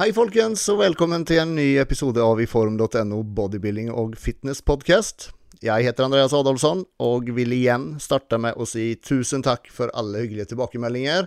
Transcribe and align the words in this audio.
Hej 0.00 0.12
folkens, 0.12 0.68
och 0.68 0.80
välkommen 0.80 1.24
till 1.24 1.38
en 1.38 1.54
ny 1.54 1.78
episod 1.78 2.18
av 2.18 2.42
iform.no 2.42 3.22
bodybuilding 3.22 3.90
och 3.90 4.16
fitness 4.16 4.62
podcast. 4.62 5.30
Jag 5.60 5.82
heter 5.82 6.04
Andreas 6.04 6.32
Adolfsson 6.32 6.84
och 6.96 7.38
vill 7.38 7.52
igen 7.52 8.00
starta 8.00 8.38
med 8.38 8.52
att 8.52 8.68
säga 8.68 8.96
tusen 9.08 9.42
tack 9.42 9.70
för 9.70 9.88
alla 9.88 10.18
hyggliga 10.18 10.44
tillbakemeldingar. 10.44 11.26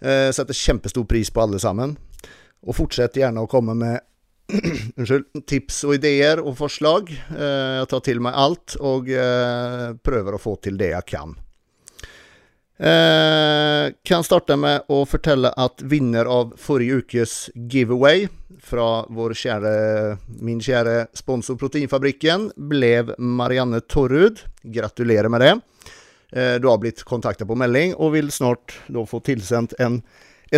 Eh, 0.00 0.30
sätter 0.32 0.52
kjempestor 0.52 1.04
pris 1.04 1.30
på 1.30 1.40
allesammen. 1.40 1.96
Och 2.60 2.76
fortsätt 2.76 3.16
gärna 3.16 3.40
att 3.40 3.50
komma 3.50 3.74
med 3.74 4.00
tips 5.46 5.84
och 5.84 5.94
idéer 5.94 6.40
och 6.40 6.58
förslag. 6.58 7.10
Eh, 7.28 7.84
tar 7.84 8.00
till 8.00 8.20
mig 8.20 8.32
allt 8.34 8.74
och 8.74 9.08
eh, 9.08 9.90
att 10.34 10.42
få 10.42 10.56
till 10.56 10.78
det 10.78 10.88
jag 10.88 11.06
kan. 11.06 11.36
Eh, 12.76 13.92
kan 14.02 14.24
starta 14.24 14.56
med 14.56 14.82
att 14.88 15.08
fortelle 15.08 15.48
att 15.48 15.82
vinner 15.82 16.24
av 16.24 16.54
förra 16.56 16.82
ukes 16.82 17.50
giveaway 17.54 18.28
från 18.62 19.04
vår 19.08 19.34
kjære, 19.34 20.16
min 20.40 20.60
kära 20.60 21.06
sponsor 21.14 21.56
Proteinfabriken 21.56 22.52
blev 22.56 23.14
Marianne 23.18 23.80
Torrud. 23.80 24.40
Gratulerar 24.62 25.28
med 25.28 25.40
det. 25.40 25.60
Eh, 26.32 26.60
du 26.60 26.68
har 26.68 26.78
blivit 26.78 27.02
kontaktad 27.02 27.46
på 27.46 27.54
melling 27.54 27.94
och 27.94 28.14
vill 28.14 28.30
snart 28.30 28.80
då 28.86 29.06
få 29.06 29.20
tillsänt 29.20 29.72
en 29.78 30.02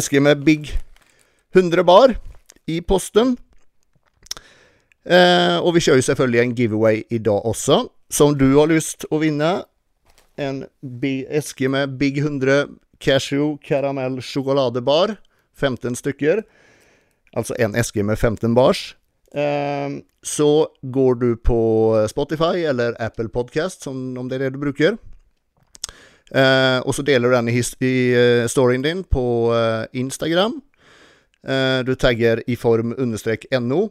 SG 0.01 0.21
med 0.21 0.45
Big 0.45 0.73
100 1.55 1.85
bar 1.85 2.15
i 2.67 2.81
posten. 2.81 3.37
Eh, 5.05 5.73
vi 5.73 5.81
kör 5.81 5.95
ju 5.95 6.03
såklart 6.03 6.34
en 6.34 6.55
giveaway 6.55 7.03
idag 7.09 7.47
också 7.47 7.89
som 8.09 8.39
du 8.39 8.55
har 8.55 8.67
lust 8.67 9.05
att 9.11 9.23
vinna 9.23 9.65
en 10.37 10.65
eske 11.29 11.69
med 11.69 11.97
Big 11.99 12.19
100 12.19 12.67
cashew 12.99 13.59
karamell 13.63 14.23
sjokoladebar. 14.23 15.17
15 15.57 15.97
stycken, 15.97 16.43
alltså 17.33 17.55
en 17.59 17.75
eske 17.75 18.03
med 18.03 18.19
15 18.19 18.55
bars. 18.55 18.97
Ehm, 19.35 20.03
så 20.23 20.69
går 20.83 21.15
du 21.15 21.37
på 21.37 22.07
Spotify 22.11 22.65
eller 22.65 23.03
Apple 23.03 23.29
Podcast, 23.29 23.87
om 23.87 24.29
det 24.29 24.35
är 24.35 24.39
det 24.39 24.51
du 24.51 24.59
brukar, 24.59 24.97
ehm, 26.31 26.83
och 26.83 26.95
så 26.95 27.03
delar 27.03 27.29
du 27.29 27.35
den 27.35 27.49
i, 27.49 27.62
i 27.81 28.15
eh, 28.45 28.69
din 28.69 29.05
på 29.05 29.55
eh, 29.55 30.01
Instagram. 30.01 30.61
Ehm, 31.47 31.85
du 31.85 31.95
taggar 31.95 32.43
i 32.47 32.57
form 32.57 32.95
understreck 32.99 33.47
no. 33.51 33.91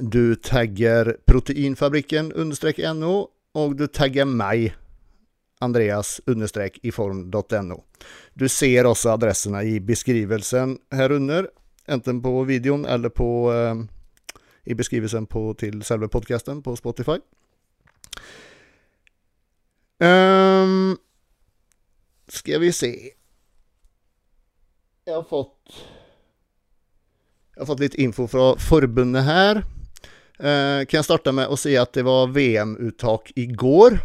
Du 0.00 0.34
taggar 0.34 1.16
proteinfabriken 1.26 2.32
understreck 2.32 2.78
no, 2.78 3.28
och 3.52 3.76
du 3.76 3.86
taggar 3.86 4.24
mig 4.24 4.74
andreas-iform.no 5.60 7.84
Du 8.34 8.48
ser 8.48 8.86
också 8.86 9.08
adresserna 9.08 9.64
i 9.64 9.80
beskrivelsen 9.80 10.78
här 10.90 11.12
under, 11.12 11.48
enten 11.86 12.22
på 12.22 12.42
videon 12.42 12.84
eller 12.84 13.08
på 13.08 13.52
eh, 13.52 13.74
i 14.64 14.74
beskrivelsen 14.74 15.26
på, 15.26 15.54
till 15.54 15.82
själva 15.82 16.08
podcasten 16.08 16.62
på 16.62 16.76
Spotify. 16.76 17.18
Um, 19.98 20.98
ska 22.28 22.58
vi 22.58 22.72
se 22.72 23.10
Jag 25.04 25.14
har 25.14 25.22
fått 25.22 25.74
jag 27.54 27.60
har 27.60 27.66
fått 27.66 27.80
lite 27.80 28.02
info 28.02 28.26
från 28.26 28.58
förbundet 28.58 29.24
här. 29.24 29.56
Uh, 30.40 30.86
kan 30.86 30.98
jag 30.98 31.04
starta 31.04 31.32
med 31.32 31.46
att 31.46 31.60
säga 31.60 31.82
att 31.82 31.92
det 31.92 32.02
var 32.02 32.26
VM-uttag 32.26 33.32
igår. 33.34 34.00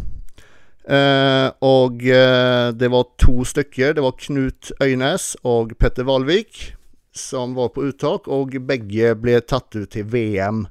Eh, 0.90 1.48
og 1.70 2.02
eh, 2.02 2.72
det 2.74 2.90
var 2.90 3.12
to 3.22 3.44
stykker. 3.46 3.94
Det 3.94 4.04
var 4.04 4.18
Knut 4.18 4.72
Øynes 4.82 5.36
og 5.46 5.76
Petter 5.78 6.08
Valvik 6.08 6.80
som 7.20 7.54
var 7.54 7.70
på 7.70 7.84
uttak, 7.84 8.28
og 8.28 8.56
begge 8.66 9.14
ble 9.20 9.40
tatt 9.42 9.76
ut 9.76 9.90
til 9.92 10.08
VM. 10.10 10.66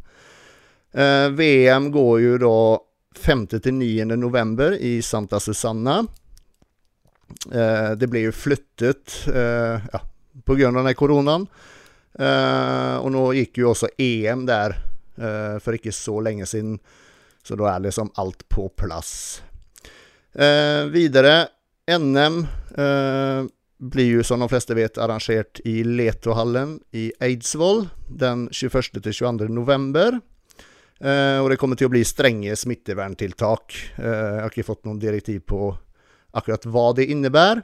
Eh, 0.93 1.29
VM 1.35 1.91
går 1.95 2.21
jo 2.23 2.37
da 2.43 2.59
5-9 3.19 4.07
november 4.17 4.77
i 4.81 4.99
Santa 5.03 5.41
Susanna. 5.41 6.01
Eh, 7.53 7.91
det 7.99 8.09
ble 8.09 8.29
jo 8.29 8.35
flyttet 8.35 9.25
eh, 9.29 9.89
ja, 9.93 10.03
pga. 10.45 10.71
denne 10.71 10.95
koronaen. 10.97 11.49
Eh, 12.19 12.95
og 12.99 13.13
nå 13.15 13.27
gikk 13.37 13.61
jo 13.63 13.73
også 13.75 13.93
EM 14.01 14.47
der 14.49 14.79
eh, 15.19 15.59
for 15.63 15.77
ikke 15.77 15.95
så 15.95 16.19
lenge 16.25 16.49
siden, 16.49 16.79
så 17.45 17.59
da 17.59 17.69
er 17.75 17.85
liksom 17.87 18.11
alt 18.19 18.47
på 18.51 18.71
plass. 18.75 19.43
Eh, 20.39 20.85
vidare, 20.85 21.49
NM 21.99 22.47
eh, 22.77 23.45
blir 23.79 24.05
ju 24.05 24.23
som 24.23 24.41
de 24.41 24.49
flesta 24.49 24.75
vet, 24.75 24.99
arrangerat 24.99 25.61
i 25.65 25.85
Letohallen 25.85 26.81
i 26.91 27.13
Eidsvoll 27.21 27.89
den 28.09 28.49
21-22 28.51 29.49
november. 29.49 30.21
Eh, 31.01 31.39
och 31.39 31.49
det 31.49 31.57
kommer 31.57 31.77
till 31.77 31.85
att 31.85 31.91
bli 31.91 32.05
Stränge 32.05 32.57
smitteverntiltak. 32.57 33.93
Eh, 33.97 34.09
jag 34.09 34.41
har 34.41 34.45
inte 34.45 34.63
fått 34.63 34.85
någon 34.85 34.99
direktiv 34.99 35.41
på 35.41 35.77
akkurat 36.31 36.67
vad 36.67 36.97
det 36.97 37.05
innebär. 37.05 37.63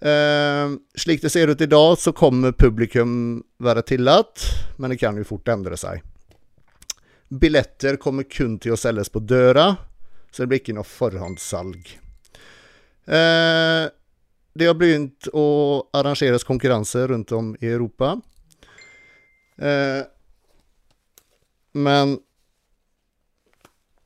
Eh, 0.00 0.70
slik 0.94 1.22
det 1.22 1.30
ser 1.30 1.48
ut 1.48 1.60
idag 1.60 1.98
så 1.98 2.12
kommer 2.12 2.52
publikum 2.52 3.42
vara 3.56 3.82
tillåt, 3.82 4.40
men 4.76 4.90
det 4.90 4.96
kan 4.96 5.16
ju 5.16 5.24
fort 5.24 5.48
ändra 5.48 5.76
sig. 5.76 6.02
Biljetter 7.28 7.96
kommer 7.96 8.22
kun 8.22 8.58
till 8.58 8.72
att 8.72 8.80
säljas 8.80 9.08
på 9.08 9.18
døra. 9.18 9.76
Så 10.36 10.42
det 10.42 10.50
blir 10.50 10.60
ikke 10.60 10.74
noe 10.76 10.84
forhåndssalg. 10.84 11.94
Eh, 13.08 13.84
det 14.52 14.66
har 14.68 14.74
begynt 14.76 15.30
å 15.32 15.46
arrangeres 15.96 16.44
konkurranser 16.44 17.08
rundt 17.08 17.32
om 17.32 17.54
i 17.56 17.70
Europa. 17.70 18.10
Eh, 19.56 20.02
men 21.72 22.12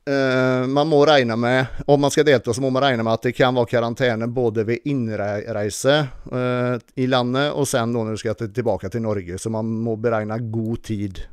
eh, 0.07 0.69
man 0.71 0.87
må 0.93 1.01
regne 1.07 1.35
med, 1.35 1.83
om 1.91 1.99
man 2.01 2.15
skal 2.15 2.29
delta, 2.31 2.55
så 2.55 2.63
må 2.63 2.71
man 2.71 2.87
regne 2.87 3.03
med 3.03 3.19
at 3.19 3.27
det 3.27 3.35
kan 3.35 3.59
være 3.59 3.73
karantene 3.75 4.31
både 4.31 4.69
ved 4.71 4.87
innreise 4.87 5.97
eh, 6.31 6.77
i 6.95 7.11
landet 7.11 7.51
og 7.59 7.67
sen 7.67 7.91
når 7.91 8.15
du 8.15 8.23
skal 8.23 8.39
tilbake 8.39 8.87
til 8.95 9.03
Norge. 9.03 9.35
Så 9.35 9.51
man 9.51 9.67
må 9.67 9.99
beregne 9.99 10.39
god 10.47 10.85
tid. 10.93 11.25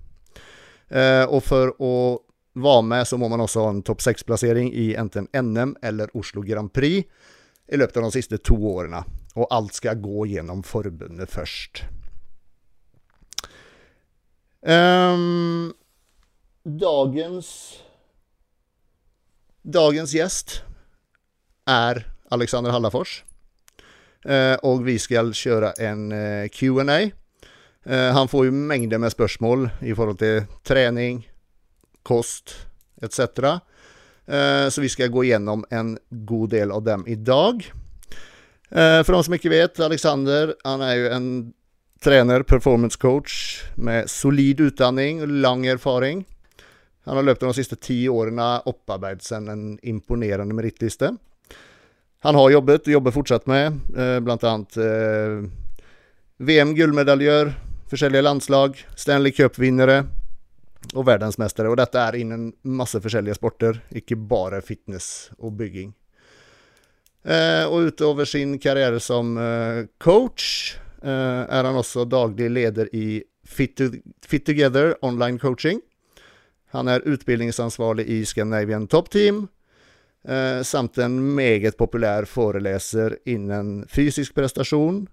Eh, 0.90 1.26
og 1.30 1.46
for 1.46 1.78
vara 2.62 2.82
med, 2.82 3.08
så 3.08 3.18
må 3.18 3.28
man 3.28 3.42
också 3.42 3.60
ha 3.60 3.70
en 3.70 3.84
topp 3.84 4.02
6 4.02 4.24
placering 4.24 4.74
i 4.74 4.96
enten 4.96 5.28
NM 5.42 5.76
eller 5.82 6.18
Oslo 6.18 6.42
Grand 6.42 6.74
Prix 6.74 7.10
i 7.68 7.78
löpet 7.78 7.98
av 7.98 8.04
de 8.04 8.12
sista 8.12 8.38
två 8.38 8.76
åren 8.76 8.96
och 9.34 9.48
allt 9.54 9.74
ska 9.74 9.94
gå 9.94 10.26
genom 10.26 10.64
förbundet 10.64 11.32
först. 11.32 11.84
Um, 14.62 15.74
dagens 16.64 17.80
Dagens 19.72 20.14
gäst. 20.14 20.62
Är 21.66 22.08
Alexander 22.30 22.72
Hallafors. 22.72 23.24
Uh, 24.30 24.54
och 24.54 24.88
vi 24.88 25.00
ska 25.00 25.34
köra 25.34 25.72
en 25.72 26.12
eh, 26.12 26.44
uh, 26.44 26.48
Q&A. 26.48 26.82
Uh, 26.82 27.12
ehm, 27.86 28.16
han 28.16 28.28
får 28.28 28.46
ju 28.46 28.52
mängder 28.52 28.98
med 28.98 29.12
spörsmål 29.12 29.70
i 29.82 29.96
förhållande 29.96 30.20
till 30.20 30.56
träning, 30.64 31.30
kost 32.08 32.56
etc. 33.02 33.20
Eh, 34.28 34.70
så 34.70 34.82
vi 34.82 34.90
ska 34.90 35.08
gå 35.08 35.24
igenom 35.24 35.66
en 35.70 35.98
god 36.10 36.50
del 36.50 36.72
av 36.72 36.84
dem 36.84 37.08
idag. 37.08 37.72
Eh, 38.70 39.04
för 39.04 39.12
de 39.12 39.24
som 39.24 39.34
inte 39.34 39.50
vet, 39.50 39.80
Alexander 39.80 40.56
han 40.64 40.82
är 40.82 40.96
ju 40.96 41.08
en 41.08 41.54
tränare, 42.04 42.44
performance 42.44 42.98
coach, 42.98 43.64
med 43.76 44.10
solid 44.10 44.60
utdanning 44.60 45.22
och 45.22 45.28
lång 45.28 45.66
erfaring. 45.66 46.26
Han 47.04 47.16
har 47.16 47.24
löpt 47.24 47.42
de 47.42 47.54
sista 47.54 47.76
tio 47.76 48.10
åren 48.10 48.62
opparbeidet 48.66 49.24
sedan 49.24 49.48
en 49.48 49.80
imponerande 49.82 50.54
meritlista. 50.54 51.18
Han 52.20 52.36
har 52.36 52.50
jobbet, 52.50 52.82
och 52.82 52.88
jobbar 52.88 53.12
fortsatt 53.12 53.46
med, 53.46 53.68
eh, 53.98 54.20
bland 54.20 54.44
annat 54.44 54.78
VM-guldmedaljör, 56.38 57.54
försäljare 57.90 58.22
landslag, 58.22 58.86
Stanley 58.96 59.32
Cup-vinnare, 59.32 60.06
och 60.94 61.08
världens 61.08 61.38
mästare 61.38 61.70
och 61.70 61.76
detta 61.76 62.02
är 62.02 62.16
inom 62.16 62.54
massa 62.62 63.02
försäljliga 63.02 63.36
sporter, 63.36 63.80
icke 63.90 64.16
bara 64.16 64.62
fitness 64.62 65.32
och 65.38 65.52
bygging. 65.52 65.94
Eh, 67.24 67.80
utöver 67.80 68.26
sin 68.26 68.60
karriär 68.60 69.00
som 69.00 69.38
eh, 69.38 69.86
coach 69.98 70.76
eh, 71.04 71.46
han 71.50 71.76
också 71.78 72.06
daglig 72.06 72.52
ledare 72.52 72.88
i 72.88 73.24
Fit, 73.44 73.78
to 73.78 73.84
Fit 74.28 74.46
Together 74.46 75.06
online 75.06 75.40
coaching. 75.40 75.82
Han 76.70 76.88
är 76.88 77.08
utbildningsansvarig 77.08 78.08
i 78.08 78.26
Scandinavian 78.26 78.88
Top 78.88 79.10
Team, 79.10 79.48
eh, 80.28 80.62
samt 80.62 80.98
en 80.98 81.36
meget 81.36 81.78
populär 81.78 82.26
föreläsare 82.26 83.18
inom 83.26 83.86
fysisk 83.90 84.36
prestation, 84.36 85.08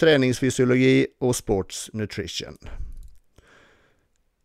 träningsfysiologi 0.00 1.06
och 1.20 1.36
sports 1.36 1.90
nutrition. 1.92 2.58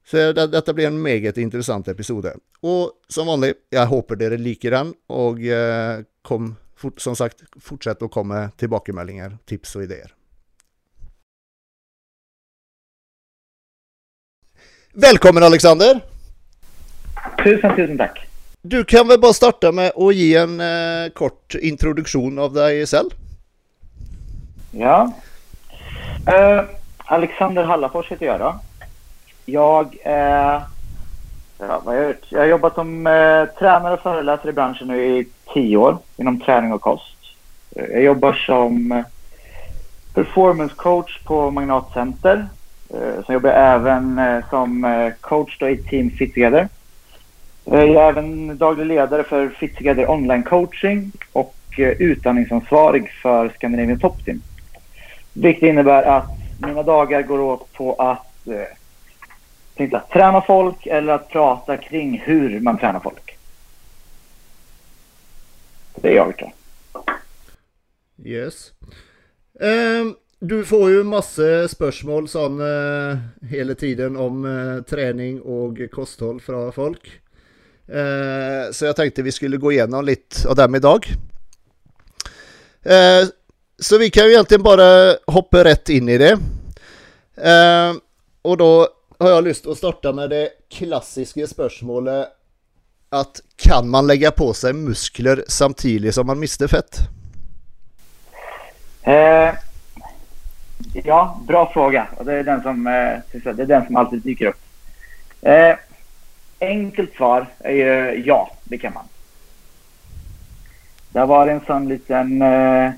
Så 0.09 0.31
det, 0.33 0.47
dette 0.47 0.73
blir 0.73 0.88
en 0.88 1.01
meget 1.01 1.38
interessant 1.38 1.88
episode. 1.88 2.31
Og 2.65 2.95
som 3.13 3.27
vanlig, 3.29 3.53
jeg 3.69 3.85
håper 3.91 4.17
dere 4.17 4.39
liker 4.41 4.73
den, 4.73 4.94
og 5.13 5.44
eh, 5.45 6.00
kom, 6.25 6.56
fort, 6.73 6.97
som 6.97 7.13
sagt, 7.13 7.44
fortsett 7.61 8.01
å 8.01 8.09
komme 8.09 8.47
tilbakemeldinger, 8.57 9.35
tips 9.45 9.75
og 9.77 9.83
ideer. 9.85 10.15
Välkommen 14.97 15.45
Alexander! 15.45 16.00
Tusen, 17.44 17.75
tusen 17.75 17.97
tack! 18.00 18.17
Du 18.62 18.83
kan 18.83 19.07
väl 19.07 19.19
bara 19.19 19.33
starta 19.33 19.71
med 19.71 19.91
att 19.95 20.15
ge 20.15 20.35
en 20.35 20.59
eh, 20.59 21.12
kort 21.13 21.55
introduktion 21.55 22.39
av 22.39 22.53
dig 22.53 22.85
själv? 22.85 23.09
Ja. 24.71 25.13
Uh, 26.27 26.63
Alexander 26.97 27.63
Hallafors 27.63 28.12
heter 28.12 28.25
jag 28.25 28.39
då. 28.39 28.59
Jag 29.51 29.98
är... 30.04 30.62
Ja, 31.57 31.81
vad 31.86 31.98
jag 31.98 32.07
gjort? 32.07 32.25
Jag 32.30 32.40
har 32.40 32.46
jobbat 32.46 32.75
som 32.75 33.07
eh, 33.07 33.46
tränare 33.46 33.94
och 33.94 34.00
föreläsare 34.00 34.50
i 34.50 34.54
branschen 34.54 34.88
nu 34.88 35.06
i 35.06 35.28
tio 35.54 35.78
år 35.78 35.98
inom 36.18 36.40
träning 36.40 36.74
och 36.74 36.81
kost. 36.81 37.18
Eh, 37.75 37.86
jag 37.86 38.04
jobbar 38.04 38.34
som 38.34 38.92
eh, 38.92 39.04
performance 40.13 40.75
coach 40.75 41.24
på 41.24 41.51
Magnat 41.51 41.92
Center. 41.94 42.48
Eh, 42.94 43.25
sen 43.25 43.34
jobbar 43.34 43.50
jag 43.50 43.60
även 43.60 44.22
som 44.50 45.12
coach 45.22 45.57
då 45.60 45.69
i 45.69 45.78
Team 45.78 46.12
Fit 46.12 46.34
Together. 46.34 46.68
Jag 47.66 47.84
är 47.84 48.10
även 48.10 48.57
daglig 48.57 48.86
ledare 48.86 49.24
för 49.24 49.50
Fit 49.50 49.75
Together 49.75 50.10
online 50.10 50.44
coaching 50.44 51.12
och 51.34 51.56
utandningsansvarig 51.78 53.12
för 53.22 53.50
Scandinavian 53.50 54.00
Top 54.00 54.25
Team. 54.25 54.42
Vilket 55.34 55.63
innebär 55.63 56.04
att 56.04 56.38
mina 56.57 56.84
dagar 56.84 57.22
går 57.22 57.40
åt 57.40 57.74
på 57.74 57.94
att 57.94 58.48
eh, 59.79 59.93
att 59.93 60.09
träna 60.09 60.41
folk 60.41 60.85
eller 60.85 61.13
att 61.13 61.29
prata 61.29 61.77
kring 61.77 62.19
hur 62.19 62.59
man 62.59 62.77
tränar 62.77 62.99
folk. 62.99 63.37
Det 65.95 66.09
är 66.09 66.15
jag 66.15 66.33
då. 66.37 66.51
Yes. 68.23 68.71
Um, 69.53 70.15
du 70.39 70.65
får 70.65 70.89
ju 70.89 71.03
massa 71.03 71.67
spörsmål 71.67 72.27
sån 72.27 72.61
uh, 72.61 73.11
eh, 73.11 73.17
hela 73.49 73.75
tiden 73.75 74.17
om 74.17 74.45
uh, 74.45 74.83
träning 74.83 75.41
och 75.41 75.77
kosthåll 75.91 76.41
från 76.41 76.73
folk. 76.73 77.21
Uh, 77.89 78.71
så 78.71 78.85
jag 78.85 78.95
tänkte 78.95 79.21
vi 79.21 79.31
skulle 79.31 79.57
gå 79.57 79.71
igenom 79.71 80.05
lite 80.05 80.49
av 80.49 80.55
dem 80.55 80.75
idag. 80.75 81.07
Ehm, 82.83 83.27
så 83.79 83.97
vi 83.97 84.09
kan 84.09 84.25
ju 84.25 84.31
egentligen 84.31 84.63
bara 84.63 85.15
hoppa 85.27 85.63
rätt 85.63 85.89
in 85.89 86.09
i 86.09 86.17
det. 86.17 86.37
Och 88.41 88.57
då 88.57 88.87
har 89.19 89.30
jag 89.30 89.44
lust 89.44 89.68
att 89.68 89.77
starta 89.77 90.13
med 90.13 90.30
det 90.30 90.50
klassiska 90.69 91.48
spörsmålet 91.48 92.27
att 93.10 93.42
kan 93.56 93.89
man 93.89 94.07
lägga 94.07 94.31
på 94.31 94.54
sig 94.54 94.74
muskler 94.74 95.44
samtidigt 95.48 96.16
som 96.16 96.27
man 96.27 96.39
mister 96.39 96.68
fett? 96.68 97.00
Eh, 99.01 99.54
ja, 100.94 101.39
bra 101.48 101.71
fråga. 101.74 102.07
Och 102.18 102.25
det 102.25 102.33
är 102.33 102.44
den 102.44 102.62
som, 102.62 102.88
eh, 102.88 102.94
det 103.31 103.62
är 103.62 103.66
den 103.66 103.86
som 103.86 103.95
alltid 103.95 104.21
dyker 104.21 104.45
upp. 104.45 104.60
Eh, 105.42 105.75
enkelt 106.60 107.15
svar 107.15 107.48
är 107.60 107.74
ju 107.74 108.24
ja, 108.25 108.51
det 108.63 108.77
kan 108.77 108.94
man. 108.94 109.06
Det 111.10 111.19
har 111.19 111.27
varit 111.27 111.51
en 111.51 111.65
sån 111.65 111.88
liten, 111.88 112.42
eh, 112.42 112.92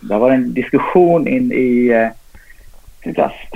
det 0.00 0.14
har 0.14 0.20
varit 0.20 0.34
en 0.34 0.54
diskussion 0.54 1.28
in 1.28 1.52
i 1.52 1.88
eh, 1.88 2.08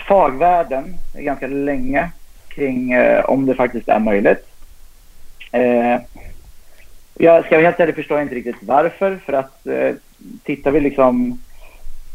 fagvärlden 0.08 0.94
ganska 1.14 1.46
länge 1.46 2.10
kring 2.48 2.92
eh, 2.92 3.24
om 3.24 3.46
det 3.46 3.54
faktiskt 3.54 3.88
är 3.88 3.98
möjligt. 3.98 4.46
Eh, 5.52 6.00
jag 7.14 7.44
ska 7.44 7.56
vara 7.56 7.66
helt 7.66 7.80
ärlig 7.80 7.94
förstår 7.94 8.20
inte 8.20 8.34
riktigt 8.34 8.56
varför. 8.60 9.16
För 9.16 9.32
att 9.32 9.66
eh, 9.66 9.94
tittar 10.44 10.70
vi 10.70 10.80
liksom 10.80 11.38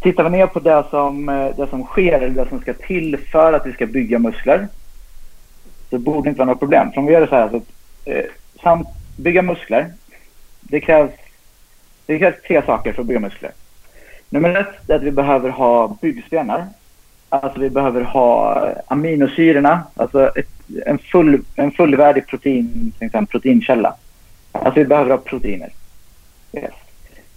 Tittar 0.03 0.24
vi 0.24 0.30
ner 0.30 0.47
på 0.47 0.59
det 0.59 0.83
som, 0.89 1.30
eh, 1.30 1.56
det 1.56 1.68
som 1.68 1.83
sker 1.83 2.13
eller 2.13 2.44
det 2.44 2.50
som 2.50 2.62
ska 2.62 2.74
till 2.74 3.18
för 3.18 3.53
att 3.53 3.65
vi 3.65 3.74
ska 3.74 3.86
bygga 3.86 4.19
muskler 4.19 4.68
så 5.89 5.97
borde 5.97 6.24
det 6.24 6.29
inte 6.29 6.39
vara 6.39 6.50
något 6.50 6.59
problem. 6.59 6.91
För 6.91 7.00
om 7.00 7.06
vi 7.06 7.13
gör 7.13 7.21
det 7.21 7.27
så 7.27 7.36
här, 7.36 7.50
så, 7.50 7.62
eh, 8.12 8.25
samt 8.63 8.88
bygga 9.18 9.41
muskler, 9.41 9.91
det 10.62 10.81
krävs 10.81 11.12
det 12.06 12.19
krävs 12.19 12.36
tre 12.47 12.62
saker 12.65 12.94
för 12.94 13.01
att 13.01 13.07
bygga 13.07 13.19
muskler. 13.19 13.51
Nummer 14.29 14.59
ett 14.59 14.89
är 14.89 14.95
att 14.95 15.03
vi 15.03 15.12
behöver 15.12 15.50
ha 15.50 15.97
byggstenar. 16.01 16.68
Alltså 17.33 17.59
vi 17.59 17.69
behöver 17.69 18.01
ha 18.01 18.68
aminosyrorna, 18.88 19.83
alltså 19.95 20.27
ett, 20.27 20.50
en, 20.85 20.97
full, 20.97 21.41
en 21.56 21.71
fullvärdig 21.71 22.27
protein, 22.27 22.94
en 23.00 23.25
proteinkälla. 23.25 23.95
Alltså 24.51 24.80
vi 24.80 24.85
behöver 24.85 25.12
ha 25.12 25.18
proteiner. 25.18 25.69
Yes. 26.53 26.71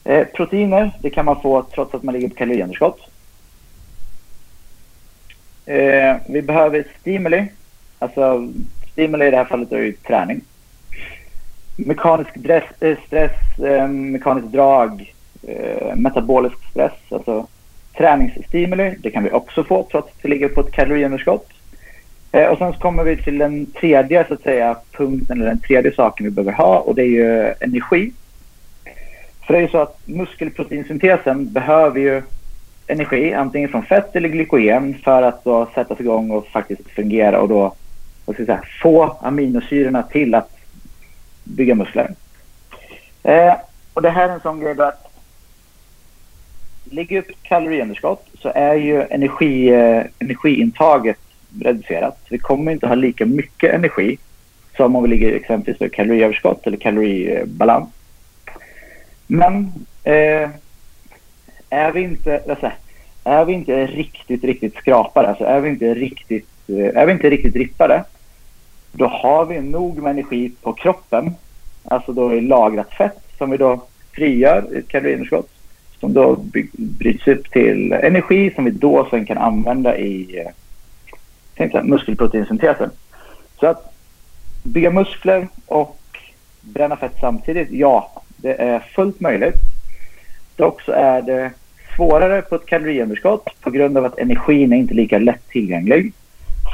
Eh, 0.04 0.26
proteiner, 0.26 0.90
det 1.02 1.10
kan 1.10 1.25
man 1.25 1.40
få 1.43 1.62
trots 1.62 1.94
att 1.94 2.02
man 2.02 2.14
ligger 2.14 2.28
på 2.28 2.34
kaloriunderskott. 2.34 3.00
Eh, 5.66 6.16
vi 6.28 6.42
behöver 6.42 6.84
stimuli. 7.00 7.49
Alltså 7.99 8.49
stimuli 8.92 9.26
i 9.26 9.31
det 9.31 9.37
här 9.37 9.44
fallet 9.44 9.72
är 9.72 9.78
ju 9.78 9.92
träning 9.92 10.40
mekanisk 11.76 12.31
stress, 12.38 12.64
eh, 12.81 12.96
stress 13.06 13.58
eh, 13.58 13.88
mekanisk 13.88 14.46
drag, 14.46 15.14
eh, 15.42 15.96
metabolisk 15.96 16.56
stress, 16.70 16.92
alltså 17.10 17.46
träningsstimuli. 17.96 18.94
Det 18.98 19.10
kan 19.10 19.25
vi 19.25 19.31
också 19.31 19.64
få 19.64 19.87
trots 19.90 20.08
att 20.08 20.19
vi 20.22 20.28
ligger 20.28 20.48
på 20.48 20.60
ett 20.60 20.72
kaloriunderskott. 20.72 21.48
Eh, 22.32 22.46
och 22.46 22.58
sen 22.58 22.72
så 22.72 22.78
kommer 22.78 23.04
vi 23.04 23.16
till 23.16 23.38
den 23.38 23.66
tredje 23.66 24.25
så 24.28 24.34
att 24.34 24.43
säga 24.43 24.76
punkten 24.93 25.40
eller 25.40 25.50
den 25.50 25.60
tredje 25.60 25.94
saken 25.94 26.26
vi 26.26 26.31
behöver 26.31 26.52
ha 26.52 26.78
och 26.78 26.94
det 26.94 27.02
är 27.02 27.06
ju 27.06 27.54
energi. 27.60 28.12
För 29.46 29.52
det 29.54 29.58
är 29.58 29.62
ju 29.62 29.69
så 29.69 29.78
att 29.78 29.98
muskelproteinsyntesen 30.04 31.52
behöver 31.52 32.00
ju 32.00 32.22
energi, 32.87 33.34
antingen 33.34 33.69
från 33.69 33.82
fett 33.82 34.16
eller 34.16 34.28
glykogen 34.28 34.94
för 35.04 35.22
att 35.22 35.44
då 35.44 35.69
sättas 35.75 36.00
igång 36.00 36.31
och 36.31 36.46
faktiskt 36.46 36.90
fungera 36.90 37.40
och 37.40 37.49
då 37.49 37.75
vad 38.25 38.37
ska 38.37 38.42
jag 38.42 38.46
säga, 38.46 38.62
få 38.82 39.16
aminosyrorna 39.22 40.02
till 40.02 40.34
att 40.34 40.56
bygga 41.44 41.75
muskler. 41.75 42.14
Eh, 43.22 43.54
och 43.92 44.02
det 44.02 44.10
här 44.10 44.28
är 44.28 44.32
en 44.32 44.40
sån 44.40 44.60
grej 44.60 44.75
då 44.75 44.82
att 44.82 45.15
ligger 46.91 47.19
upp 47.19 47.27
kaloriunderskott 47.43 48.27
så 48.38 48.53
är 48.55 48.75
ju 48.75 49.03
energi, 49.03 49.69
eh, 49.69 50.06
energiintaget 50.19 51.19
reducerat. 51.61 52.19
Vi 52.28 52.38
kommer 52.38 52.73
inte 52.73 52.87
ha 52.87 52.95
lika 52.95 53.26
mycket 53.26 53.75
energi 53.75 54.19
som 54.76 54.97
om 54.97 55.02
vi 55.02 55.09
ligger 55.09 55.33
exempelvis 55.33 55.83
i 55.83 55.88
kaloriöverskott 55.88 56.66
eller 56.66 56.76
kaloribalans. 56.76 57.88
Men 59.26 59.73
eh, 60.05 60.50
är 61.71 61.93
vi 61.93 62.00
inte, 62.00 62.43
alltså, 62.49 62.71
är 63.25 63.45
vi 63.45 63.52
inte 63.52 63.87
riktigt, 63.87 64.45
riktigt 64.45 64.76
skrapade, 64.76 65.28
alltså 65.28 65.45
är 65.45 65.61
vi 65.61 65.69
inte 65.69 65.95
riktigt, 65.95 66.49
eh, 66.69 67.02
är 67.02 67.07
vi 67.07 67.12
inte 67.12 67.31
riktigt 67.31 67.57
rippade, 67.57 68.05
då 68.93 69.07
har 69.07 69.45
vi 69.45 69.61
nog 69.61 70.02
med 70.02 70.11
energi 70.11 70.52
på 70.62 70.73
kroppen, 70.73 71.35
alltså 71.85 72.12
då 72.12 72.35
i 72.35 72.40
lagrat 72.40 72.95
fett 72.95 73.19
som 73.38 73.50
vi 73.50 73.57
då 73.57 73.85
frigör 74.12 74.64
i 74.73 74.78
ett 74.78 74.88
kaloriunderskott 74.88 75.55
som 76.00 76.12
då 76.12 76.37
bryts 76.73 77.29
upp 77.29 77.50
till 77.50 77.93
energi 77.93 78.53
som 78.55 78.65
vi 78.65 78.71
då 78.71 79.07
sen 79.11 79.26
kan 79.26 79.38
använda 79.38 79.99
i 79.99 80.45
eh, 81.59 81.85
muskelproteinsyntesen. 81.85 82.91
Så 83.61 83.67
att 83.67 83.95
bygga 84.62 84.91
muskler 84.91 85.49
och 85.67 85.99
bränna 86.61 86.97
fett 86.97 87.17
samtidigt, 87.21 87.71
ja, 87.71 88.23
det 88.37 88.55
är 88.55 88.79
fullt 88.79 89.21
möjligt. 89.21 89.57
Dock 90.57 90.83
så 90.83 90.93
är 90.93 91.23
det 91.23 91.50
svårare 91.97 92.43
på 92.43 92.55
ett 92.55 92.67
kaloriunderskott 92.67 93.61
på 93.61 93.71
grund 93.71 93.99
av 93.99 94.05
att 94.05 94.19
energin 94.19 94.73
är 94.73 94.76
inte 94.76 94.95
lika 94.95 95.19
lätt 95.19 95.49
tillgänglig. 95.49 96.12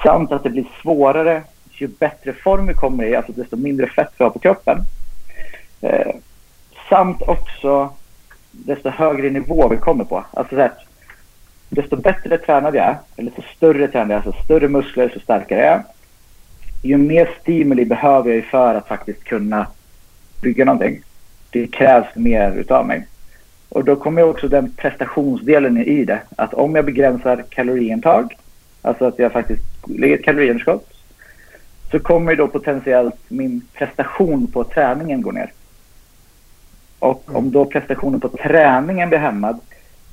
Samt 0.05 0.33
att 0.33 0.43
det 0.43 0.50
blir 0.50 0.67
svårare 0.83 1.43
ju 1.83 1.88
bättre 1.88 2.33
form 2.33 2.67
vi 2.67 2.75
kommer 2.75 3.05
i, 3.05 3.17
alltså 3.17 3.33
desto 3.33 3.57
mindre 3.57 3.87
fett 3.87 4.12
vi 4.19 4.25
har 4.25 4.31
på 4.31 4.38
kroppen. 4.38 4.79
Eh, 5.81 6.14
samt 6.88 7.23
också 7.23 7.91
desto 8.52 8.88
högre 8.88 9.30
nivå 9.30 9.68
vi 9.68 9.76
kommer 9.76 10.04
på. 10.04 10.25
Alltså 10.30 10.54
så 10.54 10.61
här, 10.61 10.73
desto 11.68 11.97
bättre 11.97 12.38
tränad 12.38 12.75
jag 12.75 12.85
är, 12.85 12.97
eller 13.16 13.30
desto 13.30 13.42
större 13.56 13.88
tränad 13.88 14.11
jag 14.11 14.23
är, 14.23 14.26
alltså 14.26 14.44
större 14.44 14.68
muskler, 14.68 15.04
desto 15.04 15.21
starkare 15.21 15.61
jag 15.61 15.73
är. 15.73 15.82
Ju 16.82 16.97
mer 16.97 17.30
stimuli 17.40 17.85
behöver 17.85 18.32
jag 18.32 18.44
för 18.44 18.75
att 18.75 18.88
faktiskt 18.88 19.25
kunna 19.25 19.66
bygga 20.42 20.64
någonting. 20.64 21.02
Det 21.50 21.66
krävs 21.66 22.16
mer 22.16 22.52
utav 22.56 22.87
mig. 22.87 23.06
Och 23.68 23.85
då 23.85 23.97
kommer 23.97 24.23
också 24.23 24.49
den 24.49 24.73
prestationsdelen 24.73 25.78
i 25.78 26.04
det. 26.04 26.21
Att 26.37 26.54
om 26.54 26.75
jag 26.75 26.85
begränsar 26.85 27.44
kaloriintag, 27.49 28.37
alltså 28.82 29.04
att 29.04 29.18
jag 29.18 29.32
faktiskt 29.32 29.62
lägger 29.88 30.18
ett 30.18 30.25
kaloriunderskott, 30.25 30.88
så 31.90 31.99
kommer 31.99 32.37
då 32.37 32.49
potentiellt 32.49 33.18
min 33.28 33.62
prestation 33.73 34.47
på 34.47 34.64
träningen 34.64 35.23
gå 35.23 35.30
ner. 35.30 35.52
Och 37.02 37.35
om 37.35 37.50
då 37.50 37.64
prestationen 37.64 38.21
på 38.21 38.28
träningen 38.28 39.09
blir 39.09 39.18
hämmad, 39.18 39.61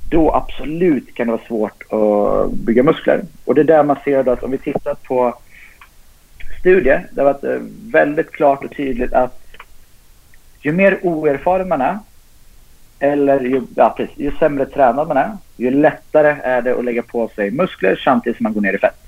då 0.09 0.33
absolut 0.33 1.13
kan 1.13 1.27
det 1.27 1.33
vara 1.33 1.47
svårt 1.47 1.93
att 1.93 2.51
bygga 2.51 2.83
muskler. 2.83 3.21
Och 3.45 3.55
det 3.55 3.61
är 3.61 3.65
där 3.65 3.83
man 3.83 3.97
ser 4.03 4.23
då 4.23 4.31
att 4.31 4.43
om 4.43 4.51
vi 4.51 4.57
tittar 4.57 4.93
på 4.93 5.33
studier, 6.59 7.07
det 7.11 7.21
har 7.21 7.33
varit 7.33 7.43
eh, 7.43 7.57
väldigt 7.91 8.31
klart 8.31 8.63
och 8.63 8.75
tydligt 8.75 9.13
att 9.13 9.39
ju 10.61 10.71
mer 10.71 10.99
oerfaren 11.03 11.67
man 11.67 11.81
är, 11.81 11.99
eller 12.99 13.39
ju, 13.39 13.61
ja, 13.75 13.93
precis, 13.97 14.17
ju 14.17 14.31
sämre 14.31 14.65
tränad 14.65 15.07
man 15.07 15.17
är, 15.17 15.37
ju 15.57 15.71
lättare 15.71 16.35
är 16.43 16.61
det 16.61 16.75
att 16.75 16.85
lägga 16.85 17.01
på 17.01 17.27
sig 17.35 17.51
muskler 17.51 18.01
samtidigt 18.03 18.37
som 18.37 18.43
man 18.43 18.53
går 18.53 18.61
ner 18.61 18.73
i 18.73 18.77
fett. 18.77 18.99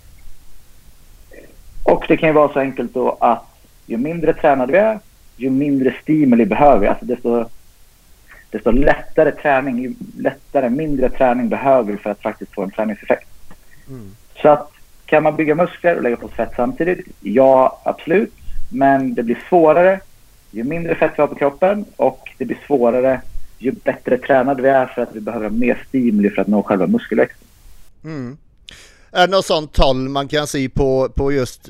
Och 1.83 2.05
det 2.07 2.17
kan 2.17 2.29
ju 2.29 2.33
vara 2.33 2.53
så 2.53 2.59
enkelt 2.59 2.93
då 2.93 3.17
att 3.19 3.45
ju 3.85 3.97
mindre 3.97 4.33
tränade 4.33 4.71
vi 4.71 4.79
är, 4.79 4.99
ju 5.35 5.49
mindre 5.49 5.95
stimuli 6.01 6.45
behöver 6.45 6.79
vi. 6.79 6.87
Alltså 6.87 7.05
desto, 7.05 7.45
desto 8.51 8.71
lättare 8.71 9.31
träning, 9.31 9.79
ju 9.79 9.93
lättare, 10.17 10.69
mindre 10.69 11.09
träning 11.09 11.49
behöver 11.49 11.91
vi 11.91 11.97
för 11.97 12.09
att 12.09 12.21
faktiskt 12.21 12.53
få 12.53 12.63
en 12.63 12.71
träningseffekt. 12.71 13.27
Mm. 13.87 14.15
Så 14.41 14.49
att 14.49 14.71
kan 15.05 15.23
man 15.23 15.35
bygga 15.35 15.55
muskler 15.55 15.95
och 15.95 16.03
lägga 16.03 16.17
på 16.17 16.27
fett 16.27 16.51
samtidigt? 16.55 17.07
Ja, 17.19 17.81
absolut. 17.85 18.33
Men 18.69 19.13
det 19.13 19.23
blir 19.23 19.39
svårare 19.49 19.99
ju 20.51 20.63
mindre 20.63 20.95
fett 20.95 21.11
vi 21.17 21.21
har 21.21 21.27
på 21.27 21.35
kroppen 21.35 21.85
och 21.95 22.29
det 22.37 22.45
blir 22.45 22.59
svårare 22.67 23.21
ju 23.57 23.71
bättre 23.71 24.17
tränade 24.17 24.61
vi 24.61 24.69
är 24.69 24.85
för 24.85 25.01
att 25.01 25.15
vi 25.15 25.19
behöver 25.19 25.49
mer 25.49 25.83
stimuli 25.87 26.29
för 26.29 26.41
att 26.41 26.47
nå 26.47 26.63
själva 26.63 26.87
muskelväxten. 26.87 27.47
Mm. 28.03 28.37
Är 29.11 29.27
det 29.27 29.31
något 29.35 29.45
sånt 29.45 29.73
tal 29.73 29.95
man 29.95 30.27
kan 30.27 30.47
se 30.47 30.69
på, 30.69 31.09
på 31.09 31.31
just, 31.31 31.69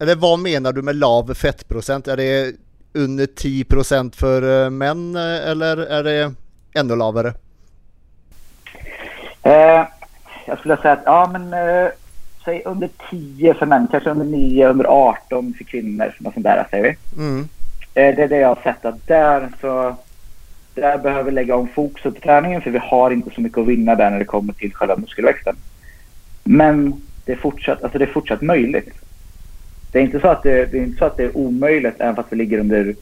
eller 0.00 0.14
vad 0.14 0.38
menar 0.38 0.72
du 0.72 0.82
med 0.82 0.96
lav 0.96 1.34
fettprocent? 1.34 2.08
Är 2.08 2.16
det 2.16 2.52
under 2.96 3.26
10 3.26 3.64
procent 3.64 4.16
för 4.16 4.64
eh, 4.64 4.70
män 4.70 5.16
eh, 5.16 5.50
eller 5.50 5.76
är 5.76 6.02
det 6.02 6.34
ännu 6.74 6.96
lavare? 6.96 7.32
Eh, 9.42 9.86
jag 10.46 10.58
skulle 10.58 10.76
säga 10.76 10.92
att 10.92 11.02
ja 11.04 11.28
men 11.32 11.52
eh, 11.52 11.90
säg 12.44 12.62
under 12.64 12.88
10 13.10 13.54
för 13.54 13.66
män, 13.66 13.88
kanske 13.90 14.10
under 14.10 14.24
9, 14.24 14.68
under 14.68 14.84
18 14.84 15.54
för 15.58 15.64
kvinnor. 15.64 16.14
Något 16.18 16.34
sånt 16.34 16.44
där 16.44 16.66
säger 16.70 16.84
vi. 16.84 17.22
Mm. 17.22 17.48
Eh, 17.94 18.16
det 18.16 18.22
är 18.22 18.28
det 18.28 18.38
jag 18.38 18.48
har 18.48 18.62
sett 18.62 18.84
att 18.84 19.06
där 19.06 19.48
så 19.60 19.96
där 20.74 20.98
behöver 20.98 21.22
vi 21.22 21.30
lägga 21.30 21.56
om 21.56 21.68
fokuset 21.68 22.14
på 22.14 22.20
träningen 22.20 22.62
för 22.62 22.70
vi 22.70 22.78
har 22.78 23.10
inte 23.10 23.30
så 23.34 23.40
mycket 23.40 23.58
att 23.58 23.66
vinna 23.66 23.94
där 23.94 24.10
när 24.10 24.18
det 24.18 24.24
kommer 24.24 24.52
till 24.52 24.74
själva 24.74 24.96
muskelväxten. 24.96 25.56
Men 26.44 27.02
det 27.24 27.32
är 27.32 27.36
fortsatt, 27.36 27.82
alltså 27.82 27.98
det 27.98 28.04
är 28.04 28.12
fortsatt 28.12 28.42
möjligt. 28.42 28.88
Det 29.96 30.00
är 30.00 30.04
inte 30.04 30.20
så 30.20 30.28
att 30.28 30.42
det, 30.42 30.66
det 30.72 30.78
är, 30.78 30.82
inte 30.82 30.98
så 30.98 31.04
att 31.04 31.16
det 31.16 31.24
är 31.24 31.36
omöjligt 31.36 31.94
även 31.98 32.16
fast 32.16 32.32
vi 32.32 32.36
ligger 32.36 32.58
under 32.58 32.94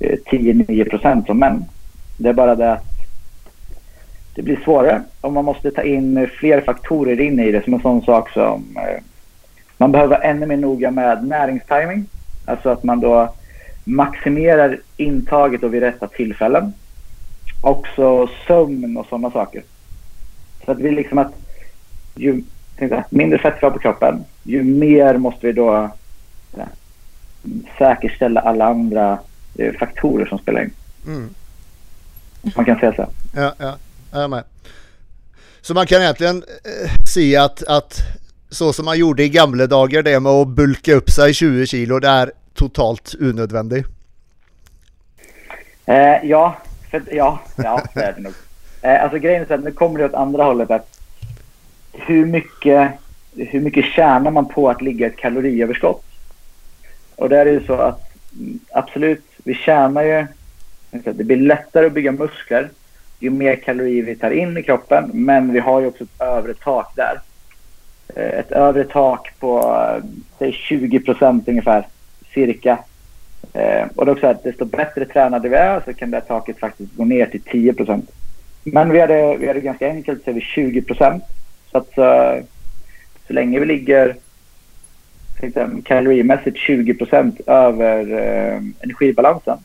eh, 0.00 0.18
10-9 0.26 0.90
procent 0.90 1.26
som 1.26 1.38
män. 1.38 1.64
Det 2.16 2.28
är 2.28 2.32
bara 2.32 2.54
det 2.54 2.72
att 2.72 2.84
det 4.34 4.42
blir 4.42 4.60
svårare 4.64 5.02
och 5.20 5.32
man 5.32 5.44
måste 5.44 5.70
ta 5.70 5.82
in 5.82 6.28
fler 6.38 6.60
faktorer 6.60 7.20
in 7.20 7.40
i 7.40 7.52
det 7.52 7.64
som 7.64 7.74
en 7.74 7.80
sån 7.80 8.02
sak 8.02 8.30
som 8.30 8.76
eh, 8.76 9.02
man 9.76 9.92
behöver 9.92 10.10
vara 10.10 10.22
ännu 10.22 10.46
mer 10.46 10.56
noga 10.56 10.90
med 10.90 11.26
näringstiming. 11.26 12.06
Alltså 12.44 12.68
att 12.68 12.84
man 12.84 13.00
då 13.00 13.34
maximerar 13.84 14.78
intaget 14.96 15.62
och 15.62 15.74
vid 15.74 15.82
rätta 15.82 16.06
tillfällen. 16.06 16.72
Också 17.62 18.28
sömn 18.46 18.96
och 18.96 19.06
sådana 19.06 19.30
saker. 19.30 19.62
Så 20.64 20.72
att 20.72 20.78
vi 20.78 20.90
liksom 20.90 21.18
att 21.18 21.32
ju 22.14 22.42
jag, 22.78 23.04
mindre 23.10 23.38
fett 23.38 23.54
vi 23.60 23.66
har 23.66 23.70
på 23.70 23.78
kroppen, 23.78 24.24
ju 24.42 24.62
mer 24.62 25.16
måste 25.16 25.46
vi 25.46 25.52
då 25.52 25.90
säkerställa 27.78 28.40
alla 28.40 28.64
andra 28.64 29.18
eh, 29.58 29.74
faktorer 29.74 30.26
som 30.26 30.38
spelar 30.38 30.62
in. 30.62 30.70
Mm. 31.06 31.34
Man 32.56 32.64
kan 32.64 32.78
säga 32.78 32.94
så. 32.94 33.06
Ja, 33.34 33.54
ja, 33.58 33.76
jag 34.12 34.22
är 34.22 34.28
med. 34.28 34.44
Så 35.60 35.74
man 35.74 35.86
kan 35.86 36.02
egentligen 36.02 36.36
eh, 36.36 36.90
se 37.06 37.36
att, 37.36 37.62
att 37.62 38.00
så 38.50 38.72
som 38.72 38.84
man 38.84 38.98
gjorde 38.98 39.22
i 39.22 39.28
gamla 39.28 39.66
dagar, 39.66 40.02
det 40.02 40.20
med 40.20 40.32
att 40.32 40.48
bulka 40.48 40.94
upp 40.94 41.10
sig 41.10 41.34
20 41.34 41.66
kilo, 41.66 41.98
det 41.98 42.08
är 42.08 42.32
totalt 42.54 43.14
onödvändigt. 43.20 43.86
Eh, 45.86 46.24
ja, 46.24 46.56
för, 46.90 47.02
ja, 47.10 47.40
ja, 47.56 47.82
det 47.94 48.00
är 48.00 48.12
det 48.12 48.22
nog. 48.22 48.32
Eh, 48.82 49.02
alltså 49.02 49.18
grejen 49.18 49.42
är 49.42 49.46
så 49.46 49.54
att 49.54 49.64
nu 49.64 49.72
kommer 49.72 49.98
det 49.98 50.04
åt 50.04 50.14
andra 50.14 50.44
hållet. 50.44 50.70
Att 50.70 51.00
hur, 51.92 52.26
mycket, 52.26 52.90
hur 53.36 53.60
mycket 53.60 53.84
tjänar 53.84 54.30
man 54.30 54.48
på 54.48 54.70
att 54.70 54.82
ligga 54.82 55.06
ett 55.06 55.16
kaloriöverskott? 55.16 56.04
Och 57.16 57.28
där 57.28 57.46
är 57.46 57.60
det 57.60 57.66
så 57.66 57.74
att 57.74 58.14
mm, 58.38 58.58
absolut, 58.70 59.24
vi 59.44 59.54
tjänar 59.54 60.02
ju... 60.02 60.26
Det 60.90 61.24
blir 61.24 61.36
lättare 61.36 61.86
att 61.86 61.92
bygga 61.92 62.12
muskler 62.12 62.70
ju 63.18 63.30
mer 63.30 63.56
kalorier 63.56 64.02
vi 64.02 64.16
tar 64.16 64.30
in 64.30 64.56
i 64.56 64.62
kroppen. 64.62 65.10
Men 65.12 65.52
vi 65.52 65.58
har 65.58 65.80
ju 65.80 65.86
också 65.86 66.04
ett 66.04 66.20
övre 66.20 66.54
tak 66.54 66.92
där. 66.96 67.20
Eh, 68.14 68.38
ett 68.38 68.52
övre 68.52 68.84
tak 68.84 69.32
på 69.40 69.58
eh, 69.58 70.04
säg 70.38 70.52
20 70.52 71.00
procent 71.00 71.48
ungefär, 71.48 71.86
cirka. 72.34 72.78
Eh, 73.52 73.86
och 73.94 74.06
det 74.06 74.10
är 74.10 74.14
också 74.14 74.26
att 74.26 74.44
desto 74.44 74.64
bättre 74.64 75.04
tränade 75.04 75.48
vi 75.48 75.56
är 75.56 75.82
så 75.84 75.94
kan 75.94 76.10
det 76.10 76.20
taket 76.20 76.58
faktiskt 76.58 76.96
gå 76.96 77.04
ner 77.04 77.26
till 77.26 77.42
10 77.42 77.72
procent. 77.72 78.10
Men 78.64 78.90
vi 78.90 79.00
har, 79.00 79.08
det, 79.08 79.36
vi 79.36 79.46
har 79.46 79.54
det 79.54 79.60
ganska 79.60 79.88
enkelt 79.88 80.24
så 80.24 80.30
är 80.30 80.34
vi 80.34 80.40
20 80.40 80.82
procent. 80.82 81.24
Så 81.70 81.78
att 81.78 81.94
så, 81.94 82.40
så 83.26 83.32
länge 83.32 83.60
vi 83.60 83.66
ligger 83.66 84.16
kalorimässigt 85.84 86.56
20 86.56 86.94
procent 86.94 87.40
över 87.46 88.12
eh, 88.12 88.60
energibalansen 88.80 89.58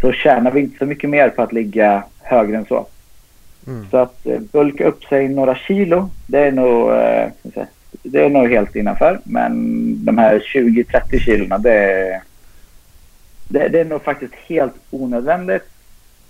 så 0.00 0.12
tjänar 0.12 0.50
vi 0.50 0.60
inte 0.60 0.78
så 0.78 0.86
mycket 0.86 1.10
mer 1.10 1.28
på 1.28 1.42
att 1.42 1.52
ligga 1.52 2.04
högre 2.22 2.56
än 2.56 2.64
så. 2.64 2.86
Mm. 3.66 3.86
Så 3.90 3.96
att 3.96 4.26
eh, 4.26 4.40
bulka 4.40 4.86
upp 4.86 5.04
sig 5.04 5.28
några 5.28 5.54
kilo, 5.54 6.10
det 6.26 6.38
är 6.38 6.52
nog, 6.52 6.90
eh, 6.90 7.28
det 8.02 8.24
är 8.24 8.30
nog 8.30 8.50
helt 8.50 8.76
innanför. 8.76 9.20
Men 9.24 9.54
de 10.04 10.18
här 10.18 10.38
20-30 10.38 11.18
kilona, 11.18 11.58
det 11.58 11.72
är, 11.72 12.22
det, 13.48 13.68
det, 13.68 13.80
är 13.80 13.84
nog 13.84 14.02
faktiskt 14.02 14.34
helt 14.34 14.74
onödvändigt. 14.90 15.64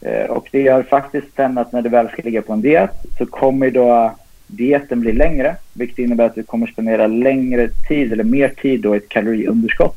Eh, 0.00 0.26
och 0.26 0.48
det 0.50 0.62
gör 0.62 0.82
faktiskt 0.82 1.26
sen 1.36 1.58
att 1.58 1.72
när 1.72 1.82
du 1.82 1.88
väl 1.88 2.08
ska 2.08 2.22
ligga 2.22 2.42
på 2.42 2.52
en 2.52 2.62
diet 2.62 2.90
så 3.18 3.26
kommer 3.26 3.70
då 3.70 4.14
dieten 4.46 5.00
bli 5.00 5.12
längre. 5.12 5.56
Vilket 5.72 5.98
innebär 5.98 6.24
att 6.24 6.34
du 6.34 6.42
kommer 6.42 6.66
spendera 6.66 7.06
längre 7.06 7.70
tid 7.88 8.12
eller 8.12 8.24
mer 8.24 8.48
tid 8.48 8.80
då 8.80 8.94
i 8.94 8.98
ett 8.98 9.08
kaloriunderskott. 9.08 9.96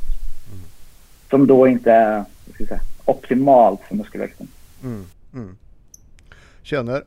Mm. 0.53 0.65
Som 1.29 1.47
då 1.47 1.67
inte 1.67 1.91
är 1.91 2.25
säga, 2.67 2.81
optimalt 3.05 3.81
för 3.87 3.95
muskelväxten. 3.95 4.47
Mm. 4.83 5.05
Mm. 5.33 5.57
Känner. 6.61 7.03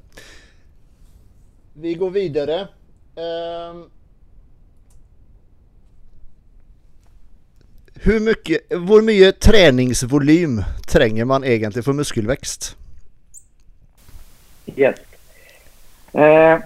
Vi 1.72 1.94
går 1.94 2.10
vidare. 2.10 2.68
Um... 3.14 3.90
Hur 8.02 8.20
mycket, 8.20 8.60
hur 8.68 9.02
mycket 9.02 9.40
träningsvolym 9.40 10.62
tränger 10.88 11.24
man 11.24 11.44
egentligen 11.44 11.84
för 11.84 11.92
muskelväxt? 11.92 12.76
Yes. 14.76 14.96
Eh, 16.12 16.58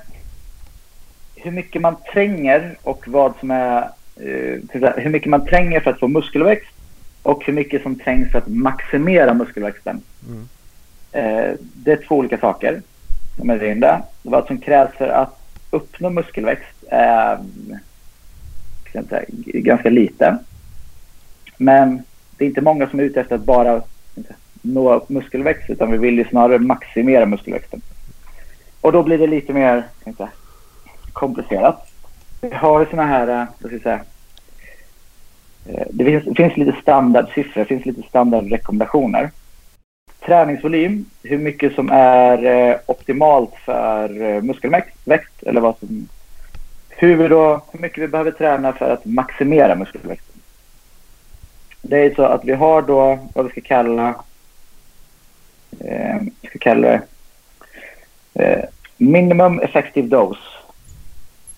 hur 1.45 1.51
mycket 1.51 1.83
man 1.83 1.97
tränger 2.13 2.77
och 2.83 3.09
vad 3.09 3.33
som 3.41 3.51
är... 3.51 3.83
Eh, 4.17 4.93
hur 4.97 5.11
mycket 5.11 5.31
man 5.31 5.47
tränger 5.47 5.81
för 5.81 5.91
att 5.91 6.01
få 6.01 6.09
muskelväxt 6.09 6.75
och 7.23 7.45
hur 7.45 7.53
mycket 7.53 7.83
som 7.83 7.99
trängs 7.99 8.31
för 8.31 8.39
att 8.39 8.49
maximera 8.49 9.35
muskelväxten. 9.35 10.01
Mm. 10.29 10.49
Eh, 11.13 11.57
det 11.59 11.93
är 11.93 11.97
två 11.97 12.17
olika 12.17 12.39
saker 12.39 12.83
som 13.37 13.51
är 13.51 13.59
rinda. 13.59 14.03
Vad 14.23 14.47
som 14.47 14.59
krävs 14.59 14.95
för 14.95 15.09
att 15.09 15.41
uppnå 15.71 16.11
muskelväxt 16.11 16.85
är 16.91 17.39
säga, 18.93 19.25
ganska 19.45 19.91
lite. 19.91 20.39
Men 21.57 22.03
det 22.37 22.45
är 22.45 22.49
inte 22.49 22.61
många 22.61 22.89
som 22.89 23.01
är 23.01 23.05
ute 23.05 23.21
efter 23.21 23.35
att 23.35 23.45
bara 23.45 23.83
nå 24.63 25.05
muskelväxt 25.09 25.71
utan 25.71 25.93
vi 25.93 25.99
vill 25.99 26.19
ju 26.19 26.25
snarare 26.25 26.59
maximera 26.59 27.27
muskelväxten. 27.27 27.81
Och 28.81 28.93
då 28.93 29.03
blir 29.03 29.19
det 29.19 29.27
lite 29.27 29.53
mer 29.53 29.85
säga, 30.05 30.29
komplicerat. 31.14 31.90
Vi 32.40 32.54
har 32.54 32.85
såna 32.90 33.06
här, 33.06 33.28
eh, 33.28 33.47
vad 33.59 33.71
ska 33.71 33.73
jag 33.73 33.83
säga, 33.83 34.00
eh, 35.68 35.87
det 35.90 36.04
finns, 36.04 36.25
det 36.25 36.35
finns 36.35 36.56
lite 36.56 36.80
standardsiffror, 36.83 37.61
det 37.61 37.68
finns 37.68 37.87
lite 37.87 38.02
standardrekommendationer 38.09 39.30
träningsvolym, 40.26 41.04
hur 41.23 41.38
mycket 41.38 41.75
som 41.75 41.90
är 41.92 42.44
eh, 42.44 42.76
optimalt 42.87 43.54
för 43.64 44.23
eh, 44.23 44.42
muskelväxt 44.42 45.42
eller 45.42 45.61
vad 45.61 45.78
som, 45.78 46.09
hur, 46.88 47.16
vi 47.16 47.28
då, 47.28 47.62
hur 47.73 47.80
mycket 47.80 48.02
vi 48.02 48.09
behöver 48.09 48.30
träna 48.30 48.73
för 48.73 48.90
att 48.90 49.04
maximera 49.04 49.75
muskelväxten. 49.75 50.40
Det 51.83 51.99
är 51.99 52.14
så 52.14 52.23
att 52.23 52.44
vi 52.44 52.52
har 52.52 52.83
då 52.83 53.18
vad 53.35 53.44
vi 53.44 53.50
ska 53.50 53.61
kalla, 53.61 54.14
eh, 55.80 56.16
ska 56.49 56.59
kalla 56.59 56.88
det, 56.88 57.02
eh, 58.35 58.64
minimum 58.97 59.61
effective 59.61 60.09
dose 60.09 60.40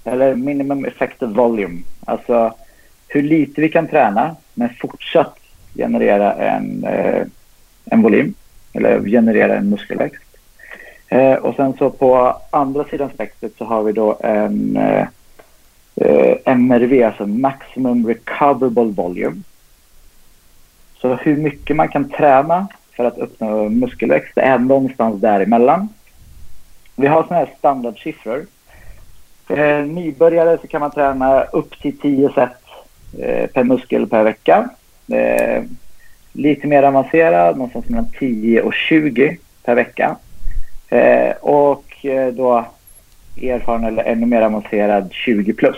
eller 0.07 0.35
minimum 0.35 0.85
effective 0.85 1.33
volume. 1.33 1.83
Alltså 2.05 2.55
hur 3.09 3.23
lite 3.23 3.61
vi 3.61 3.69
kan 3.69 3.89
träna 3.89 4.37
men 4.55 4.69
fortsatt 4.81 5.39
generera 5.75 6.33
en, 6.33 6.85
eh, 6.85 7.27
en 7.85 8.03
volym 8.03 8.35
eller 8.73 9.01
generera 9.01 9.57
en 9.57 9.71
muskelväxt. 9.71 10.23
Eh, 11.09 11.35
och 11.35 11.55
sen 11.55 11.73
så 11.79 11.91
på 11.91 12.37
andra 12.51 12.85
sidan 12.85 13.11
spektret 13.15 13.53
så 13.59 13.65
har 13.65 13.83
vi 13.83 13.93
då 13.93 14.19
en 14.21 14.77
eh, 14.77 15.07
eh 15.97 16.37
MRV, 16.45 17.03
alltså 17.03 17.27
Maximum 17.27 18.07
Recoverable 18.07 18.85
Volume. 18.85 19.43
Så 20.95 21.15
hur 21.15 21.37
mycket 21.37 21.77
man 21.77 21.89
kan 21.89 22.11
träna 22.11 22.69
för 22.97 23.05
att 23.05 23.19
uppnå 23.19 23.69
muskelväxt 23.69 24.39
är 24.39 24.59
någonstans 24.59 25.21
däremellan. 25.21 25.89
Vi 26.97 27.07
har 27.07 27.23
sådana 27.23 27.45
här 27.45 27.55
standardsiffror. 27.59 28.47
Eh, 29.49 29.85
nybörjare 29.87 30.59
så 30.59 30.67
kan 30.67 30.81
man 30.81 30.91
träna 30.91 31.43
upp 31.43 31.81
till 31.81 31.99
10 31.99 32.33
set 32.35 32.51
eh, 33.19 33.47
per 33.51 33.65
muskel 33.65 34.07
per 34.07 34.25
vecka. 34.25 34.69
Eh, 35.13 35.63
lite 36.33 36.67
mer 36.67 36.83
avancerad, 36.83 37.57
någonstans 37.57 37.89
mellan 37.89 38.11
10 38.19 38.63
och 38.63 38.75
20 38.75 39.39
per 39.65 39.75
vecka. 39.75 40.17
Eh, 40.89 41.37
och 41.41 42.05
eh, 42.05 42.33
då 42.33 42.67
erfaren 43.43 43.85
eller 43.85 44.05
ännu 44.05 44.27
mer 44.27 44.43
avancerad 44.43 45.13
20 45.13 45.53
plus. 45.53 45.77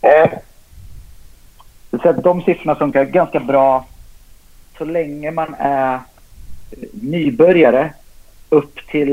Eh, 0.00 0.30
så 2.02 2.08
att 2.08 2.22
de 2.22 2.42
siffrorna 2.42 2.74
funkar 2.74 3.04
ganska 3.04 3.40
bra 3.40 3.86
så 4.78 4.84
länge 4.84 5.30
man 5.30 5.54
är 5.58 5.98
nybörjare 6.92 7.92
upp 8.48 8.86
till 8.86 9.12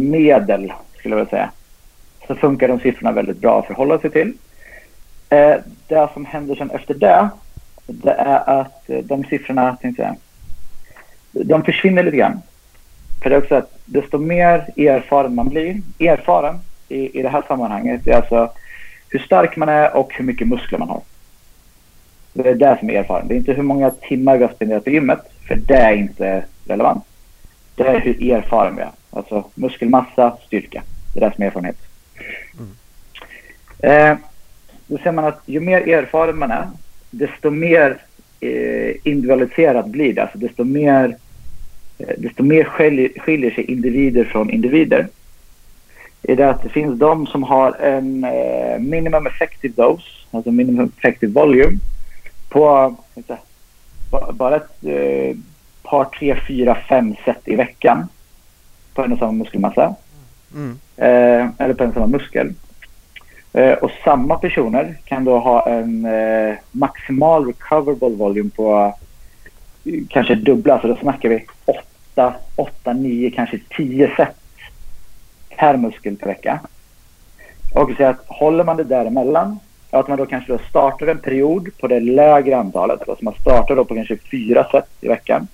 medel, 0.00 0.72
skulle 0.98 1.14
jag 1.14 1.16
vilja 1.16 1.30
säga. 1.30 1.50
Så 2.30 2.36
funkar 2.36 2.68
de 2.68 2.80
siffrorna 2.80 3.12
väldigt 3.12 3.38
bra 3.38 3.58
att 3.58 3.66
förhålla 3.66 3.98
sig 3.98 4.10
till. 4.10 4.32
Eh, 5.28 5.54
det 5.88 6.08
som 6.14 6.24
händer 6.24 6.54
sen 6.54 6.70
efter 6.70 6.94
det, 6.94 7.28
det 7.86 8.10
är 8.10 8.60
att 8.60 8.90
eh, 8.90 8.98
de 8.98 9.24
siffrorna, 9.24 9.76
tänkte 9.80 10.02
jag, 10.02 10.16
de 11.46 11.64
försvinner 11.64 12.02
lite 12.02 12.16
grann. 12.16 12.42
För 13.22 13.30
det 13.30 13.36
är 13.36 13.40
också 13.40 13.54
att 13.54 13.78
desto 13.84 14.18
mer 14.18 14.66
erfaren 14.76 15.34
man 15.34 15.48
blir, 15.48 15.80
erfaren 15.98 16.58
i, 16.88 17.18
i 17.18 17.22
det 17.22 17.28
här 17.28 17.42
sammanhanget, 17.48 18.00
det 18.04 18.10
är 18.10 18.16
alltså 18.16 18.50
hur 19.08 19.18
stark 19.18 19.56
man 19.56 19.68
är 19.68 19.96
och 19.96 20.14
hur 20.14 20.24
mycket 20.24 20.48
muskler 20.48 20.78
man 20.78 20.88
har. 20.88 21.00
Det 22.32 22.48
är 22.48 22.54
det 22.54 22.76
som 22.78 22.90
är 22.90 22.94
erfaren. 22.94 23.28
Det 23.28 23.34
är 23.34 23.38
inte 23.38 23.52
hur 23.52 23.62
många 23.62 23.90
timmar 23.90 24.36
vi 24.36 24.44
har 24.44 24.52
spenderat 24.52 24.84
på 24.84 24.90
gymmet, 24.90 25.20
för 25.48 25.56
det 25.56 25.76
är 25.76 25.92
inte 25.92 26.44
relevant. 26.66 27.04
Det 27.74 27.86
är 27.86 28.00
hur 28.00 28.32
erfaren 28.32 28.76
vi 28.76 28.82
är. 28.82 28.90
Alltså 29.10 29.44
muskelmassa, 29.54 30.36
styrka. 30.46 30.82
Det 31.14 31.20
är 31.20 31.28
det 31.28 31.34
som 31.36 31.42
är 31.42 31.46
erfarenhet. 31.46 31.89
Mm. 32.58 34.12
Eh, 34.12 34.18
då 34.86 34.98
ser 34.98 35.12
man 35.12 35.24
att 35.24 35.42
ju 35.46 35.60
mer 35.60 35.88
erfaren 35.88 36.38
man 36.38 36.50
är, 36.50 36.68
desto 37.10 37.50
mer 37.50 37.98
eh, 38.40 38.96
individualiserat 39.04 39.86
blir 39.86 40.12
det. 40.12 40.22
Alltså 40.22 40.38
desto 40.38 40.64
mer, 40.64 41.16
eh, 41.98 42.14
desto 42.18 42.42
mer 42.42 42.64
skiljer, 42.64 43.08
skiljer 43.18 43.50
sig 43.50 43.64
individer 43.64 44.24
från 44.24 44.50
individer. 44.50 45.08
I 46.22 46.34
det 46.34 46.50
att 46.50 46.62
det 46.62 46.68
finns 46.68 46.98
de 46.98 47.26
som 47.26 47.42
har 47.42 47.72
en 47.72 48.24
eh, 48.24 48.78
minimum 48.78 49.26
effective 49.26 49.74
dose, 49.76 50.04
alltså 50.30 50.50
minimum 50.52 50.92
effective 50.98 51.32
volume, 51.32 51.78
på 52.48 52.96
inte, 53.14 53.38
bara 54.32 54.56
ett 54.56 54.84
eh, 54.84 55.36
par, 55.82 56.04
tre, 56.04 56.40
fyra, 56.48 56.78
fem 56.88 57.14
set 57.24 57.48
i 57.48 57.56
veckan 57.56 58.08
på 58.94 59.04
en 59.04 59.12
och 59.12 59.18
samma 59.18 59.32
muskelmassa. 59.32 59.94
Mm. 60.54 60.78
Eh, 61.00 61.48
eller 61.58 61.74
på 61.74 61.84
en 61.84 61.92
samma 61.92 62.06
muskel. 62.06 62.54
Eh, 63.52 63.72
och 63.72 63.90
samma 64.04 64.38
personer 64.38 64.96
kan 65.04 65.24
då 65.24 65.38
ha 65.38 65.66
en 65.68 66.04
eh, 66.04 66.54
maximal 66.70 67.46
recoverable 67.46 68.16
volume 68.16 68.50
på 68.56 68.94
eh, 69.84 69.92
kanske 70.08 70.34
dubbla, 70.34 70.80
så 70.80 70.86
då 70.86 70.96
snackar 70.96 71.28
vi 71.28 71.44
8, 71.64 72.34
8, 72.56 72.92
9, 72.92 73.30
kanske 73.30 73.60
10 73.76 74.12
set 74.16 74.36
per 75.56 75.76
muskel 75.76 76.16
per 76.16 76.26
vecka. 76.26 76.60
Och 77.74 77.90
så 77.96 78.04
att 78.04 78.24
håller 78.26 78.64
man 78.64 78.76
det 78.76 78.84
däremellan 78.84 79.58
att 79.90 80.08
man 80.08 80.18
då 80.18 80.26
kanske 80.26 80.52
då 80.52 80.58
startar 80.58 81.06
en 81.06 81.18
period 81.18 81.68
på 81.80 81.86
det 81.86 82.00
lägre 82.00 82.56
antalet. 82.56 83.08
Alltså 83.08 83.24
man 83.24 83.34
startar 83.40 83.76
då 83.76 83.84
på 83.84 83.94
kanske 83.94 84.16
4 84.16 84.66
set 84.72 84.88
i 85.00 85.08
veckan. 85.08 85.48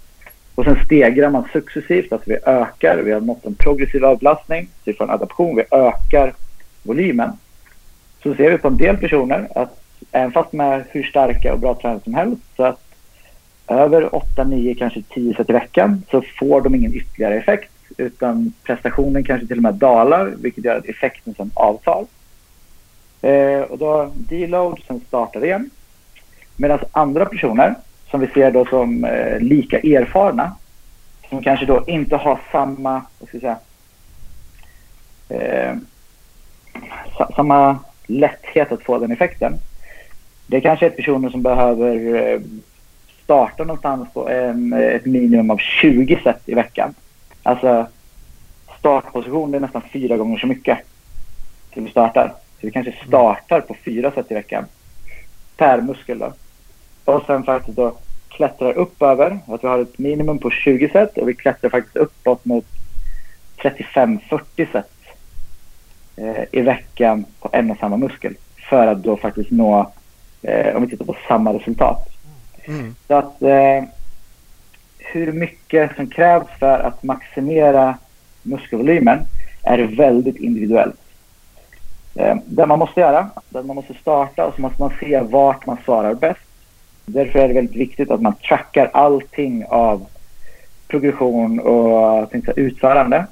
Och 0.57 0.65
sen 0.65 0.85
stegrar 0.85 1.31
man 1.31 1.49
successivt, 1.53 2.13
alltså 2.13 2.31
vi 2.31 2.37
ökar, 2.47 3.03
vi 3.05 3.13
har 3.13 3.21
nått 3.21 3.45
en 3.47 3.55
progressiv 3.55 4.05
avlastning. 4.05 4.67
så 4.67 4.81
vi 4.85 4.93
får 4.93 5.05
en 5.05 5.11
adaption, 5.11 5.57
vi 5.57 5.65
ökar 5.71 6.35
volymen. 6.83 7.31
Så 8.23 8.35
ser 8.35 8.51
vi 8.51 8.59
på 8.59 8.69
en 8.69 8.77
del 8.77 8.97
personer 8.97 9.49
att 9.55 9.81
även 10.13 10.33
fast 10.33 10.51
de 10.51 10.61
är 10.61 10.85
hur 10.91 11.03
starka 11.03 11.53
och 11.53 11.59
bra 11.59 11.75
tränare 11.75 12.01
som 12.05 12.15
helst, 12.15 12.43
så 12.57 12.63
att 12.63 12.81
över 13.69 14.15
8, 14.15 14.45
9, 14.45 14.75
kanske 14.75 15.03
10 15.03 15.35
set 15.35 15.51
i 15.51 15.53
veckan 15.53 16.03
så 16.11 16.23
får 16.39 16.61
de 16.61 16.75
ingen 16.75 16.95
ytterligare 16.95 17.35
effekt 17.35 17.73
utan 17.97 18.53
prestationen 18.63 19.25
kanske 19.25 19.47
till 19.47 19.57
och 19.57 19.63
med 19.63 19.75
dalar 19.75 20.35
vilket 20.41 20.65
gör 20.65 20.77
att 20.77 20.85
effekten 20.85 21.35
sen 21.35 21.51
avtar. 21.55 22.07
Eh, 23.23 23.61
och 23.61 23.79
då 23.79 24.13
deload, 24.15 24.81
sen 24.87 25.01
startar 25.01 25.45
igen. 25.45 25.71
Medan 26.57 26.79
andra 26.93 27.25
personer 27.25 27.75
som 28.17 28.27
vi 28.27 28.41
ser 28.41 28.51
då 28.51 28.67
som 28.67 29.05
eh, 29.05 29.41
lika 29.41 29.79
erfarna, 29.79 30.53
som 31.29 31.43
kanske 31.43 31.67
då 31.67 31.85
inte 31.87 32.17
har 32.17 32.41
samma, 32.53 33.03
vad 33.19 33.29
ska 33.29 33.39
jag 33.41 33.41
säga, 33.41 33.59
eh, 35.29 35.77
samma 37.37 37.79
lätthet 38.07 38.73
att 38.73 38.83
få 38.83 38.99
den 38.99 39.13
effekten. 39.13 39.53
Det 40.47 40.61
kanske 40.61 40.87
är 40.87 40.91
personer 40.91 41.31
som 41.31 41.43
behöver 41.43 42.15
eh, 42.15 42.41
starta 43.25 43.65
någonstans 43.65 44.09
på 44.13 44.29
en, 44.29 44.73
eh, 44.73 44.79
ett 44.81 45.07
minimum 45.07 45.51
av 45.51 45.59
20 45.59 46.21
set 46.25 46.49
i 46.49 46.55
veckan. 46.55 46.95
Alltså 47.43 47.87
startposition 48.79 49.55
är 49.55 49.61
nästan 49.61 49.83
fyra 49.93 50.17
gånger 50.17 50.39
så 50.39 50.47
mycket 50.47 50.79
som 51.75 51.85
vi 51.85 51.91
startar. 51.91 52.29
Så 52.29 52.67
vi 52.67 52.71
kanske 52.71 52.95
startar 53.07 53.61
på 53.61 53.77
fyra 53.85 54.11
set 54.11 54.31
i 54.31 54.35
veckan 54.35 54.65
per 55.57 55.81
muskel. 55.81 56.19
Då. 56.19 56.33
Och 57.05 57.23
sen 57.27 57.43
faktiskt 57.43 57.77
då 57.77 57.95
klättrar 58.37 58.73
upp 58.73 59.03
över, 59.03 59.39
att 59.47 59.65
vi 59.65 59.69
har 59.69 59.79
ett 59.79 59.99
minimum 59.99 60.39
på 60.39 60.51
20 60.51 60.89
set 60.89 61.19
och 61.19 61.29
vi 61.29 61.35
klättrar 61.35 61.71
faktiskt 61.71 61.97
uppåt 61.97 62.45
mot 62.45 62.65
35-40 63.57 64.73
set 64.73 64.91
eh, 66.17 66.45
i 66.53 66.61
veckan 66.61 67.25
på 67.41 67.49
en 67.53 67.71
och 67.71 67.79
samma 67.79 67.97
muskel. 67.97 68.35
För 68.71 68.87
att 68.87 69.03
då 69.03 69.17
faktiskt 69.17 69.51
nå, 69.51 69.93
eh, 70.43 70.77
om 70.77 70.83
vi 70.83 70.89
tittar 70.89 71.05
på 71.05 71.17
samma 71.29 71.53
resultat. 71.53 72.09
Mm. 72.65 72.95
Så 73.07 73.15
att 73.15 73.43
eh, 73.43 73.85
hur 74.99 75.33
mycket 75.33 75.97
som 75.97 76.07
krävs 76.07 76.47
för 76.59 76.79
att 76.79 77.03
maximera 77.03 77.99
muskelvolymen 78.43 79.19
är 79.63 79.79
väldigt 79.79 80.37
individuellt. 80.37 81.01
Eh, 82.15 82.37
det 82.47 82.67
man 82.67 82.79
måste 82.79 83.01
göra, 83.01 83.31
det 83.49 83.63
man 83.63 83.77
måste 83.77 83.95
starta 83.95 84.47
och 84.47 84.55
så 84.55 84.61
måste 84.61 84.83
man 84.83 84.93
se 85.01 85.21
vart 85.21 85.67
man 85.67 85.77
svarar 85.85 86.15
bäst. 86.15 86.46
Därför 87.07 87.39
är 87.39 87.49
det 87.49 87.55
väldigt 87.55 87.77
viktigt 87.77 88.11
att 88.11 88.23
man 88.23 88.35
trackar 88.35 88.91
allting 88.93 89.65
av 89.69 90.07
progression 90.89 91.61
och 91.61 92.31
tänkte, 92.31 92.53
utförande. 92.57 93.27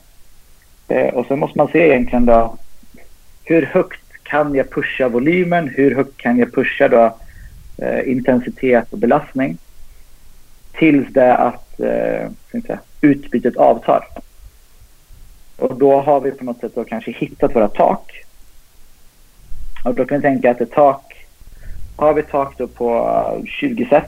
Eh, 0.89 1.15
och 1.15 1.27
sen 1.27 1.39
måste 1.39 1.59
man 1.59 1.69
se 1.69 1.79
egentligen 1.79 2.27
då 2.27 2.57
hur 3.45 3.63
högt 3.63 4.01
kan 4.23 4.55
jag 4.55 4.71
pusha 4.71 5.09
volymen? 5.09 5.69
Hur 5.69 5.95
högt 5.95 6.17
kan 6.17 6.39
jag 6.39 6.55
pusha 6.55 6.89
då, 6.89 7.17
eh, 7.85 8.09
intensitet 8.09 8.93
och 8.93 8.99
belastning? 8.99 9.59
Tills 10.73 11.13
det 11.13 11.37
att 11.37 11.81
eh, 11.81 12.31
tänkte, 12.51 12.79
utbytet 13.01 13.57
avtar. 13.57 14.05
Och 15.57 15.79
då 15.79 16.01
har 16.01 16.21
vi 16.21 16.31
på 16.31 16.45
något 16.45 16.61
sätt 16.61 16.73
då 16.75 16.85
kanske 16.85 17.13
hittat 17.13 17.55
våra 17.57 17.69
tak. 17.69 18.25
Och 19.85 19.95
då 19.95 20.05
kan 20.05 20.19
vi 20.19 20.23
tänka 20.23 20.51
att 20.51 20.61
ett 20.61 20.73
tak, 20.73 21.14
har 21.97 22.15
vi 22.15 22.21
ett 22.21 22.31
tak 22.31 22.59
då 22.59 22.67
på 22.67 22.97
eh, 23.39 23.45
20 23.47 23.87
set, 23.87 24.07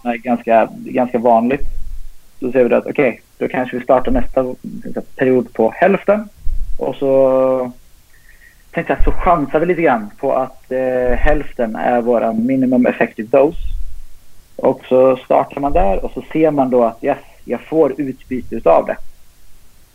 som 0.00 0.10
är 0.10 0.16
ganska, 0.16 0.68
ganska 0.74 1.18
vanligt, 1.18 1.66
då 2.40 2.52
ser 2.52 2.64
vi 2.64 2.74
att 2.74 2.86
okej, 2.86 3.08
okay, 3.08 3.20
då 3.38 3.48
kanske 3.48 3.76
vi 3.76 3.84
startar 3.84 4.12
nästa 4.12 4.54
period 5.16 5.52
på 5.52 5.70
hälften 5.70 6.28
och 6.78 6.94
så 6.94 7.72
tänkte 8.70 8.92
jag 8.92 9.04
så 9.04 9.10
chansar 9.10 9.60
vi 9.60 9.66
lite 9.66 9.82
grann 9.82 10.10
på 10.20 10.32
att 10.32 10.72
eh, 10.72 11.16
hälften 11.16 11.76
är 11.76 12.00
vår 12.00 12.32
minimum 12.32 12.86
effective 12.86 13.28
dose. 13.28 13.58
Och 14.56 14.80
så 14.88 15.16
startar 15.16 15.60
man 15.60 15.72
där 15.72 16.04
och 16.04 16.10
så 16.10 16.22
ser 16.32 16.50
man 16.50 16.70
då 16.70 16.84
att 16.84 17.04
yes, 17.04 17.18
jag 17.44 17.60
får 17.60 18.00
utbyte 18.00 18.70
av 18.70 18.86
det. 18.86 18.96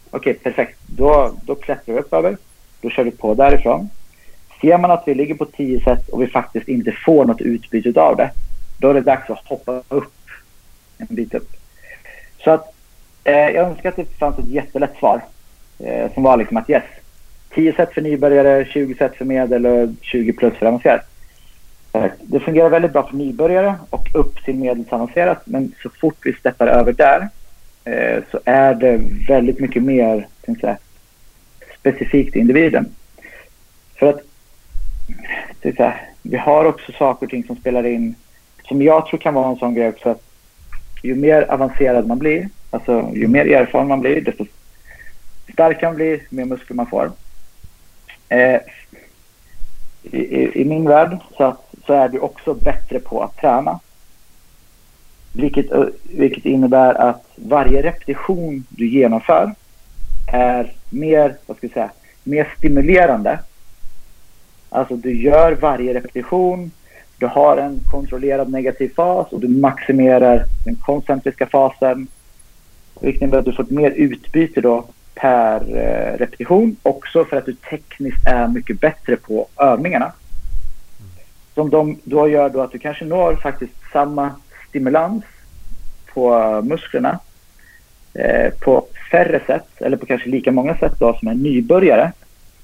Okej, 0.10 0.32
okay, 0.32 0.34
perfekt. 0.34 0.80
Då, 0.88 1.32
då 1.42 1.56
klättrar 1.56 1.94
vi 1.94 2.00
upp 2.00 2.14
över. 2.14 2.38
Då 2.82 2.90
kör 2.90 3.04
vi 3.04 3.12
på 3.12 3.34
därifrån. 3.34 3.90
Ser 4.64 4.78
man 4.78 4.92
att 4.92 5.04
vi 5.06 5.14
ligger 5.14 5.36
på 5.36 5.46
10 5.46 5.80
set 5.80 6.10
och 6.10 6.22
vi 6.22 6.28
faktiskt 6.28 6.68
inte 6.68 6.92
får 6.92 7.26
något 7.26 7.42
utbyte 7.42 8.02
av 8.02 8.18
det, 8.18 8.32
då 8.80 8.90
är 8.90 8.94
det 8.94 9.02
dags 9.02 9.30
att 9.30 9.48
hoppa 9.48 9.82
upp 9.90 10.14
en 10.98 11.08
bit 11.10 11.34
upp. 11.34 11.50
Så 12.44 12.52
att 12.52 12.74
eh, 13.24 13.34
jag 13.34 13.70
önskar 13.70 13.90
att 13.90 13.96
det 13.96 14.18
fanns 14.20 14.40
ett 14.40 14.48
jättelätt 14.48 14.98
svar 15.00 15.22
eh, 15.80 16.14
som 16.14 16.24
var 16.24 16.38
liksom 16.38 16.58
att 16.58 16.70
yes, 16.70 16.84
10 17.54 17.74
set 17.74 17.94
för 17.94 18.02
nybörjare, 18.02 18.66
20 18.66 18.96
set 18.96 19.16
för 19.16 19.26
medel 19.26 19.66
och 19.66 19.90
20 20.02 20.34
plus 20.34 20.54
för 20.54 20.66
avancerat. 20.66 21.10
Det 22.22 22.40
fungerar 22.40 22.70
väldigt 22.70 22.94
bra 22.94 23.08
för 23.08 23.16
nybörjare 23.16 23.76
och 23.90 24.08
upp 24.14 24.46
till 24.46 24.56
medelsavancerat 24.56 25.42
men 25.46 25.76
så 25.84 25.90
fort 25.90 26.18
vi 26.24 26.34
steppar 26.34 26.68
över 26.68 26.94
där 26.94 27.30
eh, 27.84 28.24
så 28.32 28.40
är 28.46 28.74
det 28.74 29.02
väldigt 29.28 29.60
mycket 29.60 29.84
mer 29.84 30.28
säga, 30.46 30.78
specifikt 31.80 32.36
individen. 32.36 32.86
För 33.96 34.08
att 34.10 34.22
här, 35.64 36.10
vi 36.22 36.38
har 36.38 36.66
också 36.66 36.92
saker 36.92 37.26
och 37.26 37.30
ting 37.30 37.44
som 37.44 37.56
spelar 37.56 37.86
in 37.86 38.16
som 38.68 38.82
jag 38.82 39.06
tror 39.08 39.20
kan 39.20 39.34
vara 39.34 39.50
en 39.50 39.56
sån 39.56 39.74
grej 39.74 39.90
också 39.90 40.10
att 40.10 40.24
ju 41.04 41.16
mer 41.16 41.52
avancerad 41.52 42.08
man 42.08 42.20
blir, 42.20 42.50
alltså 42.70 43.12
ju 43.14 43.28
mer 43.28 43.46
erfaren 43.46 43.88
man 43.88 44.00
blir, 44.00 44.22
desto 44.22 44.46
starkare 45.54 45.90
man 45.90 45.96
blir, 45.96 46.12
ju 46.12 46.22
mer 46.30 46.46
muskler 46.46 46.76
man 46.76 46.88
får. 46.88 47.12
Eh, 48.30 48.60
i, 50.04 50.18
i, 50.18 50.62
i, 50.62 50.66
min 50.66 50.88
värld 50.88 51.18
så 51.38 51.58
så 51.88 51.94
är 51.94 52.10
du 52.10 52.20
också 52.20 52.54
bättre 52.54 53.00
på 53.00 53.24
att 53.24 53.38
träna. 53.38 53.80
Vilket, 55.34 55.66
vilket 56.04 56.46
innebär 56.46 56.94
att 56.94 57.26
varje 57.36 57.82
repetition 57.82 58.66
du 58.70 58.88
genomför 58.88 59.56
är 60.34 60.74
mer, 60.90 61.36
vad 61.46 61.58
ska 61.58 61.68
jag 61.68 61.74
säga, 61.74 61.92
mer 62.24 62.54
stimulerande. 62.58 63.40
Alltså 64.74 64.96
du 64.96 65.22
gör 65.22 65.52
varje 65.52 65.94
repetition, 65.94 66.72
du 67.18 67.28
har 67.28 67.58
en 67.58 67.80
kontrollerad 67.92 68.52
negativ 68.52 68.94
fas 68.96 69.32
och 69.32 69.40
du 69.40 69.48
maximerar 69.48 70.46
den 70.66 70.76
koncentriska 70.76 71.48
fasen. 71.48 72.08
Vilket 73.02 73.22
innebär 73.22 73.38
att 73.38 73.46
du 73.46 73.54
får 73.54 73.64
ett 73.64 73.70
mer 73.70 73.92
utbyte 73.92 74.62
då 74.62 74.86
per 75.16 75.56
eh, 75.56 76.18
repetition. 76.18 76.76
Också 76.84 77.26
för 77.26 77.38
att 77.38 77.46
du 77.46 77.54
tekniskt 77.54 78.28
är 78.28 78.48
mycket 78.48 78.80
bättre 78.80 79.16
på 79.16 79.48
övningarna. 79.58 80.12
Som 81.54 81.70
de 81.70 81.98
då 82.04 82.28
gör 82.30 82.50
då 82.50 82.62
att 82.62 82.72
du 82.72 82.80
kanske 82.80 83.06
når 83.06 83.36
faktiskt 83.36 83.74
samma 83.92 84.32
stimulans 84.70 85.24
på 86.14 86.62
musklerna 86.62 87.20
eh, 88.14 88.54
på 88.54 88.86
färre 89.12 89.42
sätt 89.48 89.82
eller 89.82 89.98
på 89.98 90.06
kanske 90.06 90.30
lika 90.30 90.52
många 90.52 90.78
sätt 90.78 90.94
då 91.00 91.14
som 91.14 91.28
en 91.28 91.38
nybörjare. 91.38 92.12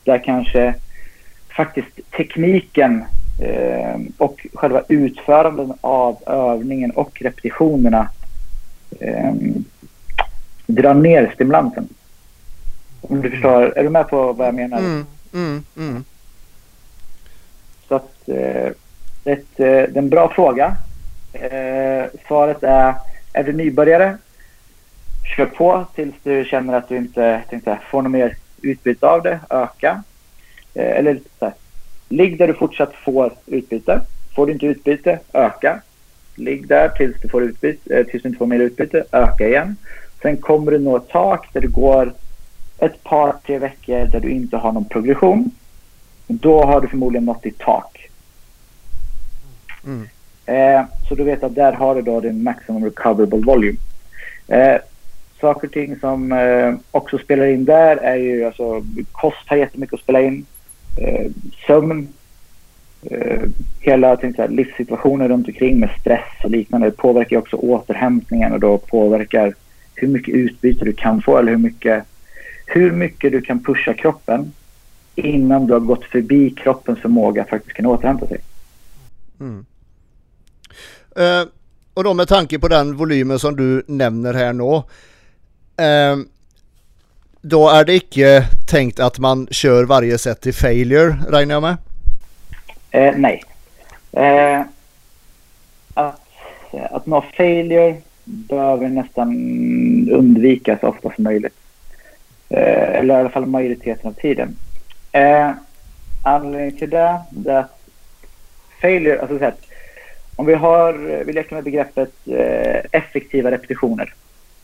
Där 0.04 0.24
kanske 0.24 0.76
faktiskt 1.60 2.12
tekniken 2.18 3.04
eh, 3.42 4.00
och 4.18 4.48
själva 4.54 4.84
utförandet 4.88 5.78
av 5.82 6.18
övningen 6.26 6.92
och 6.92 7.22
repetitionerna 7.22 8.10
eh, 9.00 9.34
drar 10.68 10.94
ner 10.94 11.32
stimulansen. 11.34 11.90
Om 13.02 13.22
du 13.22 13.30
förstår, 13.30 13.78
är 13.78 13.84
du 13.84 13.90
med 13.90 14.08
på 14.08 14.34
vad 14.34 14.48
jag 14.48 14.56
menar? 14.56 14.78
Mm, 14.78 15.06
mm, 15.34 15.64
mm. 15.78 16.04
Så 17.88 17.96
att 17.96 18.30
eh, 18.30 18.72
ett, 19.26 19.60
eh, 19.60 19.66
det 19.66 19.96
är 19.96 19.98
en 19.98 20.10
bra 20.10 20.30
fråga. 20.30 20.76
Eh, 21.34 22.06
svaret 22.28 22.64
är, 22.64 22.94
är 23.34 23.44
du 23.44 23.54
nybörjare, 23.54 24.18
kör 25.36 25.46
på 25.46 25.86
tills 25.96 26.16
du 26.24 26.46
känner 26.46 26.74
att 26.74 26.90
du 26.90 26.98
inte 26.98 27.42
tänkte, 27.50 27.80
får 27.92 28.02
något 28.02 28.12
mer 28.12 28.36
utbyte 28.62 29.08
av 29.08 29.24
det, 29.24 29.40
öka. 29.50 30.04
Eh, 30.80 30.98
eller 30.98 31.20
så 31.40 31.46
här, 31.46 31.54
ligg 32.10 32.38
där 32.38 32.48
du 32.48 32.54
fortsatt 32.54 32.94
får 32.94 33.34
utbyte. 33.46 34.02
Får 34.36 34.46
du 34.46 34.54
inte 34.54 34.66
utbyte, 34.66 35.20
öka. 35.34 35.82
Ligg 36.36 36.68
där 36.68 36.90
tills 36.90 37.22
du, 37.22 37.30
får 37.30 37.44
utbyte, 37.44 37.96
eh, 37.96 38.06
tills 38.06 38.24
du 38.24 38.30
inte 38.30 38.40
får 38.40 38.46
mer 38.46 38.60
utbyte, 38.60 39.04
öka 39.12 39.48
igen. 39.48 39.76
Sen 40.22 40.38
kommer 40.38 40.72
du 40.72 40.80
nå 40.80 40.98
ett 40.98 41.10
tak 41.10 41.54
där 41.54 41.62
du 41.62 41.68
går 41.68 42.14
ett 42.78 43.04
par, 43.04 43.36
tre 43.46 43.58
veckor 43.58 44.06
där 44.06 44.20
du 44.20 44.30
inte 44.30 44.58
har 44.58 44.72
någon 44.72 44.86
progression. 44.86 45.52
Då 46.28 46.64
har 46.64 46.82
du 46.82 46.88
förmodligen 46.88 47.26
nått 47.26 47.44
ditt 47.44 47.60
tak. 47.60 48.10
Mm. 49.86 50.08
Eh, 50.46 50.86
så 51.08 51.16
du 51.16 51.24
vet 51.24 51.44
att 51.44 51.56
där 51.56 51.74
har 51.74 51.96
du 51.96 52.02
då 52.02 52.20
din 52.20 52.44
maximum 52.44 52.86
recoverable 52.86 53.40
volume. 53.46 53.78
Eh, 54.48 54.78
saker 55.42 55.68
och 55.68 55.74
ting 55.74 56.00
som 56.00 56.32
eh, 56.32 56.76
också 56.92 57.18
spelar 57.18 57.46
in 57.46 57.66
där 57.66 57.98
är 57.98 58.16
ju 58.16 58.46
alltså 58.46 58.86
kost 59.12 59.48
har 59.48 59.58
jättemycket 59.58 59.94
att 59.94 60.00
spela 60.00 60.22
in. 60.22 60.46
Eh, 61.02 61.32
sömn. 61.68 62.08
Eh, 63.02 63.42
hela 63.80 64.16
tänkte 64.16 64.48
livssituationen 64.48 65.28
runt 65.28 65.48
omkring 65.48 65.80
med 65.80 65.90
stress 66.00 66.44
och 66.44 66.50
liknande 66.50 66.92
påverkar 66.92 67.38
också 67.38 67.56
återhämtningen 67.56 68.54
och 68.54 68.60
då 68.60 68.78
påverkar 68.78 69.54
hur 69.96 70.08
mycket 70.08 70.36
utbyte 70.36 70.86
du 70.86 70.94
kan 70.94 71.22
få 71.22 71.38
eller 71.38 71.52
hur 71.52 71.58
mycket, 71.58 72.04
hur 72.66 72.92
mycket 72.92 73.32
du 73.32 73.42
kan 73.42 73.64
pusha 73.64 73.94
kroppen 73.94 74.54
innan 75.16 75.68
du 75.68 75.74
har 75.74 75.80
gått 75.80 76.06
förbi 76.06 76.50
kroppens 76.50 77.00
förmåga 77.00 77.42
att 77.42 77.50
faktiskt 77.50 77.76
kunna 77.76 77.90
återhämta 77.90 78.28
sig. 78.28 78.38
Mm. 79.40 79.66
Eh, 81.16 81.48
och 81.94 82.04
då 82.04 82.14
med 82.14 82.28
tanke 82.28 82.60
på 82.60 82.68
den 82.68 82.98
volymen 82.98 83.40
som 83.40 83.56
du 83.56 83.84
nämner 83.88 84.34
här 84.34 84.54
nu. 84.54 84.76
Eh, 85.84 86.18
då 87.42 87.70
är 87.70 87.86
det 87.86 87.94
icke 87.94 88.44
tänkt 88.68 89.00
att 89.00 89.20
man 89.20 89.48
kör 89.52 89.84
varje 89.84 90.18
set 90.18 90.42
till 90.42 90.54
failure, 90.54 91.18
räknar 91.30 91.56
jag 91.56 91.62
med? 91.62 91.78
Eh, 92.92 93.14
nej. 93.18 93.44
Eh, 94.12 94.62
att, 95.94 96.22
att 96.92 97.06
nå 97.06 97.26
failure 97.38 97.96
behöver 98.26 98.90
nästan 98.90 99.30
undvikas 100.12 100.80
så 100.80 100.88
ofta 100.88 101.12
som 101.16 101.24
möjligt. 101.24 101.56
Eh, 102.50 102.96
eller 102.96 103.14
i 103.14 103.18
alla 103.18 103.30
fall 103.30 103.46
majoriteten 103.46 104.10
av 104.10 104.14
tiden. 104.14 104.56
Eh, 105.12 105.52
anledningen 106.24 106.78
till 106.78 106.90
det 106.90 107.20
är 107.46 107.60
att 107.60 107.80
failure, 108.82 109.22
alltså 109.22 109.38
så 109.38 109.44
här, 109.44 109.54
om 110.36 110.46
vi 110.46 110.54
har, 110.54 110.94
vi 111.26 111.34
leker 111.34 111.56
med 111.56 111.64
begreppet 111.64 112.14
eh, 112.26 112.82
effektiva 112.92 113.52
repetitioner. 113.52 114.14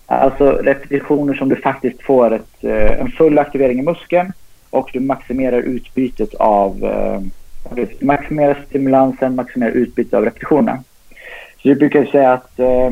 Alltså 0.06 0.52
repetitioner 0.52 1.34
som 1.34 1.50
du 1.50 1.56
faktiskt 1.56 2.02
får 2.02 2.34
ett, 2.34 2.64
eh, 2.64 3.02
en 3.02 3.12
full 3.12 3.40
aktivering 3.40 3.80
i 3.80 3.82
muskeln 3.82 4.34
och 4.70 4.90
du 4.94 5.00
maximerar 5.00 5.62
utbytet 5.62 6.34
av 6.34 6.84
eh, 6.84 7.22
du 7.74 7.88
maximerar 8.02 8.64
stimulansen, 8.68 9.36
maximerar 9.36 9.72
utbytet 9.72 10.14
av 10.14 10.26
repetitionerna. 10.26 10.84
Så 11.58 11.70
vi 11.70 11.76
brukar 11.76 12.06
säga 12.06 12.34
att 12.34 12.60
eh, 12.60 12.90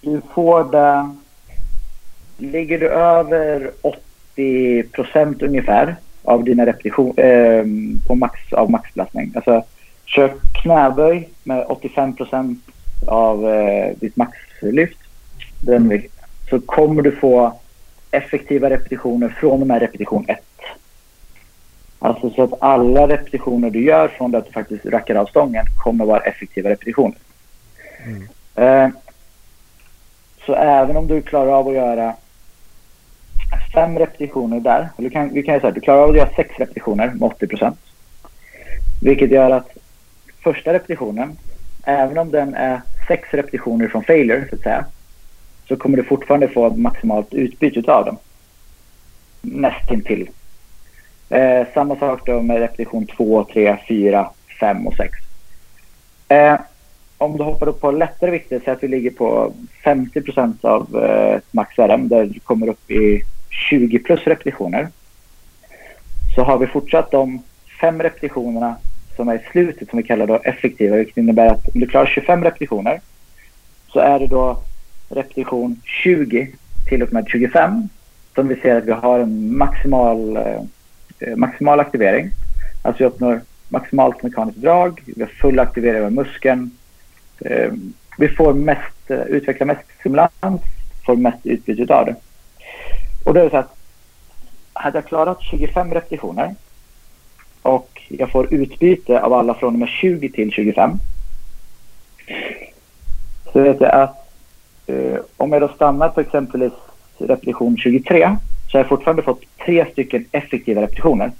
du 0.00 0.20
får 0.34 0.64
det... 0.64 1.10
Ligger 2.38 2.78
du 2.78 2.88
över 2.88 3.70
80 3.82 4.82
procent 4.82 5.42
ungefär 5.42 5.96
av 6.22 6.44
dina 6.44 6.66
repetitioner 6.66 7.58
eh, 7.58 7.64
på 8.06 8.14
max, 8.14 8.52
av 8.52 8.70
maxbelastning. 8.70 9.32
Alltså 9.34 9.64
kör 10.04 10.32
knäböj 10.62 11.28
med 11.44 11.64
85 11.68 12.16
procent 12.16 12.58
av 13.06 13.48
eh, 13.48 13.96
ditt 14.00 14.16
maxlyft. 14.16 14.98
Den 15.66 15.88
vikt. 15.88 16.12
Så 16.50 16.60
kommer 16.60 17.02
du 17.02 17.12
få 17.12 17.52
effektiva 18.10 18.70
repetitioner 18.70 19.28
från 19.28 19.60
och 19.60 19.66
med 19.66 19.80
repetition 19.80 20.24
1. 20.28 20.38
Alltså 21.98 22.30
så 22.30 22.42
att 22.42 22.52
alla 22.60 23.08
repetitioner 23.08 23.70
du 23.70 23.84
gör 23.84 24.08
från 24.08 24.30
det 24.30 24.38
att 24.38 24.46
du 24.46 24.52
faktiskt 24.52 24.86
rackar 24.86 25.14
av 25.14 25.26
stången 25.26 25.66
kommer 25.76 26.04
vara 26.04 26.20
effektiva 26.20 26.70
repetitioner. 26.70 27.18
Mm. 28.04 28.28
Eh, 28.54 28.90
så 30.46 30.54
även 30.54 30.96
om 30.96 31.06
du 31.06 31.22
klarar 31.22 31.52
av 31.52 31.68
att 31.68 31.74
göra 31.74 32.14
fem 33.74 33.98
repetitioner 33.98 34.60
där, 34.60 34.88
eller 34.98 35.10
kan, 35.10 35.34
vi 35.34 35.42
kan 35.42 35.60
säga 35.60 35.68
att 35.68 35.74
du 35.74 35.80
klarar 35.80 36.02
av 36.02 36.10
att 36.10 36.16
göra 36.16 36.30
sex 36.36 36.50
repetitioner 36.58 37.06
med 37.06 37.22
80 37.22 37.46
procent. 37.46 37.78
Vilket 39.02 39.30
gör 39.30 39.50
att 39.50 39.70
första 40.42 40.72
repetitionen, 40.72 41.38
även 41.84 42.18
om 42.18 42.30
den 42.30 42.54
är 42.54 42.80
sex 43.08 43.28
repetitioner 43.30 43.88
från 43.88 44.04
failure 44.04 44.46
så 44.50 44.54
att 44.54 44.62
säga, 44.62 44.84
så 45.68 45.76
kommer 45.76 45.96
du 45.96 46.04
fortfarande 46.04 46.48
få 46.48 46.76
maximalt 46.76 47.34
utbyte 47.34 47.92
av 47.92 48.04
dem. 48.04 48.16
Nästintill. 49.40 50.28
Eh, 51.28 51.66
samma 51.74 51.96
sak 51.96 52.26
då 52.26 52.42
med 52.42 52.58
repetition 52.58 53.06
2, 53.06 53.44
3, 53.52 53.76
4, 53.88 54.28
5 54.60 54.86
och 54.86 54.94
6. 54.94 55.12
Eh, 56.28 56.58
om 57.18 57.36
du 57.36 57.44
hoppar 57.44 57.68
upp 57.68 57.80
på 57.80 57.90
lättare 57.90 58.30
vikter, 58.30 58.60
så 58.64 58.70
att 58.70 58.82
vi 58.82 58.88
ligger 58.88 59.10
på 59.10 59.52
50 59.84 60.22
av 60.60 61.04
eh, 61.04 61.40
max 61.50 61.78
RM, 61.78 62.08
där 62.08 62.26
du 62.26 62.40
kommer 62.40 62.68
upp 62.68 62.90
i 62.90 63.22
20 63.70 63.98
plus 63.98 64.20
repetitioner. 64.26 64.88
Så 66.34 66.42
har 66.42 66.58
vi 66.58 66.66
fortsatt 66.66 67.10
de 67.10 67.42
fem 67.80 68.02
repetitionerna 68.02 68.76
som 69.16 69.28
är 69.28 69.34
i 69.34 69.50
slutet 69.52 69.90
som 69.90 69.96
vi 69.96 70.02
kallar 70.02 70.26
då 70.26 70.36
effektiva, 70.36 70.96
vilket 70.96 71.16
innebär 71.16 71.46
att 71.46 71.68
om 71.74 71.80
du 71.80 71.86
klarar 71.86 72.06
25 72.06 72.44
repetitioner 72.44 73.00
så 73.88 73.98
är 73.98 74.18
det 74.18 74.26
då 74.26 74.62
repetition 75.08 75.80
20 75.84 76.48
till 76.88 77.02
och 77.02 77.12
med 77.12 77.24
25 77.28 77.88
som 78.34 78.48
vi 78.48 78.56
ser 78.60 78.76
att 78.76 78.84
vi 78.84 78.92
har 78.92 79.18
en 79.18 79.56
maximal, 79.56 80.36
eh, 80.36 80.60
eh, 81.18 81.36
maximal 81.36 81.80
aktivering. 81.80 82.30
Alltså 82.82 83.02
vi 83.02 83.08
uppnår 83.08 83.40
maximalt 83.68 84.22
mekaniskt 84.22 84.58
drag, 84.58 85.02
vi 85.06 85.22
har 85.22 85.28
full 85.28 85.58
aktivering 85.58 86.04
av 86.04 86.12
muskeln. 86.12 86.70
Eh, 87.40 87.72
vi 88.18 88.28
får 88.28 88.54
mest, 88.54 89.10
eh, 89.10 89.20
utveckla 89.20 89.66
mest 89.66 89.80
stimulans, 90.00 90.62
får 91.06 91.16
mest 91.16 91.46
utbyte 91.46 91.94
av 91.94 92.06
det. 92.06 92.16
Och 93.24 93.34
då 93.34 93.40
är 93.40 93.44
det 93.44 93.50
så 93.50 93.56
att 93.56 93.76
hade 94.72 94.98
jag 94.98 95.06
klarat 95.06 95.42
25 95.42 95.94
repetitioner 95.94 96.54
och 97.62 98.02
jag 98.08 98.30
får 98.30 98.54
utbyte 98.54 99.20
av 99.20 99.32
alla 99.32 99.54
från 99.54 99.74
och 99.74 99.78
med 99.78 99.88
20 99.88 100.28
till 100.28 100.50
25 100.50 100.90
så 103.52 103.62
vet 103.62 103.80
jag 103.80 103.90
att 103.90 104.23
om 105.36 105.52
jag 105.52 105.62
då 105.62 105.68
stannar 105.68 106.08
på 106.08 106.20
exempelvis 106.20 106.72
repetition 107.18 107.76
23 107.76 108.36
så 108.74 108.78
har 108.78 108.80
jag 108.80 108.88
fortfarande 108.88 109.22
fått 109.22 109.42
tre 109.64 109.86
stycken 109.92 110.24
effektiva 110.32 110.82
repetitioner. 110.82 111.32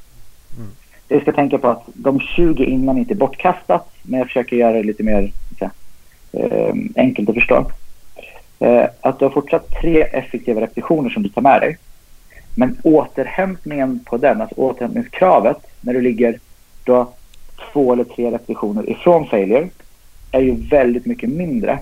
Mm. 0.57 0.71
Jag 1.09 1.23
ska 1.23 1.33
tänka 1.33 1.59
på 1.59 1.69
att 1.69 1.83
de 1.87 2.21
20 2.21 2.65
innan 2.65 2.99
inte 2.99 3.15
är 3.15 3.17
bortkastat 3.17 3.91
men 4.03 4.19
jag 4.19 4.27
försöker 4.27 4.57
göra 4.57 4.73
det 4.73 4.83
lite 4.83 5.03
mer 5.03 5.33
så, 5.59 5.65
uh, 5.65 6.75
enkelt 6.97 7.29
att 7.29 7.35
förstå. 7.35 7.71
Uh, 8.63 8.85
att 9.01 9.19
du 9.19 9.25
har 9.25 9.33
fortsatt 9.33 9.71
tre 9.83 10.03
effektiva 10.03 10.61
repetitioner 10.61 11.11
som 11.11 11.23
du 11.23 11.29
tar 11.29 11.43
med 11.43 11.61
dig. 11.61 11.79
Men 12.55 12.77
återhämtningen 12.83 14.01
på 14.05 14.17
den, 14.17 14.41
alltså 14.41 14.57
återhämtningskravet 14.57 15.59
när 15.81 15.95
du 15.95 16.01
ligger 16.01 16.39
då 16.85 17.13
två 17.73 17.93
eller 17.93 18.05
tre 18.05 18.31
repetitioner 18.31 18.91
ifrån 18.91 19.27
failure 19.27 19.69
är 20.33 20.41
ju 20.41 20.53
väldigt 20.53 21.07
mycket 21.07 21.29
mindre 21.29 21.79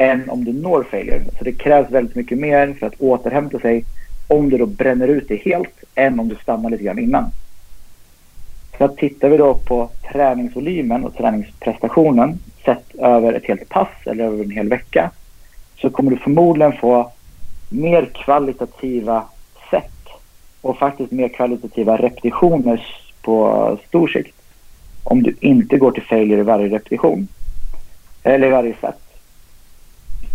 än 0.00 0.30
om 0.30 0.44
du 0.44 0.52
når 0.52 0.82
failure. 0.82 1.24
Så 1.38 1.44
det 1.44 1.52
krävs 1.52 1.90
väldigt 1.90 2.16
mycket 2.16 2.38
mer 2.38 2.74
för 2.78 2.86
att 2.86 3.00
återhämta 3.00 3.58
sig 3.58 3.84
om 4.26 4.50
du 4.50 4.58
då 4.58 4.66
bränner 4.66 5.08
ut 5.08 5.28
det 5.28 5.36
helt 5.36 5.84
än 5.94 6.20
om 6.20 6.28
du 6.28 6.34
stannar 6.34 6.70
lite 6.70 6.84
grann 6.84 6.98
innan. 6.98 7.24
Så 8.78 8.88
tittar 8.88 9.28
vi 9.28 9.36
då 9.36 9.54
på 9.54 9.90
träningsvolymen 10.12 11.04
och 11.04 11.14
träningsprestationen 11.14 12.38
sett 12.64 12.94
över 12.94 13.32
ett 13.32 13.46
helt 13.46 13.68
pass 13.68 13.88
eller 14.04 14.24
över 14.24 14.44
en 14.44 14.50
hel 14.50 14.68
vecka 14.68 15.10
så 15.76 15.90
kommer 15.90 16.10
du 16.10 16.16
förmodligen 16.16 16.72
få 16.72 17.12
mer 17.68 18.10
kvalitativa 18.14 19.24
sätt 19.70 20.08
och 20.60 20.78
faktiskt 20.78 21.12
mer 21.12 21.28
kvalitativa 21.28 21.96
repetitioner 21.96 22.86
på 23.22 23.78
stor 23.88 24.08
sikt 24.08 24.36
om 25.04 25.22
du 25.22 25.36
inte 25.40 25.76
går 25.76 25.90
till 25.90 26.02
failure 26.02 26.40
i 26.40 26.44
varje 26.44 26.68
repetition 26.68 27.28
eller 28.22 28.46
i 28.46 28.50
varje 28.50 28.74
set. 28.80 29.09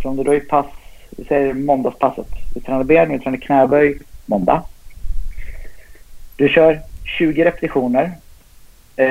Så 0.06 0.10
om 0.10 0.16
du 0.16 0.24
då 0.24 0.34
är 0.34 0.40
pass, 0.40 0.66
vi 1.10 1.26
säger 1.26 1.54
måndagspasset, 1.54 2.28
du 2.54 2.60
tränar 2.60 2.84
ben, 2.84 3.10
du 3.10 3.20
tränar 3.20 3.38
knäböj 3.38 4.00
måndag. 4.26 4.64
Du 6.36 6.50
kör 6.50 6.82
20 7.18 7.46
repetitioner, 7.46 8.04
eh, 8.96 9.06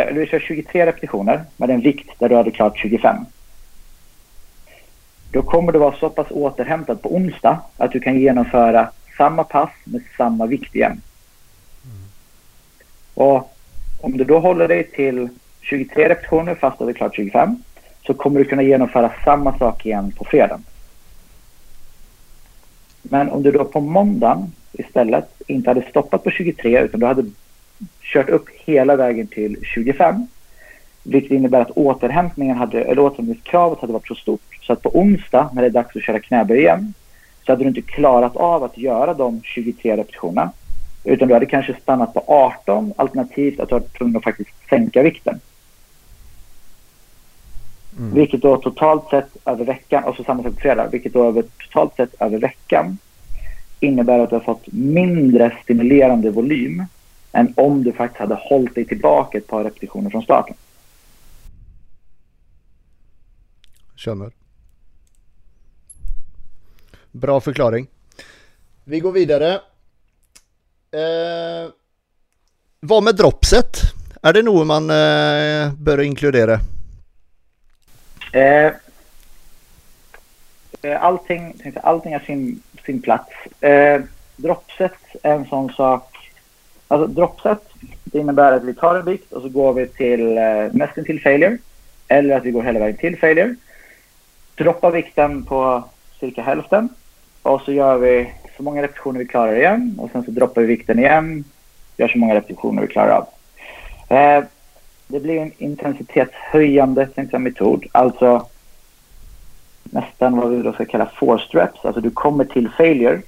eller 0.00 0.20
du 0.20 0.26
kör 0.26 0.40
23 0.40 0.86
repetitioner 0.86 1.44
med 1.56 1.70
en 1.70 1.80
vikt 1.80 2.10
där 2.18 2.28
du 2.28 2.36
hade 2.36 2.50
klart 2.50 2.78
25. 2.78 3.16
Då 5.32 5.42
kommer 5.42 5.72
du 5.72 5.78
vara 5.78 5.94
så 5.96 6.10
pass 6.10 6.26
återhämtad 6.30 7.02
på 7.02 7.14
onsdag 7.14 7.60
att 7.76 7.92
du 7.92 8.00
kan 8.00 8.20
genomföra 8.20 8.90
samma 9.16 9.44
pass 9.44 9.70
med 9.84 10.02
samma 10.16 10.46
vikt 10.46 10.74
igen. 10.74 11.00
Mm. 11.84 12.04
Och 13.14 13.56
om 14.00 14.16
du 14.16 14.24
då 14.24 14.38
håller 14.38 14.68
dig 14.68 14.84
till 14.84 15.28
23 15.60 16.08
repetitioner 16.08 16.54
fast 16.54 16.78
du 16.78 16.84
hade 16.84 16.94
klart 16.94 17.16
25 17.16 17.62
så 18.06 18.14
kommer 18.14 18.38
du 18.38 18.44
kunna 18.44 18.62
genomföra 18.62 19.12
samma 19.24 19.58
sak 19.58 19.86
igen 19.86 20.12
på 20.18 20.24
fredag. 20.24 20.60
Men 23.02 23.30
om 23.30 23.42
du 23.42 23.50
då 23.50 23.64
på 23.64 23.80
måndagen 23.80 24.52
istället 24.72 25.42
inte 25.46 25.70
hade 25.70 25.82
stoppat 25.82 26.24
på 26.24 26.30
23 26.30 26.80
utan 26.80 27.00
du 27.00 27.06
hade 27.06 27.30
kört 28.02 28.28
upp 28.28 28.48
hela 28.64 28.96
vägen 28.96 29.26
till 29.26 29.56
25 29.62 30.26
vilket 31.02 31.32
innebär 31.32 31.60
att 31.60 31.70
återhämtningen 31.70 32.56
hade, 32.56 32.84
eller 32.84 33.02
återhämtningskravet 33.02 33.78
hade 33.78 33.92
varit 33.92 34.06
så 34.06 34.14
stort 34.14 34.40
så 34.62 34.72
att 34.72 34.82
på 34.82 34.98
onsdag 34.98 35.50
när 35.52 35.62
det 35.62 35.68
är 35.68 35.70
dags 35.70 35.96
att 35.96 36.02
köra 36.02 36.20
knäböj 36.20 36.58
igen 36.58 36.94
så 37.46 37.52
hade 37.52 37.64
du 37.64 37.68
inte 37.68 37.82
klarat 37.82 38.36
av 38.36 38.64
att 38.64 38.78
göra 38.78 39.14
de 39.14 39.40
23 39.44 39.96
repetitionerna. 39.96 40.52
Utan 41.04 41.28
du 41.28 41.34
hade 41.34 41.46
kanske 41.46 41.74
stannat 41.82 42.14
på 42.14 42.24
18 42.26 42.92
alternativt 42.96 43.60
att 43.60 43.68
du 43.68 43.74
hade 43.74 43.88
tvungen 43.88 44.16
att 44.16 44.24
faktiskt 44.24 44.50
sänka 44.70 45.02
vikten. 45.02 45.40
Mm. 47.98 48.14
Vilket 48.14 48.42
då 48.42 48.56
totalt 48.56 49.10
sett 49.10 49.36
över 49.44 49.64
veckan, 49.64 50.04
och 50.04 50.16
så 50.16 50.24
samma 50.24 50.42
sak 50.42 50.54
på 50.54 50.60
fredag, 50.60 50.88
vilket 50.92 51.12
då 51.12 51.28
över, 51.28 51.44
totalt 51.58 51.96
sett 51.96 52.14
över 52.20 52.38
veckan 52.38 52.98
innebär 53.80 54.18
att 54.18 54.30
du 54.30 54.36
har 54.36 54.42
fått 54.42 54.66
mindre 54.72 55.58
stimulerande 55.62 56.30
volym 56.30 56.84
än 57.32 57.54
om 57.56 57.84
du 57.84 57.92
faktiskt 57.92 58.20
hade 58.20 58.34
hållit 58.34 58.74
dig 58.74 58.84
tillbaka 58.84 59.38
ett 59.38 59.46
par 59.46 59.64
repetitioner 59.64 60.10
från 60.10 60.22
starten. 60.22 60.56
Känner. 63.96 64.32
Bra 67.12 67.40
förklaring. 67.40 67.86
Vi 68.84 69.00
går 69.00 69.12
vidare. 69.12 69.52
Eh, 70.90 71.70
vad 72.80 73.02
med 73.02 73.16
dropset? 73.16 73.80
Är 74.22 74.32
det 74.32 74.42
nog 74.42 74.66
man 74.66 74.90
eh, 74.90 75.72
bör 75.72 76.00
inkludera? 76.00 76.60
Eh, 78.34 78.72
eh, 80.82 81.02
allting, 81.02 81.54
allting 81.82 82.12
har 82.12 82.20
sin, 82.20 82.62
sin 82.86 83.02
plats. 83.02 83.30
Eh, 83.60 84.00
dropset 84.36 84.92
är 85.22 85.34
en 85.34 85.46
sån 85.46 85.72
sak. 85.72 86.16
Alltså 86.88 87.06
dropset, 87.06 87.58
det 88.04 88.18
innebär 88.18 88.52
att 88.52 88.64
vi 88.64 88.74
tar 88.74 88.94
en 88.94 89.04
vikt 89.04 89.32
och 89.32 89.42
så 89.42 89.48
går 89.48 89.72
vi 89.72 89.86
till 89.86 90.38
eh, 90.38 90.72
nästan 90.72 91.04
till 91.04 91.22
failure. 91.22 91.58
Eller 92.08 92.36
att 92.36 92.44
vi 92.44 92.50
går 92.50 92.62
hela 92.62 92.78
vägen 92.78 92.96
till 92.96 93.18
failure. 93.18 93.54
Droppar 94.54 94.90
vikten 94.90 95.44
på 95.44 95.84
cirka 96.20 96.42
hälften 96.42 96.88
och 97.42 97.60
så 97.60 97.72
gör 97.72 97.98
vi 97.98 98.32
så 98.56 98.62
många 98.62 98.82
repetitioner 98.82 99.18
vi 99.18 99.26
klarar 99.26 99.56
igen 99.56 99.96
och 99.98 100.10
sen 100.10 100.24
så 100.24 100.30
droppar 100.30 100.60
vi 100.60 100.66
vikten 100.66 100.98
igen. 100.98 101.44
Gör 101.96 102.08
så 102.08 102.18
många 102.18 102.34
repetitioner 102.34 102.82
vi 102.82 102.88
klarar 102.88 103.10
av. 103.10 103.28
Eh, 104.16 104.44
det 105.14 105.20
blir 105.20 105.40
en 105.40 105.52
intensitetshöjande 105.58 107.08
metod. 107.32 107.84
Alltså 107.92 108.46
nästan 109.82 110.36
vad 110.36 110.50
vi 110.50 110.62
då 110.62 110.72
ska 110.72 110.84
kalla 110.84 111.10
forced 111.16 111.60
reps. 111.60 111.84
Alltså 111.84 112.00
du 112.00 112.10
kommer 112.10 112.44
till 112.44 112.68
failure 112.68 113.22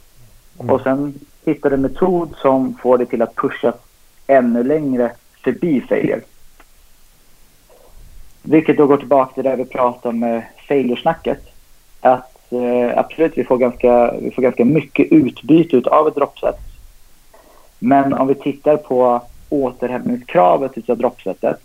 mm. 0.60 0.74
och 0.74 0.80
sen 0.80 1.14
hittar 1.44 1.70
du 1.70 1.76
en 1.76 1.82
metod 1.82 2.34
som 2.36 2.74
får 2.82 2.98
dig 2.98 3.06
till 3.06 3.22
att 3.22 3.34
pusha 3.34 3.72
ännu 4.26 4.64
längre 4.64 5.12
förbi 5.44 5.80
failure. 5.80 6.20
Vilket 8.42 8.76
då 8.76 8.86
går 8.86 8.96
tillbaka 8.96 9.34
till 9.34 9.44
det 9.44 9.56
vi 9.56 9.64
pratade 9.64 10.08
om 10.08 10.18
med 10.18 10.42
failure-snacket. 10.68 11.40
Att 12.00 12.52
eh, 12.52 12.98
absolut, 12.98 13.32
vi 13.38 13.44
får, 13.44 13.58
ganska, 13.58 14.14
vi 14.20 14.30
får 14.30 14.42
ganska 14.42 14.64
mycket 14.64 15.12
utbyte 15.12 15.90
av 15.90 16.08
ett 16.08 16.14
droppset. 16.14 16.56
Men 17.78 18.12
om 18.12 18.26
vi 18.26 18.34
tittar 18.34 18.76
på 18.76 19.22
återhämtningskravet 19.48 20.90
av 20.90 20.98
droppsetet 20.98 21.60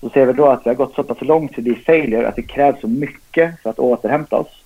så 0.00 0.10
ser 0.10 0.26
vi 0.26 0.32
då 0.32 0.46
att 0.46 0.66
vi 0.66 0.70
har 0.70 0.74
gått 0.74 0.94
så 0.94 1.02
pass 1.02 1.20
långt 1.20 1.54
förbi 1.54 1.74
failure 1.74 2.28
att 2.28 2.36
det 2.36 2.42
krävs 2.42 2.80
så 2.80 2.88
mycket 2.88 3.62
för 3.62 3.70
att 3.70 3.78
återhämta 3.78 4.36
oss. 4.36 4.64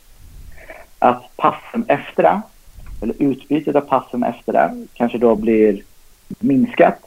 Att 0.99 1.37
passen 1.37 1.85
efter 1.88 2.23
det, 2.23 2.40
eller 3.03 3.14
utbytet 3.18 3.77
av 3.77 3.81
passen 3.81 4.23
efter 4.23 4.53
det, 4.53 4.87
kanske 4.94 5.18
då 5.18 5.35
blir 5.35 5.83
minskat. 6.38 6.99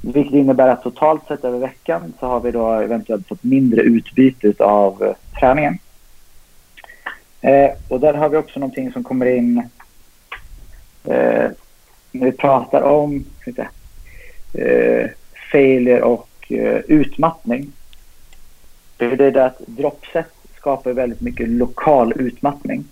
Vilket 0.00 0.34
innebär 0.34 0.68
att 0.68 0.82
totalt 0.82 1.26
sett 1.28 1.44
över 1.44 1.58
veckan 1.58 2.12
så 2.20 2.26
har 2.26 2.40
vi 2.40 2.50
då 2.50 2.72
eventuellt 2.72 3.28
fått 3.28 3.42
mindre 3.44 3.82
utbyte 3.82 4.64
av 4.64 5.02
eh, 5.02 5.14
träningen. 5.40 5.78
Eh, 7.40 7.70
och 7.88 8.00
där 8.00 8.14
har 8.14 8.28
vi 8.28 8.36
också 8.36 8.60
någonting 8.60 8.92
som 8.92 9.04
kommer 9.04 9.26
in 9.26 9.58
eh, 11.04 11.50
när 12.12 12.24
vi 12.24 12.32
pratar 12.32 12.82
om 12.82 13.24
inte, 13.46 13.68
eh, 14.54 15.10
failure 15.52 16.02
och 16.02 16.29
eh, 16.52 16.80
utmattning. 16.88 17.72
Det 18.96 19.04
är 19.04 19.16
det 19.30 19.44
att 19.44 19.58
droppset 19.66 20.26
skapar 20.56 20.92
väldigt 20.92 21.20
mycket 21.20 21.48
lokal 21.48 22.12
utmattning. 22.16 22.84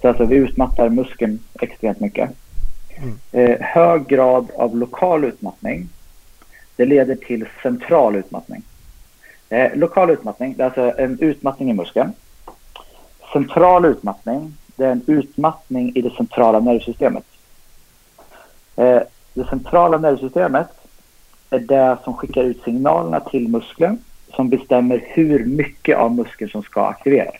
Så 0.00 0.08
alltså 0.08 0.24
vi 0.24 0.36
utmattar 0.36 0.88
muskeln 0.88 1.38
extremt 1.60 2.00
mycket. 2.00 2.30
Mm. 2.96 3.18
Eh, 3.32 3.60
hög 3.60 4.06
grad 4.06 4.50
av 4.56 4.76
lokal 4.76 5.24
utmattning 5.24 5.88
det 6.76 6.84
leder 6.84 7.14
till 7.14 7.48
central 7.62 8.16
utmattning. 8.16 8.62
Eh, 9.48 9.76
lokal 9.76 10.10
utmattning 10.10 10.54
det 10.56 10.62
är 10.62 10.66
alltså 10.66 10.92
en 10.98 11.18
utmattning 11.20 11.70
i 11.70 11.72
muskeln 11.72 12.12
central 13.32 13.84
utmattning, 13.84 14.56
det 14.76 14.84
är 14.84 14.92
en 14.92 15.02
utmattning 15.06 15.92
i 15.94 16.02
det 16.02 16.10
centrala 16.10 16.60
nervsystemet. 16.60 17.24
Eh, 18.76 19.02
det 19.34 19.44
centrala 19.48 19.98
nervsystemet 19.98 20.68
är 21.52 21.58
det 21.58 21.98
som 22.04 22.16
skickar 22.16 22.42
ut 22.42 22.62
signalerna 22.64 23.20
till 23.20 23.48
muskeln 23.48 23.98
som 24.34 24.48
bestämmer 24.48 25.04
hur 25.06 25.44
mycket 25.44 25.96
av 25.96 26.14
muskeln 26.14 26.50
som 26.50 26.62
ska 26.62 26.86
aktiveras. 26.86 27.34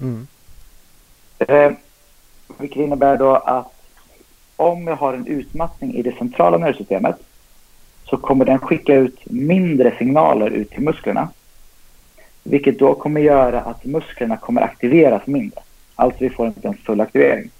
Mm. 0.00 0.26
Eh, 1.38 1.72
vilket 2.58 2.82
innebär 2.82 3.16
då 3.16 3.34
att 3.34 3.72
om 4.56 4.86
jag 4.86 4.96
har 4.96 5.14
en 5.14 5.26
utmattning 5.26 5.94
i 5.94 6.02
det 6.02 6.12
centrala 6.18 6.58
nervsystemet 6.58 7.16
så 8.04 8.16
kommer 8.16 8.44
den 8.44 8.58
skicka 8.58 8.94
ut 8.94 9.30
mindre 9.30 9.94
signaler 9.98 10.50
ut 10.50 10.70
till 10.70 10.82
musklerna 10.82 11.28
vilket 12.42 12.78
då 12.78 12.94
kommer 12.94 13.20
göra 13.20 13.60
att 13.60 13.84
musklerna 13.84 14.36
kommer 14.36 14.60
aktiveras 14.60 15.26
mindre. 15.26 15.60
Alltså 15.94 16.24
vi 16.24 16.30
får 16.30 16.46
inte 16.46 16.68
en 16.68 16.74
full 16.74 17.00
aktivering. 17.00 17.50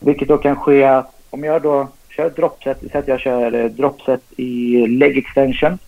Vilket 0.00 0.28
då 0.28 0.38
kan 0.38 0.56
ske 0.56 0.84
att 0.84 1.12
om 1.30 1.44
jag 1.44 1.62
då 1.62 1.88
kör 2.16 2.30
dropset, 2.30 2.78
säg 2.80 3.00
att 3.00 3.08
jag 3.08 3.20
kör 3.20 3.68
dropset 3.68 4.22
i 4.36 4.86
leg 4.86 5.18
extension. 5.18 5.78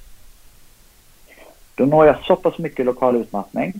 Då 1.74 1.84
når 1.84 2.06
jag 2.06 2.16
så 2.24 2.36
pass 2.36 2.58
mycket 2.58 2.86
lokal 2.86 3.16
utmattning 3.16 3.72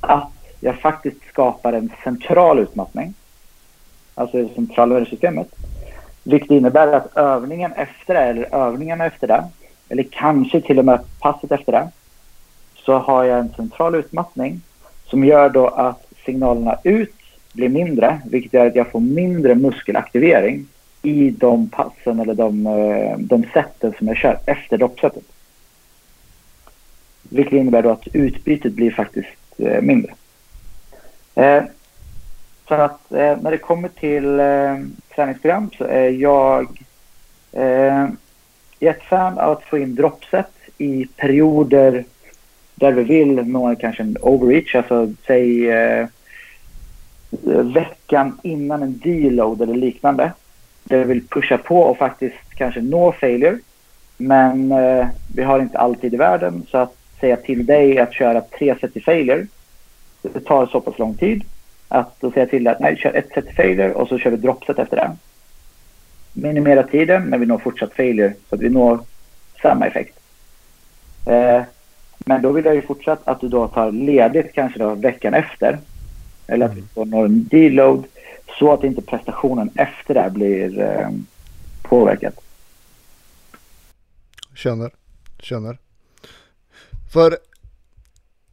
att 0.00 0.32
jag 0.60 0.78
faktiskt 0.78 1.24
skapar 1.28 1.72
en 1.72 1.92
central 2.04 2.58
utmattning. 2.58 3.14
Alltså 4.14 4.42
det 4.42 4.54
centrala 4.54 4.94
nervsystemet. 4.94 5.48
Vilket 6.22 6.50
innebär 6.50 6.92
att 6.92 7.16
övningen 7.16 7.72
efter 7.72 8.14
det, 8.14 8.20
eller 8.20 8.54
övningarna 8.54 9.06
efter 9.06 9.26
det, 9.26 9.48
eller 9.88 10.02
kanske 10.02 10.60
till 10.60 10.78
och 10.78 10.84
med 10.84 11.00
passet 11.18 11.52
efter 11.52 11.72
det, 11.72 11.88
så 12.74 12.98
har 12.98 13.24
jag 13.24 13.38
en 13.38 13.54
central 13.56 13.94
utmattning 13.94 14.60
som 15.04 15.24
gör 15.24 15.48
då 15.48 15.68
att 15.68 16.06
signalerna 16.24 16.78
ut 16.84 17.14
blir 17.52 17.68
mindre, 17.68 18.20
vilket 18.24 18.52
gör 18.52 18.66
att 18.66 18.74
jag 18.74 18.90
får 18.90 19.00
mindre 19.00 19.54
muskelaktivering 19.54 20.66
i 21.02 21.30
de 21.30 21.68
passen 21.68 22.20
eller 22.20 22.34
de, 22.34 22.66
eh, 22.66 23.18
de 23.18 23.44
sätten 23.52 23.92
som 23.98 24.08
jag 24.08 24.16
kör 24.16 24.38
efter 24.46 24.78
droppsättet. 24.78 25.24
Vilket 27.22 27.52
innebär 27.52 27.82
då 27.82 27.90
att 27.90 28.08
utbytet 28.12 28.72
blir 28.72 28.90
faktiskt 28.90 29.28
eh, 29.58 29.82
mindre. 29.82 30.14
Eh, 31.34 31.62
så 32.68 32.74
att 32.74 33.12
eh, 33.12 33.38
när 33.40 33.50
det 33.50 33.58
kommer 33.58 33.88
till 33.88 34.40
eh, 34.40 34.76
träningsprogram 35.14 35.70
så 35.78 35.84
är 35.84 36.08
jag 36.08 36.68
eh, 37.52 38.08
ett 38.80 39.02
fan 39.02 39.38
av 39.38 39.50
att 39.52 39.64
få 39.64 39.78
in 39.78 39.94
droppset 39.94 40.50
i 40.78 41.06
perioder 41.16 42.04
där 42.74 42.92
vi 42.92 43.02
vill 43.02 43.34
nå 43.46 43.76
kanske 43.76 44.02
en 44.02 44.16
overreach, 44.20 44.74
alltså 44.74 45.12
säg 45.26 45.70
eh, 45.70 46.06
veckan 47.62 48.38
innan 48.42 48.82
en 48.82 48.98
deload 48.98 49.62
eller 49.62 49.74
liknande. 49.74 50.32
Där 50.90 50.98
vi 50.98 51.04
vill 51.04 51.28
pusha 51.28 51.58
på 51.58 51.80
och 51.80 51.98
faktiskt 51.98 52.34
kanske 52.54 52.80
nå 52.80 53.12
failure. 53.12 53.58
Men 54.16 54.72
eh, 54.72 55.06
vi 55.34 55.42
har 55.42 55.60
inte 55.60 55.78
alltid 55.78 56.14
i 56.14 56.16
världen 56.16 56.66
så 56.70 56.78
att 56.78 56.96
säga 57.20 57.36
till 57.36 57.66
dig 57.66 57.98
att 57.98 58.12
köra 58.12 58.40
tre 58.40 58.74
set 58.80 58.96
i 58.96 59.00
failure. 59.00 59.46
Det 60.22 60.40
tar 60.40 60.66
så 60.66 60.80
pass 60.80 60.98
lång 60.98 61.14
tid 61.14 61.44
att 61.88 62.20
då 62.20 62.30
säga 62.30 62.46
till 62.46 62.64
dig 62.64 62.72
att 62.72 62.80
nej, 62.80 62.96
kör 62.96 63.12
ett 63.12 63.32
set 63.34 63.48
i 63.48 63.52
failure 63.52 63.92
och 63.92 64.08
så 64.08 64.18
kör 64.18 64.30
vi 64.30 64.36
dropset 64.36 64.78
efter 64.78 64.96
det. 64.96 65.16
Minimera 66.32 66.82
tiden 66.82 67.22
men 67.22 67.40
vi 67.40 67.46
når 67.46 67.58
fortsatt 67.58 67.92
failure 67.92 68.34
så 68.48 68.54
att 68.54 68.60
vi 68.60 68.68
når 68.68 68.98
samma 69.62 69.86
effekt. 69.86 70.18
Eh, 71.26 71.62
men 72.18 72.42
då 72.42 72.52
vill 72.52 72.64
jag 72.64 72.74
ju 72.74 72.82
fortsatt 72.82 73.28
att 73.28 73.40
du 73.40 73.48
då 73.48 73.68
tar 73.68 73.92
ledigt 73.92 74.52
kanske 74.52 74.78
då 74.78 74.94
veckan 74.94 75.34
efter. 75.34 75.78
Eller 76.46 76.66
att 76.66 76.76
vi 76.76 76.82
får 76.94 77.04
någon 77.04 77.44
deload 77.44 78.04
så 78.60 78.72
att 78.72 78.84
inte 78.84 79.02
prestationen 79.02 79.70
efter 79.74 80.14
det 80.14 80.30
blir 80.30 80.80
eh, 80.80 81.08
påverkad. 81.82 82.32
Känner, 84.54 84.90
känner. 85.38 85.78
För, 87.12 87.36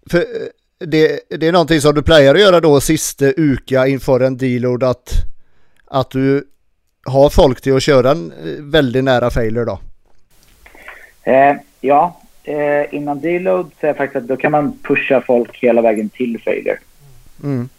för 0.10 0.20
eh, 0.20 0.86
det, 0.88 1.20
det 1.30 1.48
är 1.48 1.52
någonting 1.52 1.82
som 1.82 1.96
du 1.96 2.04
plejer 2.04 2.36
att 2.36 2.41
göra 2.41 2.60
då 2.60 2.80
sista 2.82 3.26
uka 3.26 3.88
inför 3.88 4.20
en 4.20 4.38
deload 4.38 4.84
att, 4.84 5.13
att 5.86 6.10
du 6.10 6.48
har 7.06 7.30
folk 7.30 7.62
till 7.62 7.76
att 7.76 7.84
köra 7.84 8.12
en 8.12 8.32
eh, 8.32 8.63
väldigt 8.63 9.04
nära 9.04 9.30
failure 9.30 9.65
då? 9.65 9.80
Eh, 11.24 11.56
ja, 11.82 12.20
eh, 12.43 12.93
innan 12.93 13.20
deload 13.20 13.72
så 13.80 13.88
är 13.88 13.93
det 13.93 13.98
faktiskt 13.98 14.24
att 14.24 14.28
då 14.28 14.38
kan 14.38 14.52
man 14.52 14.80
pusha 14.84 15.22
folk 15.22 15.58
hela 15.63 15.82
vägen 15.82 16.10
till 16.10 16.41
failure. 16.41 16.80
Mm. 17.43 17.70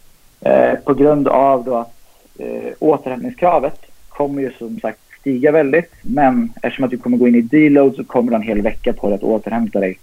Eh, 0.41 0.79
på 0.79 0.93
grund 0.93 1.27
av 1.27 1.63
då 1.63 1.75
att 1.75 1.98
eh, 2.39 2.73
återhämtningskravet 2.79 3.79
kommer 4.09 4.41
ju 4.41 4.51
som 4.57 4.79
sagt 4.79 4.99
stiga 5.19 5.51
väldigt. 5.51 5.91
Men 6.01 6.53
eftersom 6.61 6.85
att 6.85 6.91
du 6.91 6.97
kommer 6.97 7.17
gå 7.17 7.27
in 7.27 7.35
i 7.35 7.41
deload 7.41 7.95
så 7.95 8.03
kommer 8.03 8.31
du 8.31 8.35
en 8.35 8.41
hel 8.41 8.61
vecka 8.61 8.93
på 8.93 9.07
dig 9.07 9.15
att 9.15 9.23
återhämta 9.23 9.79
dig 9.79 9.99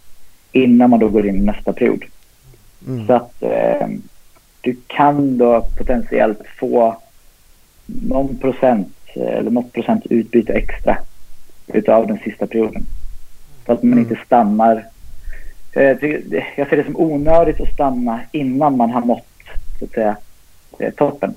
innan 0.53 0.91
man 0.91 1.01
då 1.01 1.09
går 1.09 1.27
in 1.27 1.37
i 1.37 1.41
nästa 1.41 1.73
period. 1.73 2.05
Mm. 2.87 3.07
Så 3.07 3.13
att 3.13 3.43
eh, 3.43 3.89
du 4.61 4.77
kan 4.87 5.39
då 5.39 5.67
potentiellt 5.79 6.43
få 6.59 6.97
någon 7.87 8.37
procent 8.37 8.93
eller 9.15 9.51
något 9.51 9.73
procent 9.73 10.07
utbyte 10.11 10.53
extra 10.53 10.99
utav 11.67 12.07
den 12.07 12.19
sista 12.19 12.47
perioden. 12.47 12.87
Så 13.67 13.73
att 13.73 13.83
man 13.83 13.93
mm. 13.93 14.05
inte 14.05 14.25
stannar. 14.27 14.87
Eh, 15.73 15.83
jag 16.57 16.69
ser 16.69 16.77
det 16.77 16.85
som 16.85 16.97
onödigt 16.97 17.61
att 17.61 17.73
stanna 17.73 18.21
innan 18.33 18.77
man 18.77 18.91
har 18.91 19.01
nått 19.01 19.27
så 19.79 19.85
att 19.85 19.91
säga, 19.91 20.17
eh, 20.79 20.95
toppen. 20.95 21.35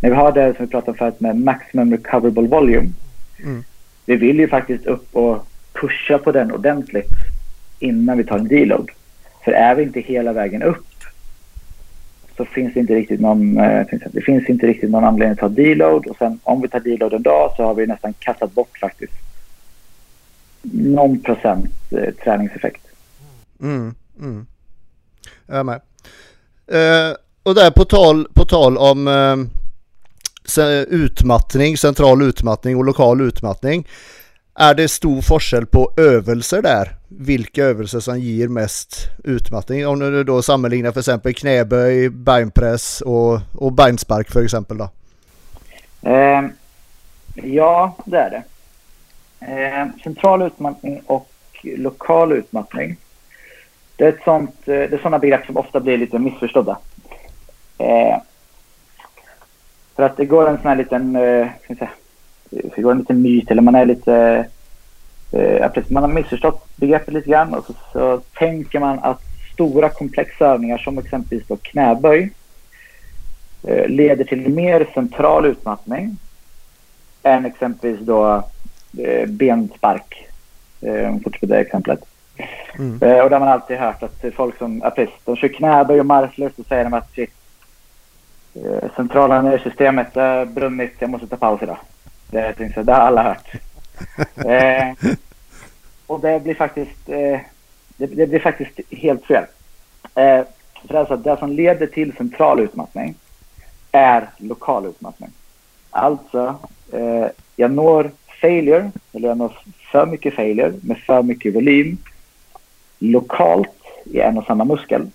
När 0.00 0.10
vi 0.10 0.16
har 0.16 0.32
det 0.32 0.56
som 0.56 0.64
vi 0.64 0.70
pratade 0.70 0.90
om 0.90 0.96
förut 0.96 1.20
med 1.20 1.36
maximum 1.36 1.92
recoverable 1.92 2.48
volume. 2.48 2.90
Mm. 3.42 3.64
Vi 4.04 4.16
vill 4.16 4.38
ju 4.38 4.48
faktiskt 4.48 4.86
upp 4.86 5.16
och 5.16 5.46
pusha 5.72 6.18
på 6.18 6.32
den 6.32 6.52
ordentligt 6.52 7.12
innan 7.78 8.18
vi 8.18 8.24
tar 8.24 8.38
en 8.38 8.48
deload. 8.48 8.90
För 9.44 9.52
är 9.52 9.74
vi 9.74 9.82
inte 9.82 10.00
hela 10.00 10.32
vägen 10.32 10.62
upp 10.62 10.86
så 12.36 12.44
finns 12.44 12.74
det 12.74 12.80
inte 12.80 12.94
riktigt 12.94 13.20
någon, 13.20 13.58
eh, 13.58 13.86
det 14.12 14.20
finns 14.20 14.48
inte 14.48 14.66
riktigt 14.66 14.90
någon 14.90 15.04
anledning 15.04 15.32
att 15.32 15.38
ta 15.38 15.48
deload 15.48 16.06
och 16.06 16.16
sen 16.16 16.40
om 16.42 16.60
vi 16.60 16.68
tar 16.68 16.80
deload 16.80 17.12
en 17.12 17.22
dag 17.22 17.52
så 17.56 17.62
har 17.62 17.74
vi 17.74 17.86
nästan 17.86 18.12
kastat 18.12 18.52
bort 18.52 18.78
faktiskt 18.78 19.12
någon 20.62 21.20
procent 21.20 21.70
eh, 21.90 22.14
träningseffekt. 22.14 22.82
Mm, 23.60 23.94
mm. 24.20 24.46
Jag 25.46 25.58
är 25.58 25.64
med. 25.64 25.80
Eh, 26.66 27.16
och 27.42 27.54
där 27.54 27.70
på 27.70 27.84
tal, 27.84 28.28
på 28.34 28.44
tal 28.44 28.78
om 28.78 29.08
eh, 29.08 29.59
utmattning, 30.58 31.76
central 31.76 32.22
utmattning 32.22 32.76
och 32.76 32.84
lokal 32.84 33.20
utmattning. 33.20 33.86
Är 34.54 34.74
det 34.74 34.88
stor 34.88 35.22
forskel 35.22 35.66
på 35.66 35.92
övelser 35.96 36.62
där? 36.62 36.96
Vilka 37.08 37.64
övelser 37.64 38.00
som 38.00 38.20
ger 38.20 38.48
mest 38.48 39.08
utmattning? 39.24 39.86
Om 39.86 39.98
du 39.98 40.24
då 40.24 40.42
sammanlignar 40.42 40.92
för 40.92 41.00
exempel 41.00 41.34
knäböj, 41.34 42.08
beinpress 42.08 43.00
och, 43.00 43.40
och 43.54 43.72
beinspark 43.72 44.30
för 44.30 44.44
exempel 44.44 44.78
då? 44.78 44.88
Eh, 46.02 46.42
ja, 47.34 47.96
det 48.04 48.18
är 48.18 48.30
det. 48.30 48.42
Eh, 49.40 50.02
central 50.02 50.42
utmattning 50.42 51.02
och 51.06 51.30
lokal 51.62 52.32
utmattning. 52.32 52.96
Det 53.96 54.04
är, 54.04 54.08
ett 54.08 54.24
sånt, 54.24 54.68
eh, 54.68 54.74
det 54.74 54.92
är 54.92 54.98
sådana 54.98 55.18
begrepp 55.18 55.46
som 55.46 55.56
ofta 55.56 55.80
blir 55.80 55.98
lite 55.98 56.18
missförstådda. 56.18 56.78
Eh, 57.78 58.16
för 60.00 60.06
att 60.06 60.16
det 60.16 60.24
går 60.24 60.48
en 60.48 60.56
sån 60.56 60.66
här 60.66 60.76
liten, 60.76 61.16
eh, 61.16 61.48
ska 61.64 61.74
säga, 61.74 61.90
det 62.50 62.82
går 62.82 62.92
en 62.92 62.98
liten 62.98 63.22
myt 63.22 63.50
eller 63.50 63.62
man 63.62 63.74
är 63.74 63.86
lite, 63.86 64.46
eh, 65.32 65.70
man 65.88 66.02
har 66.02 66.10
missförstått 66.10 66.76
begreppet 66.76 67.14
lite 67.14 67.30
grann 67.30 67.54
och 67.54 67.64
så, 67.66 67.72
så, 67.92 68.20
tänker 68.38 68.80
man 68.80 68.98
att 68.98 69.20
stora 69.52 69.88
komplexa 69.88 70.46
övningar 70.46 70.78
som 70.78 70.98
exempelvis 70.98 71.46
då 71.46 71.56
knäböj 71.56 72.30
eh, 73.62 73.88
leder 73.88 74.24
till 74.24 74.48
mer 74.48 74.86
central 74.94 75.46
utmattning 75.46 76.16
än 77.22 77.46
exempelvis 77.46 78.00
då 78.00 78.44
eh, 78.98 79.28
benspark. 79.28 80.28
Eh, 80.80 81.16
fortsätter 81.24 81.46
det 81.46 81.58
exemplet. 81.58 82.00
Mm. 82.78 83.02
Eh, 83.02 83.24
och 83.24 83.30
där 83.30 83.40
man 83.40 83.48
alltid 83.48 83.76
hört 83.76 84.02
att 84.02 84.24
folk 84.34 84.58
som, 84.58 84.82
de 85.24 85.36
kör 85.36 85.48
knäböj 85.48 86.00
och 86.00 86.06
marklöst 86.06 86.58
och 86.58 86.66
säger 86.66 86.84
de 86.84 86.94
att 86.94 87.14
shit, 87.14 87.30
centrala 88.96 89.42
nervsystemet 89.42 90.14
har 90.14 90.46
brunnit, 90.46 90.94
jag 90.98 91.10
måste 91.10 91.26
ta 91.26 91.36
paus 91.36 91.62
idag. 91.62 91.78
Det, 92.30 92.54
det, 92.58 92.82
det 92.82 92.92
har 92.92 93.00
alla 93.00 93.22
hört. 93.22 93.52
eh, 94.46 95.12
och 96.06 96.20
det 96.20 96.42
blir 96.42 96.54
faktiskt, 96.54 97.08
eh, 97.08 97.40
det, 97.96 98.06
det, 98.06 98.26
blir 98.26 98.40
faktiskt 98.40 98.80
helt 98.90 99.24
fel. 99.24 99.44
Eh, 100.14 100.44
för 100.88 100.94
alltså, 100.94 101.16
det 101.16 101.36
som 101.38 101.52
leder 101.52 101.86
till 101.86 102.16
central 102.16 102.60
utmattning 102.60 103.14
är 103.92 104.30
lokal 104.36 104.86
utmattning. 104.86 105.30
Alltså, 105.90 106.58
eh, 106.92 107.26
jag 107.56 107.70
når 107.70 108.10
failure, 108.40 108.90
eller 109.12 109.28
jag 109.28 109.38
når 109.38 109.58
för 109.92 110.06
mycket 110.06 110.34
failure 110.34 110.72
med 110.82 110.98
för 110.98 111.22
mycket 111.22 111.54
volym 111.54 111.98
lokalt 112.98 113.82
i 114.04 114.20
en 114.20 114.38
och 114.38 114.44
samma 114.44 114.64
muskel. 114.64 115.10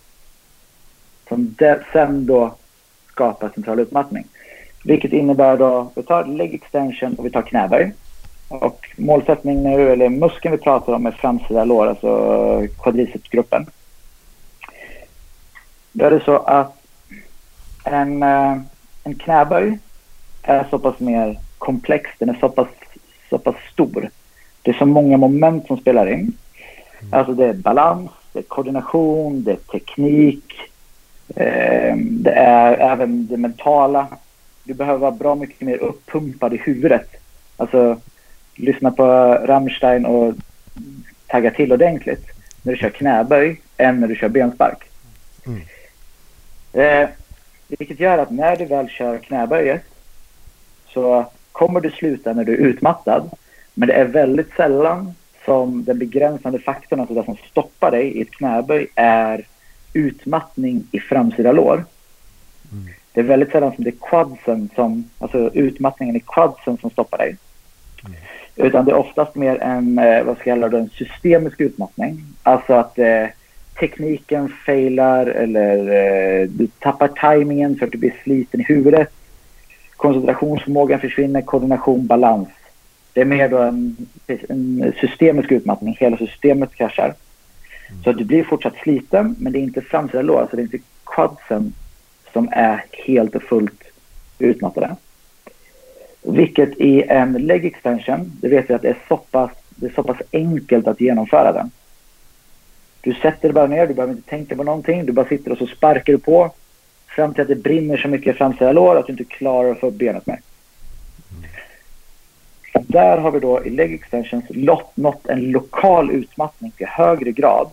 Som 1.28 1.56
sen 1.94 2.26
då 2.26 2.56
skapar 3.16 3.50
central 3.50 3.80
utmattning. 3.80 4.26
Vilket 4.84 5.14
innebär 5.14 5.58
då, 5.58 5.92
vi 5.96 6.04
tar 6.04 6.26
leg 6.26 6.54
extension 6.54 7.16
och 7.16 7.26
vi 7.26 7.30
tar 7.30 7.42
knäböj. 7.42 7.92
Och 8.48 8.90
målsättning 8.98 9.64
nu, 9.64 9.92
eller 9.92 10.10
muskeln 10.10 10.52
vi 10.52 10.58
pratar 10.58 10.94
om 10.94 11.06
är 11.06 11.12
framsida 11.12 11.66
lår, 11.66 11.88
alltså 11.88 12.68
quadricepsgruppen. 12.84 13.66
Då 15.92 16.06
är 16.06 16.12
det 16.12 16.24
så 16.26 16.38
att 16.38 16.76
en, 17.84 18.24
eh, 18.24 18.58
en 19.04 19.16
knäböj 19.16 19.78
är 20.42 20.68
så 20.70 20.80
pass 20.80 21.00
mer 21.00 21.40
komplex, 21.58 22.10
den 22.20 22.30
är 22.30 22.38
så 22.40 22.50
pass, 22.50 22.68
så 23.30 23.38
pass 23.38 23.56
stor. 23.74 24.10
Det 24.62 24.72
är 24.72 24.76
så 24.76 24.86
många 24.86 25.18
moment 25.18 25.68
som 25.68 25.78
spelar 25.78 26.12
in. 26.12 26.34
Alltså 27.12 27.34
det 27.34 27.46
är 27.46 27.54
balans, 27.54 28.12
det 28.34 28.40
är 28.40 28.44
koordination, 28.44 29.44
det 29.44 29.52
är 29.52 29.56
teknik. 29.56 30.54
Eh, 31.36 31.96
det 31.98 32.32
är 32.32 32.92
även 32.92 33.28
det 33.28 33.38
mentala. 33.38 34.08
Du 34.64 34.74
behöver 34.74 35.00
vara 35.00 35.12
bra 35.12 35.36
mycket 35.36 35.62
mer 35.62 35.78
uppumpad 35.78 36.54
i 36.54 36.58
huvudet. 36.58 37.16
Alltså 37.58 38.00
lyssna 38.56 38.92
på 38.92 39.06
Rammstein 39.44 40.06
och 40.06 40.34
tagga 41.28 41.52
till 41.52 41.74
ordentligt 41.74 42.26
när 42.62 42.74
du 42.74 42.78
kör 42.78 42.90
knäböj 42.90 43.62
än 43.78 44.00
när 44.00 44.08
du 44.08 44.16
kör 44.16 44.30
benspark. 44.30 44.84
Mm. 45.46 45.62
Eh, 46.74 47.10
vilket 47.68 48.00
gör 48.00 48.18
att 48.18 48.32
när 48.32 48.56
du 48.56 48.66
väl 48.66 48.90
kör 48.90 49.18
knäböjet 49.18 49.82
så 50.88 51.26
kommer 51.52 51.82
du 51.82 51.92
sluta 51.92 52.34
när 52.34 52.44
du 52.44 52.54
är 52.54 52.58
utmattad. 52.58 53.30
Men 53.74 53.88
det 53.88 53.94
är 53.94 54.06
väldigt 54.06 54.54
sällan 54.56 55.14
som 55.46 55.84
den 55.84 56.00
begränsande 56.00 56.60
faktorn, 56.60 57.00
alltså 57.00 57.16
det 57.16 57.26
som 57.26 57.38
stoppar 57.52 57.92
dig 57.92 58.08
i 58.08 58.22
ett 58.22 58.32
knäböj, 58.32 58.88
är 58.96 59.46
utmattning 59.96 60.84
i 60.92 61.00
framsida 61.00 61.52
lår. 61.52 61.86
Mm. 62.72 62.94
Det 63.14 63.20
är 63.20 63.24
väldigt 63.24 63.52
sällan 63.52 63.76
som 63.76 63.84
det 63.84 63.90
är 63.90 64.10
quadsen 64.10 64.70
som, 64.76 65.10
alltså 65.20 65.50
utmattningen 65.54 66.16
i 66.16 66.20
quadsen 66.20 66.78
som 66.78 66.90
stoppar 66.90 67.18
dig. 67.18 67.38
Utan 68.56 68.86
det 68.86 68.92
är 68.92 68.96
oftast 68.96 69.36
mer 69.36 69.62
en, 69.62 69.98
eh, 69.98 70.24
vad 70.24 70.38
ska 70.38 70.50
jag 70.50 70.58
kalla 70.58 70.70
det, 70.70 70.78
en 70.78 70.90
systemisk 70.90 71.62
utmattning. 71.62 72.24
Alltså 72.44 72.74
att 72.74 73.00
eh, 73.00 73.26
tekniken 73.80 74.50
failar 74.66 75.26
eller 75.26 75.78
eh, 75.78 76.48
du 76.48 76.68
tappar 76.68 77.08
tajmingen 77.08 77.76
för 77.76 77.86
att 77.86 77.92
du 77.92 77.98
blir 77.98 78.14
sliten 78.24 78.62
i 78.62 78.64
huvudet. 78.64 79.10
Koncentrationsförmågan 79.96 81.00
försvinner, 81.00 81.42
koordination, 81.42 82.08
balans. 82.08 82.50
Det 83.14 83.22
är 83.22 83.26
mer 83.26 83.50
då 83.50 83.58
en, 83.58 83.98
en 84.28 84.94
systemisk 85.00 85.52
utmattning. 85.52 85.98
Hela 86.00 86.18
systemet 86.18 86.76
kraschar. 86.76 87.14
Mm. 87.90 88.04
Så 88.04 88.10
att 88.10 88.18
du 88.18 88.24
blir 88.24 88.44
fortsatt 88.44 88.76
sliten, 88.84 89.36
men 89.40 89.54
det 89.54 89.60
är 89.60 89.62
inte 89.62 89.82
framsida 89.82 90.22
lår, 90.22 90.42
alltså 90.42 90.56
det 90.56 90.62
är 90.62 90.64
inte 90.64 90.80
quadsen 91.06 91.74
som 92.34 92.50
är 92.52 92.86
helt 92.92 93.36
och 93.36 93.44
fullt 93.44 93.84
utmattade. 94.40 94.96
Vilket 96.22 96.78
i 96.78 97.02
en 97.02 97.34
leg 97.34 97.66
extension, 97.66 98.32
det 98.42 98.48
vet 98.48 98.70
vi 98.70 98.74
att 98.74 98.82
det 98.82 98.90
är 98.90 98.98
så 99.08 99.18
pass, 99.18 99.52
det 99.70 99.86
är 99.86 99.92
så 99.92 100.04
pass 100.04 100.22
enkelt 100.32 100.88
att 100.88 101.02
genomföra 101.02 101.52
den. 101.52 101.72
Du 103.02 103.14
sätter 103.14 103.42
dig 103.42 103.54
bara 103.54 103.68
ner, 103.68 103.88
du 103.88 103.94
behöver 103.94 104.14
inte 104.14 104.30
tänka 104.30 104.56
på 104.56 104.64
någonting. 104.64 105.06
Du 105.06 105.12
bara 105.12 105.28
sitter 105.28 105.52
och 105.52 105.58
så 105.58 105.68
sparkar 105.68 106.14
du 106.14 106.20
på 106.20 106.52
fram 107.08 107.34
till 107.34 107.42
att 107.42 107.48
det 107.48 107.56
brinner 107.56 107.98
så 107.98 108.08
mycket 108.08 108.36
i 108.36 108.38
framsida 108.38 108.72
lår 108.72 108.96
att 108.96 109.06
du 109.06 109.12
inte 109.12 109.24
klarar 109.24 109.72
att 109.72 109.80
få 109.80 109.88
upp 109.88 109.94
benet 109.94 110.26
mer. 110.26 110.40
Där 112.96 113.18
har 113.18 113.32
vi 113.32 113.40
då 113.40 113.66
i 113.66 113.70
leg 113.70 113.94
extensions 113.94 114.46
nått 114.94 115.28
en 115.28 115.52
lokal 115.52 116.12
utmattning 116.12 116.72
till 116.72 116.88
högre 116.88 117.32
grad 117.32 117.70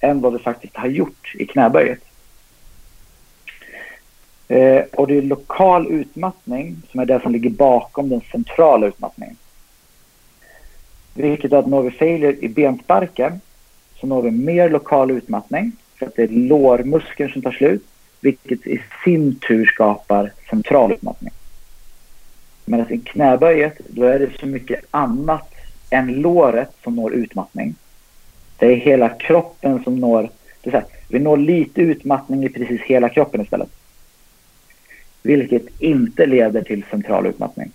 än 0.00 0.20
vad 0.20 0.32
vi 0.32 0.38
faktiskt 0.38 0.76
har 0.76 0.88
gjort 0.88 1.34
i 1.34 1.46
knäböjet. 1.46 1.98
Eh, 4.48 4.82
och 4.92 5.06
det 5.06 5.18
är 5.18 5.22
lokal 5.22 5.86
utmattning 5.86 6.76
som 6.90 7.00
är 7.00 7.06
det 7.06 7.20
som 7.20 7.32
ligger 7.32 7.50
bakom 7.50 8.08
den 8.08 8.20
centrala 8.32 8.86
utmattningen. 8.86 9.36
Vilket 11.14 11.52
är 11.52 11.56
att 11.56 11.66
når 11.66 11.82
vi 11.82 11.90
failure 11.90 12.36
i 12.40 12.48
bensparken 12.48 13.40
så 14.00 14.06
når 14.06 14.22
vi 14.22 14.30
mer 14.30 14.70
lokal 14.70 15.10
utmattning 15.10 15.72
för 15.98 16.06
att 16.06 16.16
det 16.16 16.22
är 16.22 16.28
lårmuskeln 16.28 17.32
som 17.32 17.42
tar 17.42 17.52
slut 17.52 17.86
vilket 18.20 18.66
i 18.66 18.82
sin 19.04 19.34
tur 19.34 19.66
skapar 19.66 20.32
central 20.50 20.92
utmattning. 20.92 21.32
Medan 22.68 22.80
alltså, 22.80 22.94
i 22.94 22.98
knäböjet 22.98 23.80
då 23.88 24.04
är 24.04 24.18
det 24.18 24.30
så 24.40 24.46
mycket 24.46 24.84
annat 24.90 25.54
än 25.90 26.12
låret 26.12 26.70
som 26.84 26.96
når 26.96 27.14
utmattning. 27.14 27.74
Det 28.58 28.66
är 28.66 28.76
hela 28.76 29.08
kroppen 29.08 29.84
som 29.84 29.96
når, 29.96 30.30
det 30.62 30.70
här, 30.70 30.84
vi 31.08 31.18
når 31.18 31.36
lite 31.36 31.80
utmattning 31.80 32.44
i 32.44 32.48
precis 32.48 32.80
hela 32.80 33.08
kroppen 33.08 33.40
istället. 33.40 33.68
Vilket 35.22 35.62
inte 35.78 36.26
leder 36.26 36.62
till 36.62 36.84
central 36.90 37.26
utmattning. 37.26 37.70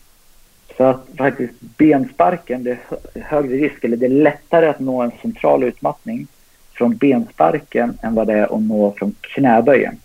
Så 0.77 0.83
att 0.83 1.07
faktiskt 1.17 1.53
bensparken, 1.59 2.63
det 2.63 2.71
är 2.71 3.21
högre 3.21 3.57
risk, 3.57 3.83
eller 3.83 3.97
det 3.97 4.05
är 4.05 4.09
lättare 4.09 4.67
att 4.67 4.79
nå 4.79 5.01
en 5.01 5.11
central 5.21 5.63
utmattning 5.63 6.27
från 6.73 6.97
bensparken 6.97 7.97
än 8.01 8.15
vad 8.15 8.27
det 8.27 8.33
är 8.33 8.55
att 8.55 8.61
nå 8.61 8.93
från 8.97 9.15
knäböjen. 9.21 9.97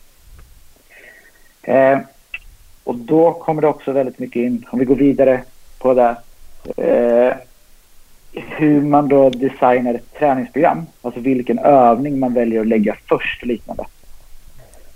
Eh, 1.62 1.99
och 2.87 2.95
då 2.95 3.32
kommer 3.32 3.62
det 3.62 3.68
också 3.68 3.93
väldigt 3.93 4.18
mycket 4.18 4.41
in, 4.41 4.66
om 4.70 4.78
vi 4.78 4.84
går 4.84 4.95
vidare 4.95 5.43
på 5.78 5.95
det, 5.95 6.16
eh, 6.76 7.37
hur 8.32 8.82
man 8.82 9.09
då 9.09 9.30
designar 9.30 9.95
ett 9.95 10.14
träningsprogram. 10.18 10.87
Alltså 11.03 11.20
vilken 11.20 11.59
övning 11.59 12.18
man 12.18 12.34
väljer 12.34 12.61
att 12.61 12.66
lägga 12.66 12.97
först 13.09 13.43
och 13.43 13.49
liknande. 13.49 13.84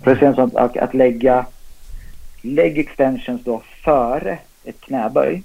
För 0.03 0.15
det 0.15 0.25
är 0.25 0.57
att, 0.57 0.77
att 0.77 0.93
lägga 0.93 1.45
leg 2.41 2.79
extensions 2.79 3.43
då 3.43 3.61
före 3.83 4.37
ett 4.63 4.81
knäböj 4.81 5.43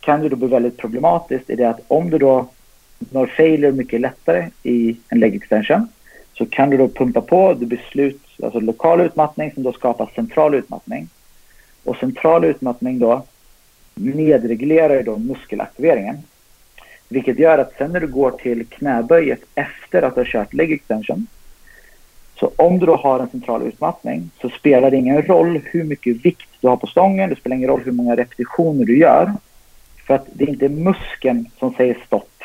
kan 0.00 0.22
ju 0.22 0.28
då 0.28 0.36
bli 0.36 0.48
väldigt 0.48 0.76
problematiskt 0.76 1.50
i 1.50 1.56
det 1.56 1.68
att 1.68 1.80
om 1.88 2.10
du 2.10 2.18
då 2.18 2.48
når 2.98 3.26
failure 3.26 3.72
mycket 3.72 4.00
lättare 4.00 4.50
i 4.62 4.96
en 5.08 5.20
leg 5.20 5.34
extension 5.34 5.88
så 6.34 6.46
kan 6.46 6.70
du 6.70 6.76
då 6.76 6.88
pumpa 6.88 7.20
på, 7.20 7.54
du 7.54 7.66
blir 7.66 7.82
slut, 7.90 8.27
alltså 8.42 8.60
lokal 8.60 9.00
utmattning 9.00 9.52
som 9.52 9.62
då 9.62 9.72
skapar 9.72 10.10
central 10.14 10.54
utmattning. 10.54 11.08
Och 11.84 11.96
central 11.96 12.44
utmattning 12.44 12.98
då 12.98 13.22
nedreglerar 13.94 15.02
då 15.02 15.16
muskelaktiveringen. 15.16 16.18
Vilket 17.08 17.38
gör 17.38 17.58
att 17.58 17.72
sen 17.78 17.92
när 17.92 18.00
du 18.00 18.06
går 18.06 18.30
till 18.30 18.66
knäböjet 18.66 19.40
efter 19.54 20.02
att 20.02 20.14
du 20.14 20.20
har 20.20 20.26
kört 20.26 20.54
leg 20.54 20.72
extension 20.72 21.26
så 22.40 22.52
om 22.56 22.78
du 22.78 22.86
då 22.86 22.96
har 22.96 23.20
en 23.20 23.30
central 23.30 23.62
utmattning 23.62 24.30
så 24.40 24.48
spelar 24.48 24.90
det 24.90 24.96
ingen 24.96 25.22
roll 25.22 25.60
hur 25.64 25.84
mycket 25.84 26.24
vikt 26.24 26.48
du 26.60 26.68
har 26.68 26.76
på 26.76 26.86
stången, 26.86 27.30
det 27.30 27.36
spelar 27.36 27.56
ingen 27.56 27.68
roll 27.68 27.82
hur 27.84 27.92
många 27.92 28.16
repetitioner 28.16 28.84
du 28.84 28.98
gör. 28.98 29.32
För 30.06 30.14
att 30.14 30.26
det 30.32 30.44
är 30.44 30.48
inte 30.48 30.68
muskeln 30.68 31.46
som 31.58 31.74
säger 31.74 31.98
stopp. 32.06 32.37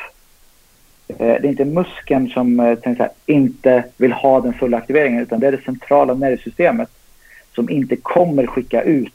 Eh, 1.20 1.42
det 1.42 1.48
är 1.48 1.52
inte 1.52 1.66
muskeln 1.66 2.30
som 2.30 2.60
eh, 2.60 2.78
här, 2.84 3.10
inte 3.26 3.84
vill 3.98 4.12
ha 4.12 4.42
den 4.42 4.54
fulla 4.54 4.78
aktiveringen 4.78 5.22
utan 5.22 5.40
det 5.40 5.48
är 5.48 5.52
det 5.52 5.64
centrala 5.66 6.14
nervsystemet 6.14 6.90
som 7.56 7.70
inte 7.70 7.96
kommer 7.96 8.48
skicka 8.48 8.82
ut 8.82 9.14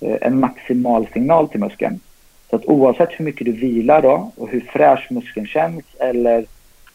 eh, 0.00 0.16
en 0.20 0.40
maximal 0.40 1.06
signal 1.12 1.48
till 1.48 1.60
muskeln. 1.60 2.00
Så 2.50 2.56
att 2.56 2.66
oavsett 2.66 3.10
hur 3.12 3.24
mycket 3.24 3.44
du 3.44 3.52
vilar 3.52 4.02
då 4.02 4.32
och 4.36 4.48
hur 4.48 4.60
fräsch 4.60 5.06
muskeln 5.10 5.46
känns 5.46 5.84
eller 5.98 6.44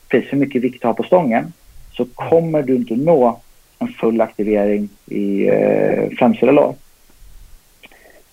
precis 0.08 0.34
hur 0.34 0.38
mycket 0.38 0.62
vikt 0.62 0.82
du 0.82 0.88
har 0.88 0.94
på 0.94 1.04
stången 1.04 1.54
så 1.92 2.06
kommer 2.06 2.64
du 2.64 2.76
inte 2.76 2.96
nå 2.96 3.40
en 3.80 3.88
full 3.88 4.22
aktivering 4.22 4.90
i 5.06 5.48
eh, 5.48 6.10
framsida 6.18 6.52
lår. 6.52 6.76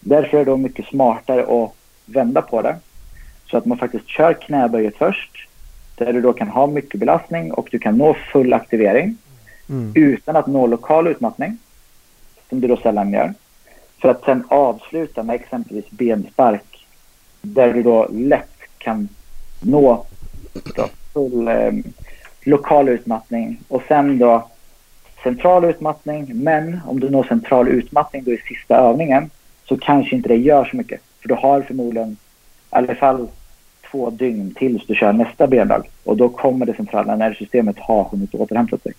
Därför 0.00 0.38
är 0.38 0.44
det 0.44 0.50
då 0.50 0.56
mycket 0.56 0.86
smartare 0.86 1.64
att 1.64 1.74
vända 2.06 2.42
på 2.42 2.62
det. 2.62 2.76
Så 3.50 3.56
att 3.56 3.64
man 3.64 3.78
faktiskt 3.78 4.08
kör 4.08 4.32
knäböjet 4.32 4.96
först. 4.96 5.47
Där 5.98 6.12
du 6.12 6.20
då 6.20 6.32
kan 6.32 6.48
ha 6.48 6.66
mycket 6.66 7.00
belastning 7.00 7.52
och 7.52 7.68
du 7.70 7.78
kan 7.78 7.98
nå 7.98 8.14
full 8.14 8.52
aktivering. 8.52 9.16
Mm. 9.68 9.92
Utan 9.94 10.36
att 10.36 10.46
nå 10.46 10.66
lokal 10.66 11.06
utmattning. 11.06 11.58
Som 12.48 12.60
du 12.60 12.68
då 12.68 12.76
sällan 12.76 13.12
gör. 13.12 13.34
För 14.00 14.08
att 14.08 14.24
sen 14.24 14.44
avsluta 14.48 15.22
med 15.22 15.34
exempelvis 15.34 15.90
benspark. 15.90 16.86
Där 17.42 17.72
du 17.72 17.82
då 17.82 18.08
lätt 18.12 18.58
kan 18.78 19.08
nå 19.60 20.04
full 21.12 21.48
eh, 21.48 21.72
lokal 22.42 22.88
utmattning 22.88 23.60
och 23.68 23.82
sen 23.88 24.18
då 24.18 24.48
central 25.22 25.64
utmattning. 25.64 26.30
Men 26.34 26.80
om 26.86 27.00
du 27.00 27.10
når 27.10 27.24
central 27.24 27.68
utmattning 27.68 28.24
då 28.24 28.32
i 28.32 28.38
sista 28.38 28.76
övningen 28.76 29.30
så 29.64 29.76
kanske 29.76 30.16
inte 30.16 30.28
det 30.28 30.36
gör 30.36 30.64
så 30.64 30.76
mycket. 30.76 31.00
För 31.20 31.28
du 31.28 31.34
har 31.34 31.62
förmodligen 31.62 32.10
i 32.10 32.16
alla 32.70 32.94
fall 32.94 33.28
två 33.90 34.10
dygn 34.10 34.54
tills 34.54 34.86
du 34.86 34.94
kör 34.94 35.12
nästa 35.12 35.46
bendag. 35.46 35.82
Och 36.04 36.16
då 36.16 36.28
kommer 36.28 36.66
det 36.66 36.74
centrala 36.74 37.16
nervsystemet 37.16 37.78
ha 37.78 38.08
hunnit 38.10 38.34
återhämta 38.34 38.78
sig. 38.78 38.92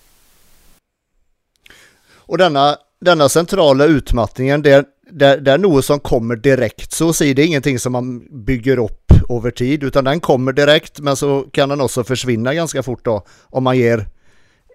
Och 2.15 2.37
denna, 2.37 2.75
denna 2.99 3.29
centrala 3.29 3.85
utmattningen, 3.85 4.61
det, 4.61 4.85
det, 5.11 5.37
det 5.37 5.51
är 5.51 5.57
något 5.57 5.85
som 5.85 5.99
kommer 5.99 6.35
direkt 6.35 6.91
så 6.91 7.09
att 7.09 7.15
säga. 7.15 7.33
Det 7.33 7.41
är 7.41 7.47
ingenting 7.47 7.79
som 7.79 7.91
man 7.91 8.27
bygger 8.45 8.79
upp 8.79 9.11
över 9.29 9.51
tid 9.51 9.83
utan 9.83 10.03
den 10.03 10.19
kommer 10.19 10.51
direkt 10.51 10.99
men 10.99 11.15
så 11.15 11.45
kan 11.51 11.69
den 11.69 11.81
också 11.81 12.03
försvinna 12.03 12.53
ganska 12.53 12.83
fort 12.83 13.05
då 13.05 13.21
om 13.49 13.63
man 13.63 13.77
ger, 13.77 14.05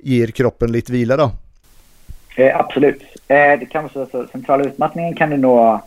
ger 0.00 0.26
kroppen 0.26 0.72
lite 0.72 0.92
vila 0.92 1.16
då. 1.16 1.30
Eh, 2.36 2.58
absolut. 2.60 3.02
Eh, 3.28 3.58
det 3.58 3.66
kan 3.70 3.82
vara 3.82 3.92
så 3.92 4.00
alltså, 4.00 4.26
centrala 4.32 4.64
utmattningen 4.64 5.14
kan 5.14 5.30
du 5.30 5.36
nå 5.36 5.80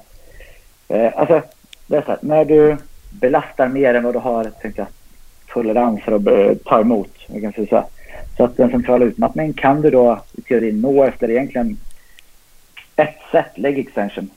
eh, 0.88 1.12
alltså 1.16 1.42
det 1.88 1.98
är 1.98 2.02
så 2.02 2.12
här, 2.12 2.20
när 2.22 2.46
du 2.46 2.78
belastar 3.10 3.68
mer 3.68 3.94
än 3.94 4.04
vad 4.04 4.16
du 4.16 4.20
har 4.20 4.44
tänkte 4.44 4.82
jag, 4.82 4.88
tolerans 5.48 6.04
för 6.04 6.12
att 6.12 6.28
eh, 6.28 6.58
ta 6.66 6.82
emot. 6.82 7.12
Jag 7.28 7.42
kan 7.42 7.54
säga 7.54 7.68
så. 7.68 7.84
så 8.38 8.44
att 8.44 8.58
den 8.58 8.72
centrala 8.72 9.06
utmattningen 9.06 9.54
kan 9.54 9.82
du 9.82 9.90
då 9.90 10.20
i 10.34 10.42
teorin 10.42 10.82
nå 10.82 11.04
efter 11.04 11.30
egentligen 11.30 11.78
ett 12.96 13.18
sätt, 13.32 13.58
leg 13.58 13.80
extension. 13.80 14.30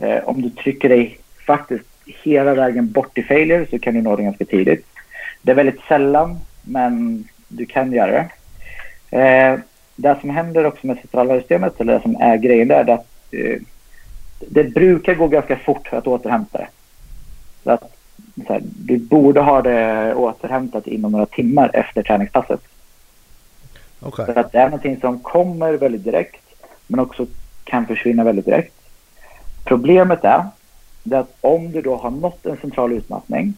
Eh, 0.00 0.24
om 0.24 0.42
du 0.42 0.50
trycker 0.50 0.88
dig 0.88 1.18
faktiskt 1.46 1.84
hela 2.06 2.54
vägen 2.54 2.90
bort 2.90 3.18
i 3.18 3.22
failure 3.22 3.66
så 3.70 3.78
kan 3.78 3.94
du 3.94 4.02
nå 4.02 4.16
det 4.16 4.22
ganska 4.22 4.44
tidigt. 4.44 4.86
Det 5.42 5.50
är 5.50 5.56
väldigt 5.56 5.80
sällan, 5.88 6.38
men 6.62 7.24
du 7.48 7.66
kan 7.66 7.92
göra 7.92 8.12
det. 8.12 8.28
Eh, 9.18 9.58
det 9.96 10.16
som 10.20 10.30
händer 10.30 10.66
också 10.66 10.86
med 10.86 10.96
centrala 10.96 11.38
systemet, 11.38 11.80
eller 11.80 11.92
det 11.92 12.02
som 12.02 12.16
är 12.16 12.36
grejen 12.36 12.68
där, 12.68 12.84
är 12.84 12.94
att 12.94 13.06
eh, 13.30 13.60
det 14.48 14.64
brukar 14.64 15.14
gå 15.14 15.28
ganska 15.28 15.56
fort 15.56 15.88
att 15.92 16.06
återhämta 16.06 16.58
det. 16.58 16.68
Så 17.68 17.72
att, 17.72 17.92
så 18.46 18.52
här, 18.52 18.62
du 18.62 18.98
borde 18.98 19.40
ha 19.40 19.62
det 19.62 20.14
återhämtat 20.14 20.86
inom 20.86 21.12
några 21.12 21.26
timmar 21.26 21.70
efter 21.72 22.02
träningspasset. 22.02 22.60
Okay. 24.00 24.26
Så 24.26 24.40
att 24.40 24.52
det 24.52 24.58
är 24.58 24.64
någonting 24.64 25.00
som 25.00 25.18
kommer 25.18 25.72
väldigt 25.72 26.04
direkt, 26.04 26.42
men 26.86 27.00
också 27.00 27.26
kan 27.64 27.86
försvinna 27.86 28.24
väldigt 28.24 28.44
direkt. 28.44 28.74
Problemet 29.64 30.24
är 30.24 30.46
att 31.12 31.36
om 31.40 31.72
du 31.72 31.82
då 31.82 31.96
har 31.96 32.10
nått 32.10 32.46
en 32.46 32.56
central 32.56 32.92
utmattning 32.92 33.54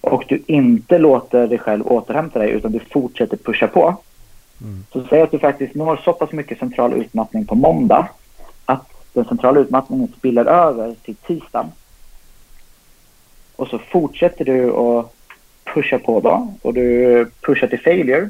och 0.00 0.24
du 0.28 0.42
inte 0.46 0.98
låter 0.98 1.46
dig 1.46 1.58
själv 1.58 1.86
återhämta 1.86 2.38
dig 2.38 2.50
utan 2.50 2.72
du 2.72 2.78
fortsätter 2.78 3.36
pusha 3.36 3.68
på. 3.68 3.96
Mm. 4.60 4.84
Så 4.92 5.04
säg 5.10 5.22
att 5.22 5.30
du 5.30 5.38
faktiskt 5.38 5.74
når 5.74 5.96
så 5.96 6.12
pass 6.12 6.32
mycket 6.32 6.58
central 6.58 6.92
utmattning 6.92 7.46
på 7.46 7.54
måndag 7.54 8.08
att 8.64 8.88
den 9.12 9.24
centrala 9.24 9.60
utmattningen 9.60 10.08
spiller 10.18 10.44
över 10.44 10.94
till 11.02 11.16
tisdagen. 11.16 11.66
Och 13.56 13.68
så 13.68 13.78
fortsätter 13.78 14.44
du 14.44 14.70
att 14.70 15.12
pusha 15.64 15.98
på 15.98 16.20
då 16.20 16.54
och 16.62 16.74
du 16.74 17.30
pushar 17.40 17.66
till 17.66 17.80
failure 17.80 18.28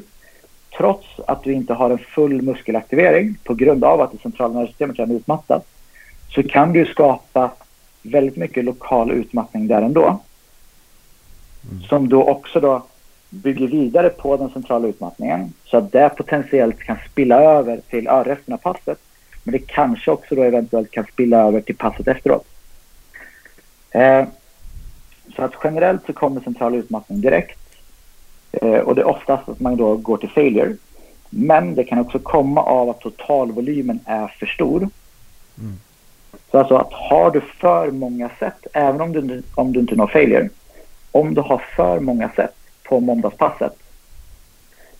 trots 0.77 1.05
att 1.27 1.43
du 1.43 1.53
inte 1.53 1.73
har 1.73 1.89
en 1.89 1.97
full 1.97 2.41
muskelaktivering 2.41 3.37
på 3.43 3.53
grund 3.53 3.83
av 3.83 4.01
att 4.01 4.11
det 4.11 4.17
centrala 4.17 4.53
nervsystemet 4.53 4.99
är 4.99 5.13
utmattat 5.13 5.67
så 6.29 6.43
kan 6.43 6.73
du 6.73 6.85
skapa 6.85 7.51
väldigt 8.01 8.35
mycket 8.35 8.65
lokal 8.65 9.11
utmattning 9.11 9.67
där 9.67 9.81
ändå. 9.81 10.19
Mm. 11.71 11.83
Som 11.83 12.09
då 12.09 12.23
också 12.23 12.59
då 12.59 12.85
bygger 13.29 13.67
vidare 13.67 14.09
på 14.09 14.37
den 14.37 14.49
centrala 14.49 14.87
utmattningen 14.87 15.53
så 15.65 15.77
att 15.77 15.91
det 15.91 16.09
potentiellt 16.09 16.79
kan 16.79 16.97
spilla 17.11 17.41
över 17.41 17.81
till 17.89 18.07
resten 18.07 18.53
av 18.53 18.57
passet. 18.57 18.99
Men 19.43 19.51
det 19.51 19.59
kanske 19.59 20.11
också 20.11 20.35
då 20.35 20.43
eventuellt 20.43 20.91
kan 20.91 21.05
spilla 21.05 21.37
över 21.47 21.61
till 21.61 21.75
passet 21.75 22.07
efteråt. 22.07 22.45
Eh, 23.91 24.25
så 25.35 25.43
att 25.43 25.53
generellt 25.63 26.05
så 26.05 26.13
kommer 26.13 26.41
central 26.41 26.75
utmattning 26.75 27.21
direkt. 27.21 27.59
Eh, 28.51 28.79
och 28.79 28.95
det 28.95 29.01
är 29.01 29.07
oftast 29.07 29.49
att 29.49 29.59
man 29.59 29.75
då 29.75 29.95
går 29.95 30.17
till 30.17 30.29
failure. 30.29 30.75
Men 31.29 31.75
det 31.75 31.83
kan 31.83 31.99
också 31.99 32.19
komma 32.19 32.61
av 32.63 32.89
att 32.89 32.99
totalvolymen 32.99 33.99
är 34.05 34.27
för 34.27 34.45
stor. 34.45 34.77
Mm. 34.79 35.79
Så 36.51 36.59
alltså 36.59 36.75
att 36.75 36.93
har 36.93 37.31
du 37.31 37.41
för 37.41 37.91
många 37.91 38.29
sätt, 38.39 38.67
även 38.73 39.01
om 39.01 39.11
du, 39.11 39.43
om 39.55 39.73
du 39.73 39.79
inte 39.79 39.95
når 39.95 40.07
failure, 40.07 40.49
om 41.11 41.33
du 41.33 41.41
har 41.41 41.63
för 41.75 41.99
många 41.99 42.29
sätt 42.29 42.55
på 42.83 42.99
måndagspasset 42.99 43.77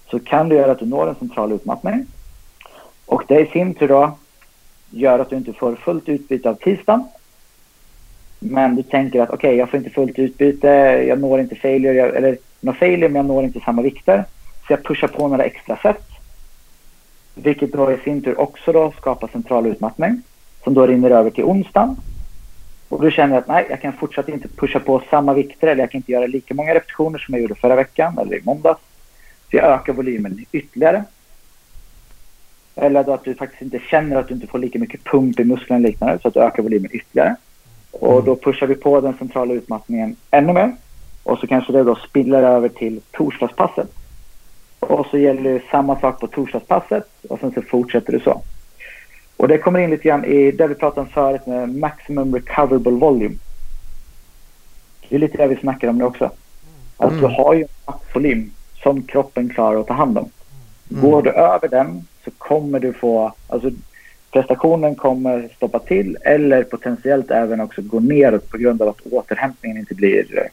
så 0.10 0.20
kan 0.20 0.50
det 0.50 0.56
göra 0.56 0.72
att 0.72 0.80
du 0.80 0.86
når 0.86 1.10
en 1.10 1.16
central 1.16 1.52
utmattning. 1.52 2.06
Och 3.06 3.24
det 3.28 3.40
i 3.40 3.46
sin 3.46 3.74
tur 3.74 3.88
då 3.88 4.18
gör 4.90 5.20
att 5.20 5.30
du 5.30 5.36
inte 5.36 5.54
får 5.54 5.76
fullt 5.76 6.10
utbyte 6.10 6.50
av 6.50 6.54
tisdagen. 6.54 7.08
Men 8.40 8.76
du 8.76 8.84
tänker 8.84 9.22
att 9.22 9.30
okej, 9.30 9.48
okay, 9.48 9.58
jag 9.58 9.70
får 9.70 9.78
inte 9.78 9.90
fullt 9.90 10.20
utbyte, 10.20 10.68
jag 11.08 11.20
når 11.20 11.40
inte 11.40 11.56
failure, 11.56 11.94
jag, 11.94 12.16
eller 12.16 12.38
når 12.60 12.74
failure 12.74 13.10
men 13.10 13.16
jag 13.16 13.26
når 13.26 13.44
inte 13.44 13.60
samma 13.60 13.82
vikter. 13.82 14.26
Så 14.68 14.74
jag 14.74 14.84
pushar 14.84 15.08
på 15.08 15.28
några 15.28 15.44
extra 15.44 15.78
sätt. 15.78 16.04
Vilket 17.36 17.74
då 17.74 17.92
i 17.92 17.98
sin 17.98 18.22
tur 18.22 18.40
också 18.40 18.72
då 18.72 18.94
skapar 18.98 19.28
central 19.28 19.68
utmattning 19.68 20.22
som 20.64 20.74
då 20.74 20.88
rinner 20.88 21.10
över 21.10 21.30
till 21.30 21.44
onsdagen. 21.44 21.96
Och 22.90 23.02
då 23.02 23.10
känner 23.10 23.34
jag 23.34 23.42
att 23.42 23.48
nej, 23.48 23.66
jag 23.70 23.82
kan 23.82 23.94
fortsatt 23.94 24.30
inte 24.30 24.48
pusha 24.48 24.80
på 24.80 25.02
samma 25.10 25.34
vikter 25.34 25.68
eller 25.68 25.84
jag 25.84 25.92
kan 25.92 26.00
inte 26.00 26.12
göra 26.12 26.28
lika 26.28 26.54
många 26.54 26.74
repetitioner 26.74 27.20
som 27.20 27.34
jag 27.34 27.42
gjorde 27.42 27.56
förra 27.56 27.76
veckan 27.76 28.18
eller 28.18 28.36
i 28.36 28.42
måndags. 28.44 28.80
Så 29.52 29.58
jag 29.58 29.66
ökar 29.66 29.94
volymen 29.94 30.46
ytterligare. 30.52 31.04
Eller 32.76 33.04
då 33.04 33.14
att 33.14 33.24
du 33.24 33.36
faktiskt 33.36 33.62
inte 33.62 33.80
känner 33.80 34.16
att 34.16 34.28
du 34.28 34.34
inte 34.34 34.48
får 34.48 34.60
lika 34.60 34.80
mycket 34.80 35.04
pump 35.04 35.40
i 35.40 35.44
musklerna 35.44 35.78
och 35.78 35.82
liknande 35.82 36.20
så 36.22 36.28
att 36.28 36.34
du 36.34 36.40
ökar 36.40 36.64
volymen 36.64 36.92
ytterligare. 36.94 37.36
Och 38.00 38.24
då 38.24 38.36
pushar 38.36 38.68
vi 38.68 38.76
på 38.76 39.02
den 39.02 39.14
centrala 39.18 39.54
utmattningen 39.54 40.16
ännu 40.32 40.54
mer. 40.54 40.76
Och 41.24 41.40
så 41.40 41.48
kanske 41.48 41.74
det 41.74 41.84
då 41.84 41.96
spiller 41.96 42.44
över 42.44 42.70
till 42.70 43.02
torsdagspasset. 43.12 43.88
Och 44.80 45.06
så 45.06 45.18
gäller 45.18 45.54
det 45.54 45.62
samma 45.72 46.00
sak 46.00 46.20
på 46.20 46.28
torsdagspasset 46.28 47.10
och 47.30 47.40
sen 47.40 47.52
så 47.52 47.62
fortsätter 47.62 48.14
det 48.14 48.20
så. 48.20 48.42
Och 49.38 49.48
det 49.48 49.58
kommer 49.58 49.80
in 49.80 49.90
lite 49.90 50.04
grann 50.04 50.26
i 50.26 50.52
det 50.52 50.68
vi 50.68 50.76
pratade 50.76 51.02
om 51.02 51.08
förut 51.08 51.46
med 51.46 51.76
maximum 51.76 52.36
recoverable 52.36 52.92
volume. 52.92 53.36
Det 55.10 55.16
är 55.16 55.20
lite 55.20 55.38
det 55.38 55.48
vi 55.48 55.56
snackar 55.56 55.88
om 55.88 55.98
nu 55.98 56.04
också. 56.04 56.32
Att 56.98 57.12
mm. 57.12 57.22
du 57.22 57.28
har 57.28 57.54
ju 57.54 57.62
en 57.62 57.68
maxvolym 57.86 58.52
som 58.84 59.04
kroppen 59.04 59.50
klarar 59.50 59.80
att 59.80 59.88
ta 59.88 59.94
hand 59.94 60.18
om. 60.18 60.30
Mm. 60.92 61.02
Går 61.02 61.22
du 61.22 61.30
över 61.30 61.68
den 61.68 62.08
så 62.26 62.32
kommer 62.38 62.80
du 62.80 62.94
få, 62.94 63.34
alltså 63.48 63.72
prestationen 64.38 64.96
kommer 64.96 65.50
stoppa 65.56 65.80
till 65.80 66.18
eller 66.22 66.64
potentiellt 66.64 67.32
även 67.32 67.62
också 67.62 67.82
gå 67.82 68.00
neråt 68.00 68.50
på 68.50 68.58
grund 68.58 68.82
av 68.82 68.90
att 68.90 69.02
återhämtningen 69.02 69.78
inte 69.78 69.96
blir 69.96 70.50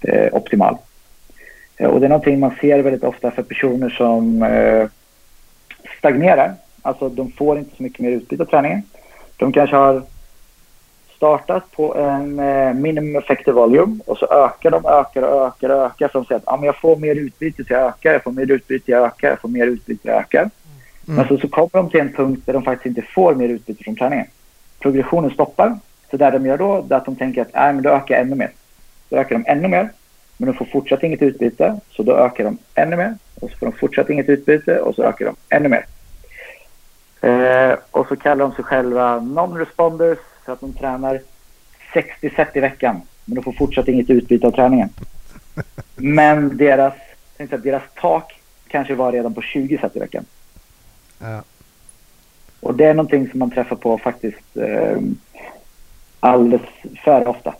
eh, 0.00 0.34
optimal. 0.34 0.76
Eh, 1.76 1.88
och 1.88 2.00
det 2.00 2.06
är 2.06 2.08
någonting 2.08 2.40
man 2.40 2.54
ser 2.60 2.82
väldigt 2.82 3.04
ofta 3.04 3.30
för 3.30 3.42
personer 3.42 3.90
som 3.90 4.42
eh, 4.42 4.88
stagnerar 5.98 6.54
Alltså 6.82 7.08
de 7.08 7.32
får 7.32 7.58
inte 7.58 7.76
så 7.76 7.82
mycket 7.82 8.00
mer 8.00 8.10
utbyte 8.10 8.42
av 8.42 8.46
träningen. 8.46 8.82
De 9.36 9.52
kanske 9.52 9.76
har 9.76 10.02
startat 11.16 11.70
på 11.70 11.94
en 11.96 12.38
eh, 12.38 12.74
minimum 12.74 13.16
effective 13.16 13.52
volume 13.52 14.00
och 14.06 14.18
så 14.18 14.26
ökar 14.26 14.70
de, 14.70 14.86
ökar 14.86 15.22
och 15.22 15.46
ökar 15.46 15.70
och 15.70 15.82
ökar. 15.82 16.08
För 16.08 16.18
de 16.18 16.24
säger 16.24 16.38
att 16.38 16.48
ah, 16.48 16.56
men 16.56 16.66
jag 16.66 16.76
får 16.76 16.96
mer 16.96 17.14
utbyte 17.14 17.64
så 17.64 17.72
jag 17.72 17.82
ökar, 17.82 18.12
jag 18.12 18.22
får 18.22 18.32
mer 18.32 18.50
utbyte, 18.50 18.90
jag 18.90 19.04
ökar, 19.04 19.28
jag 19.28 19.40
får 19.40 19.48
mer 19.48 19.66
utbyte, 19.66 20.08
jag 20.08 20.16
ökar. 20.16 20.50
Mm. 21.08 21.16
Men 21.16 21.28
så, 21.28 21.38
så 21.38 21.48
kommer 21.48 21.70
de 21.72 21.90
till 21.90 22.00
en 22.00 22.12
punkt 22.12 22.42
där 22.46 22.52
de 22.52 22.62
faktiskt 22.62 22.86
inte 22.86 23.02
får 23.02 23.34
mer 23.34 23.48
utbyte 23.48 23.84
från 23.84 23.96
träningen. 23.96 24.26
Progressionen 24.78 25.30
stoppar. 25.30 25.78
Så 26.10 26.16
där 26.16 26.32
de 26.32 26.46
gör 26.46 26.58
då, 26.58 26.86
är 26.90 26.94
att 26.94 27.04
de 27.04 27.16
tänker 27.16 27.42
att 27.42 27.54
äh, 27.54 27.74
men 27.74 27.82
då 27.82 27.90
ökar 27.90 28.14
jag 28.14 28.22
ännu 28.22 28.36
mer. 28.36 28.50
Då 29.08 29.16
ökar 29.16 29.38
de 29.38 29.44
ännu 29.50 29.68
mer. 29.68 29.90
Men 30.36 30.46
de 30.46 30.54
får 30.54 30.64
fortsatt 30.64 31.02
inget 31.02 31.22
utbyte, 31.22 31.80
så 31.90 32.02
då 32.02 32.16
ökar 32.16 32.44
de 32.44 32.58
ännu 32.74 32.96
mer. 32.96 33.14
Och 33.40 33.50
så 33.50 33.56
får 33.56 33.66
de 33.66 33.72
fortsatt 33.72 34.10
inget 34.10 34.28
utbyte 34.28 34.80
och 34.80 34.94
så 34.94 35.02
ökar 35.02 35.24
de 35.24 35.36
ännu 35.48 35.68
mer. 35.68 35.86
Eh, 37.20 37.78
och 37.90 38.08
så 38.08 38.16
kallar 38.16 38.44
de 38.44 38.52
sig 38.54 38.64
själva 38.64 39.20
non-responders 39.20 40.18
för 40.44 40.52
att 40.52 40.60
de 40.60 40.72
tränar 40.72 41.20
60 41.92 42.30
set 42.36 42.56
i 42.56 42.60
veckan. 42.60 43.00
Men 43.24 43.34
de 43.34 43.44
får 43.44 43.52
fortsatt 43.52 43.88
inget 43.88 44.10
utbyte 44.10 44.46
av 44.46 44.50
träningen. 44.50 44.88
Men 45.96 46.56
deras, 46.56 46.94
deras 47.62 47.82
tak 48.00 48.40
kanske 48.68 48.94
var 48.94 49.12
redan 49.12 49.34
på 49.34 49.42
20 49.42 49.78
set 49.78 49.96
i 49.96 49.98
veckan. 49.98 50.24
Ja. 51.18 51.42
Och 52.60 52.74
det 52.74 52.84
är 52.84 52.94
någonting 52.94 53.30
som 53.30 53.38
man 53.38 53.50
träffar 53.50 53.76
på 53.76 53.98
faktiskt 53.98 54.56
eh, 54.56 54.98
alldeles 56.20 56.66
för 57.04 57.28
ofta. 57.28 57.54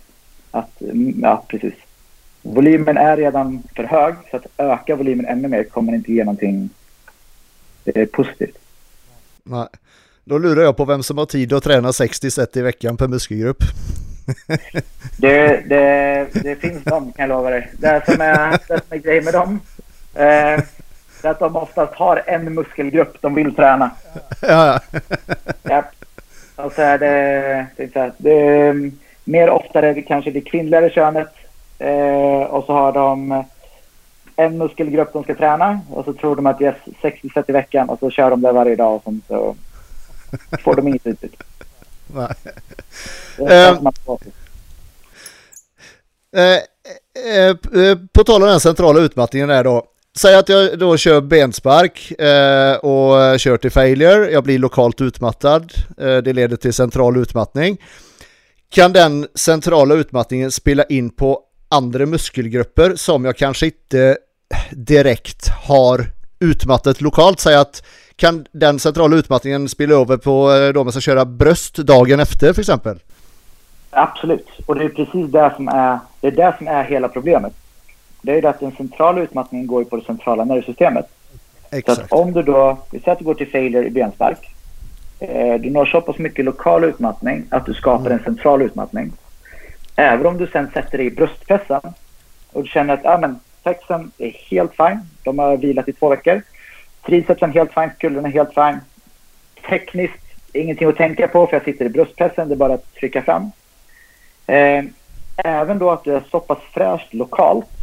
Att, 0.51 0.83
ja, 1.23 1.45
precis. 1.49 1.75
Volymen 2.43 2.97
är 2.97 3.17
redan 3.17 3.63
för 3.77 3.85
hög 3.85 4.15
så 4.31 4.37
att 4.37 4.47
öka 4.57 4.97
volymen 4.97 5.27
ännu 5.27 5.49
mer 5.49 5.65
kommer 5.65 5.95
inte 5.95 6.13
ge 6.13 6.25
någonting 6.25 6.71
eh, 7.85 8.07
positivt. 8.07 8.59
Nej. 9.43 9.67
Då 10.25 10.39
lurar 10.39 10.63
jag 10.63 10.77
på 10.77 10.85
vem 10.85 11.03
som 11.03 11.19
har 11.19 11.27
tid 11.27 11.53
att 11.53 11.65
träna 11.65 11.93
60 11.93 12.31
set 12.31 12.57
i 12.57 12.63
veckan 12.63 12.97
per 12.97 13.09
muskelgrupp. 13.09 13.63
det, 15.17 15.63
det, 15.69 16.29
det 16.33 16.57
finns 16.57 16.85
de 16.85 17.13
kan 17.13 17.23
jag 17.23 17.29
lova 17.29 17.51
dig. 17.51 17.73
Det 17.79 18.03
som 18.07 18.21
är, 18.21 18.51
det 18.51 18.81
som 18.89 18.97
är 18.97 18.97
grejen 18.97 19.25
med 19.25 19.35
dem 19.35 19.61
eh, 20.15 20.65
är 21.23 21.31
att 21.31 21.39
de 21.39 21.57
oftast 21.57 21.95
har 21.95 22.23
en 22.27 22.55
muskelgrupp 22.55 23.17
de 23.21 23.35
vill 23.35 23.55
träna. 23.55 23.91
Ja. 24.43 24.81
ja. 25.63 25.85
Och 26.57 26.73
så 26.73 26.83
är 26.83 26.99
det, 26.99 27.67
det, 27.77 27.97
är 27.97 28.13
det 28.17 28.33
är 28.33 28.91
mer 29.25 29.51
oftare 29.51 30.03
kanske 30.03 30.31
det 30.31 30.41
kvinnligare 30.41 30.91
könet. 30.91 31.35
Eh, 31.79 32.43
och 32.43 32.65
så 32.65 32.73
har 32.73 32.93
de 32.93 33.45
en 34.37 34.59
muskelgrupp 34.59 35.13
de 35.13 35.23
ska 35.23 35.35
träna 35.35 35.81
och 35.91 36.05
så 36.05 36.13
tror 36.13 36.37
de 36.37 36.47
att 36.47 36.61
yes, 36.61 36.77
60 37.03 37.31
set 37.35 37.49
i 37.49 37.53
veckan 37.53 37.89
och 37.89 37.99
så 37.99 38.11
kör 38.11 38.31
de 38.31 38.43
det 38.43 38.53
varje 38.53 38.77
dag 38.77 38.95
och 38.95 39.03
sen 39.05 39.23
så 39.29 39.57
får 40.65 40.75
de 40.75 40.89
inget 40.89 41.07
utbyte. 41.07 41.37
Nej. 46.31 46.63
Uh, 47.17 47.57
uh, 47.77 47.99
på 48.13 48.25
tal 48.25 48.43
om 48.43 48.49
den 48.49 48.61
centrala 48.61 49.01
utmattningen 49.01 49.49
där 49.49 49.65
då. 49.65 49.87
Säg 50.19 50.35
att 50.35 50.49
jag 50.49 50.79
då 50.79 50.97
kör 50.97 51.21
benspark 51.21 52.11
eh, 52.11 52.77
och 52.77 53.41
kör 53.41 53.57
till 53.57 53.71
failure. 53.71 54.31
Jag 54.31 54.45
blir 54.45 54.59
lokalt 54.59 55.01
utmattad. 55.01 55.73
Eh, 55.99 56.17
det 56.17 56.33
leder 56.33 56.57
till 56.57 56.73
central 56.73 57.17
utmattning. 57.17 57.79
Kan 58.69 58.93
den 58.93 59.27
centrala 59.35 59.95
utmattningen 59.95 60.51
spela 60.51 60.85
in 60.85 61.11
på 61.11 61.41
andra 61.69 62.07
muskelgrupper 62.07 62.95
som 62.97 63.25
jag 63.25 63.37
kanske 63.37 63.67
inte 63.67 64.19
direkt 64.71 65.49
har 65.49 66.07
utmattat 66.41 67.01
lokalt. 67.01 67.41
Säg 67.41 67.57
att 67.57 67.83
kan 68.17 68.47
den 68.53 68.79
centrala 68.79 69.17
utmattningen 69.17 69.69
spela 69.69 69.95
över 69.95 70.17
på 70.17 70.53
eh, 70.53 70.73
de 70.73 70.93
som 70.93 71.01
köra 71.01 71.25
bröst 71.25 71.77
dagen 71.77 72.21
efter 72.21 72.53
för 72.53 72.61
exempel? 72.61 72.99
Absolut, 73.91 74.49
och 74.67 74.77
det 74.77 74.85
är 74.85 74.89
precis 74.89 75.33
det 75.33 75.53
som 75.57 75.69
är, 75.69 75.99
det 76.21 76.27
är, 76.27 76.31
det 76.31 76.55
som 76.59 76.69
är 76.69 76.85
hela 76.85 77.09
problemet. 77.09 77.53
Det 78.27 78.33
är 78.33 78.43
ju 78.43 78.49
att 78.49 78.61
den 78.61 78.73
centrala 78.73 79.21
utmattningen 79.21 79.67
går 79.67 79.85
på 79.85 79.97
det 79.97 80.05
centrala 80.05 80.45
nervsystemet. 80.45 81.09
Exakt. 81.71 81.99
Så 81.99 82.05
att 82.05 82.13
om 82.13 82.33
du 82.33 82.43
då, 82.43 82.79
vi 82.91 82.99
säger 82.99 83.13
att 83.13 83.19
du 83.19 83.25
går 83.25 83.35
till 83.35 83.51
failure 83.51 83.87
i 83.87 83.91
benspark. 83.91 84.55
Eh, 85.21 85.55
du 85.55 85.71
når 85.71 85.87
så 85.87 86.01
pass 86.01 86.19
mycket 86.19 86.45
lokal 86.45 86.85
utmattning 86.85 87.47
att 87.51 87.67
du 87.67 87.75
skapar 87.75 88.07
mm. 88.07 88.19
en 88.19 88.25
central 88.25 88.63
utmattning. 88.63 89.13
Även 89.97 90.27
om 90.27 90.39
du 90.39 90.47
sen 90.47 90.71
sätter 90.75 90.99
dig 90.99 91.07
i 91.07 91.11
bröstpressen 91.11 91.81
och 92.53 92.63
du 92.63 92.69
känner 92.69 92.95
att 92.95 93.07
ah, 93.07 93.19
men, 93.19 93.41
Texen 93.63 94.11
är 94.19 94.31
helt 94.31 94.73
fine. 94.77 95.01
De 95.25 95.39
har 95.39 95.57
vilat 95.57 95.89
i 95.89 95.93
två 95.93 96.09
veckor. 96.09 96.43
Tricepsen 97.07 97.53
helt 97.53 97.75
fine, 97.75 97.91
skulderna 97.97 98.29
helt 98.29 98.55
fine. 98.55 98.81
Tekniskt 99.69 100.25
ingenting 100.53 100.89
att 100.89 100.97
tänka 100.97 101.29
på 101.29 101.47
för 101.47 101.57
jag 101.57 101.65
sitter 101.65 101.85
i 101.85 101.89
bröstpressen. 101.89 102.49
Det 102.49 102.55
är 102.55 102.57
bara 102.57 102.75
att 102.75 102.95
trycka 102.95 103.23
fram. 103.23 103.51
Eh, 104.47 104.85
även 105.37 105.79
då 105.79 105.91
att 105.91 106.05
du 106.05 106.15
är 106.15 106.23
så 106.31 106.41
pass 106.41 106.59
fräscht 106.73 107.15
lokalt 107.15 107.76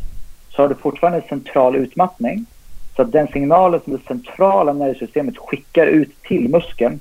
så 0.55 0.61
har 0.61 0.69
du 0.69 0.75
fortfarande 0.75 1.19
en 1.19 1.27
central 1.29 1.75
utmattning. 1.75 2.45
Så 2.95 3.01
att 3.01 3.11
den 3.11 3.27
signalen 3.27 3.79
som 3.83 3.93
det 3.93 3.99
centrala 4.07 4.73
nervsystemet 4.73 5.37
skickar 5.37 5.87
ut 5.87 6.21
till 6.21 6.49
muskeln 6.49 6.99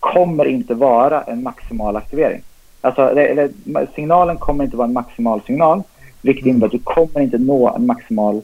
kommer 0.00 0.44
inte 0.44 0.74
vara 0.74 1.22
en 1.22 1.42
maximal 1.42 1.96
aktivering. 1.96 2.42
Alltså, 2.80 3.02
eller, 3.02 3.50
signalen 3.94 4.36
kommer 4.36 4.64
inte 4.64 4.76
vara 4.76 4.88
en 4.88 4.92
maximal 4.92 5.40
signal, 5.46 5.82
vilket 6.22 6.46
innebär 6.46 6.66
att 6.66 6.72
du 6.72 6.78
kommer 6.78 7.20
inte 7.20 7.38
nå 7.38 7.74
en 7.74 7.86
maximal 7.86 8.42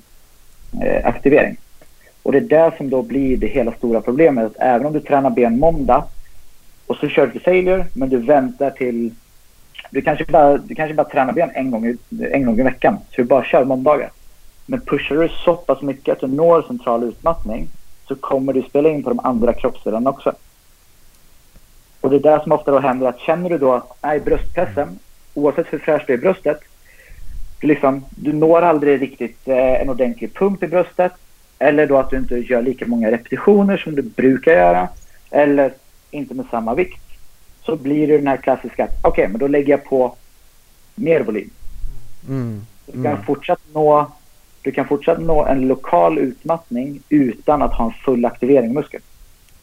eh, 0.82 1.06
aktivering. 1.06 1.56
Och 2.22 2.32
det 2.32 2.38
är 2.38 2.70
det 2.70 2.76
som 2.76 2.90
då 2.90 3.02
blir 3.02 3.36
det 3.36 3.46
hela 3.46 3.72
stora 3.72 4.00
problemet. 4.00 4.46
Att 4.46 4.56
även 4.58 4.86
om 4.86 4.92
du 4.92 5.00
tränar 5.00 5.30
ben 5.30 5.58
måndag 5.58 6.04
och 6.86 6.96
så 6.96 7.08
kör 7.08 7.26
du 7.26 7.32
till 7.32 7.40
failure, 7.40 7.86
men 7.92 8.08
du 8.08 8.16
väntar 8.16 8.70
till... 8.70 9.14
Du 9.90 10.02
kanske 10.02 10.24
bara, 10.24 10.58
du 10.58 10.74
kanske 10.74 10.94
bara 10.94 11.08
tränar 11.08 11.32
ben 11.32 11.50
en 11.54 11.70
gång, 11.70 11.96
en 12.32 12.46
gång 12.46 12.61
i 12.61 12.62
veckan, 12.62 12.96
så 13.11 13.22
du 13.22 13.24
bara 13.24 13.44
kör 13.44 13.64
måndagar. 13.64 14.11
Men 14.70 14.80
pushar 14.80 15.16
du 15.16 15.28
så 15.28 15.54
pass 15.54 15.82
mycket 15.82 16.12
att 16.12 16.20
du 16.20 16.26
når 16.26 16.62
central 16.62 17.04
utmattning 17.04 17.68
så 18.08 18.14
kommer 18.14 18.52
du 18.52 18.62
spela 18.62 18.88
in 18.88 19.02
på 19.02 19.10
de 19.10 19.20
andra 19.20 19.52
kroppsdelarna 19.52 20.10
också. 20.10 20.32
Och 22.00 22.10
det 22.10 22.16
är 22.16 22.20
där 22.20 22.40
som 22.40 22.52
ofta 22.52 22.70
då 22.70 22.78
händer 22.78 23.06
att 23.06 23.20
känner 23.20 23.50
du 23.50 23.58
då 23.58 23.72
att 23.72 23.96
nej, 24.02 24.20
bröstpressen, 24.20 24.98
oavsett 25.34 25.72
hur 25.72 25.78
fräscht 25.78 26.06
du 26.06 26.12
är 26.12 26.18
i 26.18 26.20
bröstet, 26.20 26.60
du, 27.60 27.66
liksom, 27.66 28.04
du 28.10 28.32
når 28.32 28.62
aldrig 28.62 29.02
riktigt 29.02 29.48
eh, 29.48 29.82
en 29.82 29.90
ordentlig 29.90 30.34
pump 30.34 30.62
i 30.62 30.66
bröstet 30.66 31.12
eller 31.58 31.86
då 31.86 31.98
att 31.98 32.10
du 32.10 32.16
inte 32.16 32.36
gör 32.36 32.62
lika 32.62 32.86
många 32.86 33.10
repetitioner 33.10 33.76
som 33.76 33.94
du 33.94 34.02
brukar 34.02 34.52
göra 34.52 34.88
eller 35.30 35.72
inte 36.10 36.34
med 36.34 36.46
samma 36.50 36.74
vikt. 36.74 37.02
Så 37.62 37.76
blir 37.76 38.08
det 38.08 38.16
den 38.16 38.26
här 38.26 38.36
klassiska, 38.36 38.84
okej, 38.84 39.10
okay, 39.10 39.28
men 39.28 39.38
då 39.38 39.46
lägger 39.46 39.70
jag 39.70 39.84
på 39.84 40.14
mer 40.94 41.20
volym. 41.20 41.50
Mm. 42.28 42.66
Du, 42.86 42.92
kan 42.92 43.06
mm. 43.06 43.22
fortsatt 43.22 43.60
nå, 43.72 44.10
du 44.62 44.72
kan 44.72 44.88
fortsatt 44.88 45.20
nå 45.20 45.44
en 45.44 45.68
lokal 45.68 46.18
utmattning 46.18 47.02
utan 47.08 47.62
att 47.62 47.74
ha 47.74 47.84
en 47.84 47.92
full 47.92 48.24
aktivering 48.24 48.70
i 48.70 48.74
muskeln. 48.74 49.02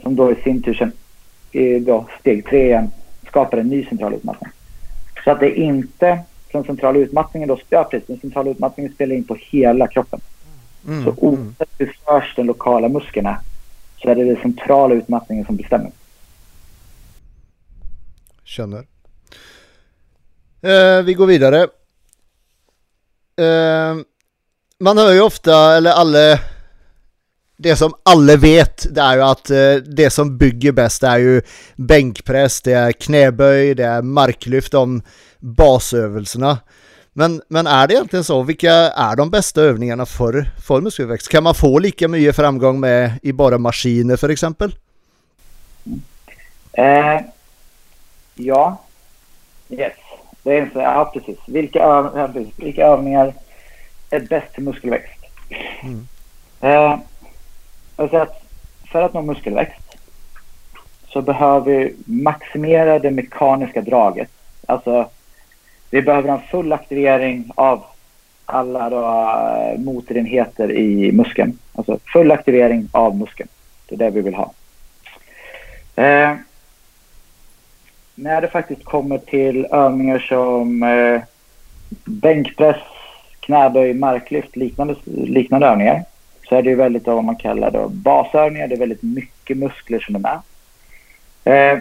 Som 0.01 0.15
då 0.15 0.31
i 0.31 0.35
sin 0.35 0.61
tur 0.61 0.91
då, 1.79 2.05
steg 2.19 2.45
tre 2.45 2.65
igen 2.65 2.91
skapar 3.27 3.57
en 3.57 3.67
ny 3.67 3.85
central 3.85 4.13
utmattning. 4.13 4.51
Så 5.23 5.31
att 5.31 5.39
det 5.39 5.59
är 5.59 5.63
inte 5.63 6.19
från 6.51 6.63
central 6.63 6.97
utmattningen 6.97 7.49
då, 7.49 7.59
ja 7.69 7.83
precis, 7.83 8.07
den 8.07 8.19
centrala 8.19 8.49
utmattningen 8.49 8.93
spelar 8.93 9.15
in 9.15 9.23
på 9.23 9.37
hela 9.39 9.87
kroppen. 9.87 10.19
Mm, 10.87 11.03
så 11.03 11.13
oavsett 11.17 11.69
hur 11.77 11.97
förs 12.05 12.35
den 12.35 12.45
lokala 12.45 12.89
muskeln 12.89 13.27
så 14.01 14.09
är 14.09 14.15
det 14.15 14.23
den 14.23 14.41
centrala 14.41 14.95
utmattningen 14.95 15.45
som 15.45 15.55
bestämmer. 15.55 15.91
Känner. 18.43 18.85
Eh, 20.61 21.03
vi 21.03 21.13
går 21.13 21.25
vidare. 21.25 21.63
Eh, 23.39 23.95
man 24.80 24.97
hör 24.97 25.13
ju 25.13 25.21
ofta, 25.21 25.78
eller 25.78 25.91
alla, 25.91 26.39
det 27.57 27.75
som 27.75 27.93
alla 28.03 28.36
vet, 28.36 28.95
det 28.95 29.01
är 29.01 29.15
ju 29.15 29.21
att 29.21 29.49
eh, 29.49 29.75
det 29.75 30.09
som 30.09 30.38
bygger 30.38 30.71
bäst 30.71 31.03
är 31.03 31.17
ju 31.17 31.41
bänkpress, 31.75 32.61
det 32.61 32.73
är 32.73 32.91
knäböj, 32.91 33.75
det 33.75 33.86
är 33.86 34.01
marklyft, 34.01 34.71
de 34.71 35.01
basövelserna. 35.39 36.57
Men, 37.13 37.41
men 37.47 37.67
är 37.67 37.88
det 37.88 37.93
egentligen 37.93 38.23
så? 38.23 38.43
Vilka 38.43 38.71
är 38.73 39.15
de 39.15 39.30
bästa 39.30 39.61
övningarna 39.61 40.05
för, 40.05 40.49
för 40.67 40.82
muskelväxt? 40.82 41.30
Kan 41.30 41.43
man 41.43 41.55
få 41.55 41.80
lika 41.80 42.07
mycket 42.07 42.36
framgång 42.36 42.80
med 42.80 43.11
i 43.21 43.32
bara 43.34 43.57
maskiner 43.57 44.15
för 44.15 44.30
exempel? 44.30 44.75
Eh, 46.73 47.21
ja. 48.36 48.82
Yes. 49.69 49.93
Det 50.43 50.51
är 50.51 50.61
inte... 50.61 50.80
ja, 50.80 51.11
precis. 51.13 51.38
Vilka, 51.47 51.80
öv, 51.80 52.51
vilka 52.57 52.86
övningar 52.86 53.34
är 54.09 54.19
bäst 54.19 54.53
för 54.53 54.61
muskelväxt? 54.61 55.19
Mm. 55.83 56.07
Eh, 56.61 56.99
alltså 57.95 58.17
att 58.17 58.43
för 58.91 59.01
att 59.01 59.13
nå 59.13 59.21
muskelväxt 59.21 59.97
så 61.07 61.21
behöver 61.21 61.71
vi 61.71 61.95
maximera 62.05 62.99
det 62.99 63.11
mekaniska 63.11 63.81
draget. 63.81 64.29
Alltså 64.65 65.09
vi 65.89 66.01
behöver 66.01 66.29
en 66.29 66.41
full 66.51 66.73
aktivering 66.73 67.51
av 67.55 67.83
alla 68.45 68.89
då, 68.89 68.97
eh, 68.97 69.79
motorenheter 69.79 70.71
i 70.71 71.11
muskeln. 71.11 71.59
Alltså 71.73 71.99
full 72.13 72.31
aktivering 72.31 72.89
av 72.91 73.17
muskeln. 73.17 73.49
Det 73.87 73.95
är 73.95 73.99
det 73.99 74.09
vi 74.09 74.21
vill 74.21 74.35
ha. 74.35 74.53
Eh, 75.95 76.35
när 78.15 78.41
det 78.41 78.47
faktiskt 78.47 78.83
kommer 78.83 79.17
till 79.17 79.65
övningar 79.65 80.19
som 80.19 80.83
eh, 80.83 81.21
bänkpress, 82.05 82.81
knäböj, 83.47 83.93
marklyft, 83.93 84.55
liknande, 84.55 84.95
liknande 85.05 85.67
övningar 85.67 86.03
så 86.49 86.55
är 86.55 86.61
det 86.61 86.75
väldigt 86.75 87.07
vad 87.07 87.23
man 87.23 87.35
kallar 87.35 87.71
då 87.71 87.87
basövningar. 87.89 88.67
Det 88.67 88.75
är 88.75 88.79
väldigt 88.79 89.03
mycket 89.03 89.57
muskler 89.57 89.99
som 89.99 90.15
är 90.15 90.19
med. 90.19 90.39
Eh, 91.43 91.79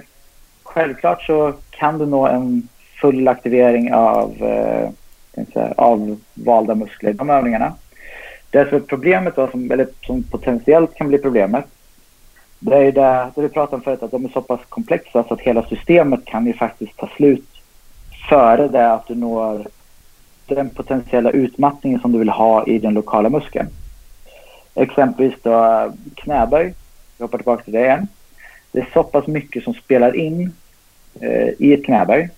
självklart 0.63 1.23
så 1.23 1.53
kan 1.71 1.99
du 1.99 2.07
nå 2.07 2.27
en 2.27 2.69
full 3.01 3.29
aktivering 3.29 3.93
av, 3.95 4.35
eh, 4.43 4.91
säga, 5.53 6.75
muskler 6.75 7.11
i 7.11 7.13
de 7.13 7.31
övningarna. 7.31 7.75
Det 8.51 8.69
som 8.69 8.77
är 8.77 8.81
problemet, 8.81 9.37
då, 9.37 9.49
som, 9.49 9.71
eller 9.71 9.89
som 10.03 10.23
potentiellt 10.23 10.95
kan 10.95 11.09
bli 11.09 11.19
problemet, 11.19 11.65
det 12.59 12.77
är 12.77 12.93
det, 12.93 13.31
det 13.35 13.43
vi 13.43 13.49
pratade 13.49 13.77
om 13.77 13.83
förut, 13.83 14.03
att 14.03 14.11
de 14.11 14.25
är 14.25 14.29
så 14.29 14.43
pass 14.43 14.61
komplexa 14.69 15.25
så 15.25 15.35
att 15.35 15.41
hela 15.41 15.63
systemet 15.63 16.25
kan 16.25 16.47
ju 16.47 16.53
faktiskt 16.53 16.97
ta 16.97 17.09
slut 17.17 17.49
före 18.29 18.69
det 18.69 18.93
att 18.93 19.07
du 19.07 19.15
når 19.15 19.67
den 20.55 20.71
potentiella 20.71 21.31
utmattningen 21.31 22.01
som 22.01 22.13
du 22.13 22.19
vill 22.19 22.29
ha 22.29 22.67
i 22.67 22.79
den 22.79 22.95
lokala 22.95 23.31
muskeln. 23.31 23.69
Exempelvis 24.75 25.35
då 25.43 25.93
knäböj, 26.15 26.75
vi 27.19 27.25
hoppar 27.25 27.39
tillbaka 27.39 27.65
till 27.65 27.73
det 27.73 27.81
igen. 27.81 28.09
Det 28.73 28.81
är 28.81 28.89
så 28.93 29.03
pass 29.03 29.27
mycket 29.27 29.65
som 29.65 29.75
spelar 29.75 30.17
in 30.17 30.53
eh, 31.21 31.49
i 31.59 31.73
ett 31.73 31.85
knäböj 31.85 32.29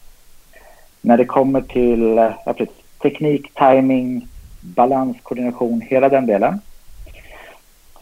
när 1.01 1.17
det 1.17 1.25
kommer 1.25 1.61
till 1.61 2.19
äh, 2.19 2.67
teknik, 3.03 3.55
timing, 3.55 4.29
balans, 4.61 5.17
koordination, 5.23 5.81
hela 5.81 6.09
den 6.09 6.27
delen. 6.27 6.61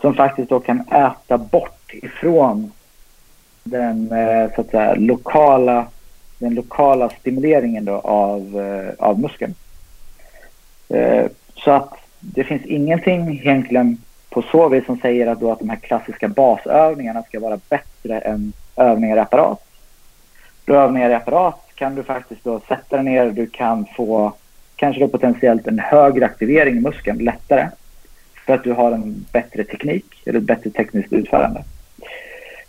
Som 0.01 0.15
faktiskt 0.15 0.49
då 0.49 0.61
kan 0.61 0.81
äta 0.81 1.39
bort 1.39 1.93
ifrån 1.93 2.73
den 3.65 4.13
eh, 4.13 4.55
så 4.55 4.61
att 4.61 4.71
säga, 4.71 4.95
lokala, 4.95 5.87
den 6.39 6.55
lokala 6.55 7.09
stimuleringen 7.09 7.85
då 7.85 7.95
av, 7.95 8.61
eh, 8.61 9.07
av 9.07 9.21
muskeln. 9.21 9.55
Eh, 10.89 11.26
så 11.55 11.70
att 11.70 11.95
det 12.20 12.45
finns 12.45 12.64
ingenting 12.64 13.39
egentligen 13.39 13.99
på 14.30 14.43
så 14.43 14.68
vis 14.68 14.87
som 14.87 14.99
säger 14.99 15.26
att, 15.26 15.41
då 15.41 15.53
att 15.53 15.59
de 15.59 15.68
här 15.68 15.76
klassiska 15.76 16.28
basövningarna 16.28 17.22
ska 17.22 17.41
vara 17.41 17.61
bättre 17.68 18.18
än 18.18 18.53
övningar 18.76 19.16
i 19.16 19.20
apparat. 19.20 19.62
Övningar 20.66 21.11
i 21.11 21.14
apparat 21.14 21.61
kan 21.74 21.95
du 21.95 22.03
faktiskt 22.03 22.45
då 22.45 22.61
sätta 22.61 22.97
dig 22.97 23.05
ner. 23.05 23.30
Du 23.30 23.47
kan 23.47 23.87
få 23.97 24.32
kanske 24.76 25.01
då 25.01 25.09
potentiellt 25.09 25.66
en 25.66 25.78
högre 25.78 26.24
aktivering 26.24 26.76
i 26.76 26.80
muskeln 26.80 27.18
lättare. 27.18 27.68
För 28.47 28.55
att 28.55 28.64
du 28.64 28.72
har 28.72 28.93
en 28.93 29.26
bättre 29.32 29.64
teknik 29.64 30.22
eller 30.26 30.39
ett 30.39 30.45
bättre 30.45 30.70
tekniskt 30.70 31.12
utförande. 31.12 31.64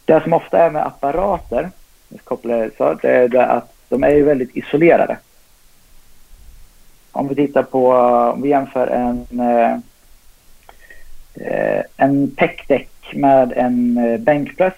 Det 0.05 0.24
som 0.24 0.34
ofta 0.34 0.57
är 0.57 0.70
med 0.70 0.86
apparater, 0.86 1.70
så, 2.78 2.93
det 3.01 3.09
är 3.09 3.36
att 3.36 3.74
de 3.89 4.03
är 4.03 4.22
väldigt 4.22 4.57
isolerade. 4.57 5.18
Om 7.18 7.28
vi 7.28 7.36
tittar 7.36 7.63
på, 7.63 7.91
om 8.34 8.41
vi 8.41 8.49
jämför 8.49 8.88
en, 8.88 9.39
eh, 9.39 9.74
eh 11.47 11.84
en 11.97 12.32
peckdäck 12.32 12.89
med 13.13 13.53
en 13.55 13.97
eh, 13.97 14.20
bänkpress 14.20 14.74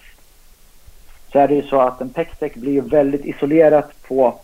så 1.32 1.40
är 1.40 1.48
det 1.48 1.56
ju 1.56 1.62
så 1.62 1.82
att 1.82 2.02
en 2.02 2.10
peckdäck 2.10 2.56
blir 2.56 2.82
väldigt 2.82 3.26
isolerat 3.26 3.92
på 4.08 4.36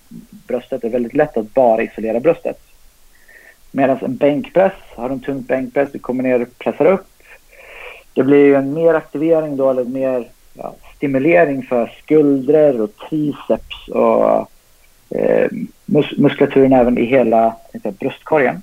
bröstet. 0.47 0.81
Det 0.81 0.87
är 0.87 0.91
väldigt 0.91 1.13
lätt 1.13 1.37
att 1.37 1.53
bara 1.53 1.83
isolera 1.83 2.19
bröstet. 2.19 2.59
Medan 3.71 3.97
en 4.01 4.15
bänkpress, 4.15 4.73
har 4.95 5.09
du 5.09 5.13
en 5.13 5.19
tung 5.19 5.41
bänkpress, 5.41 5.89
du 5.91 5.99
kommer 5.99 6.23
ner 6.23 6.41
och 6.41 6.57
pressar 6.57 6.85
upp. 6.85 7.07
Det 8.13 8.23
blir 8.23 8.45
ju 8.45 8.55
en 8.55 8.73
mer 8.73 8.93
aktivering 8.93 9.57
då, 9.57 9.69
eller 9.69 9.83
mer 9.83 10.27
ja, 10.53 10.75
stimulering 10.95 11.63
för 11.63 11.91
skuldror 12.03 12.81
och 12.81 12.95
triceps 12.95 13.87
och 13.87 14.49
eh, 15.09 15.47
mus 15.85 16.17
muskulaturen 16.17 16.73
även 16.73 16.97
i 16.97 17.05
hela 17.05 17.55
säga, 17.83 17.95
bröstkorgen. 17.99 18.61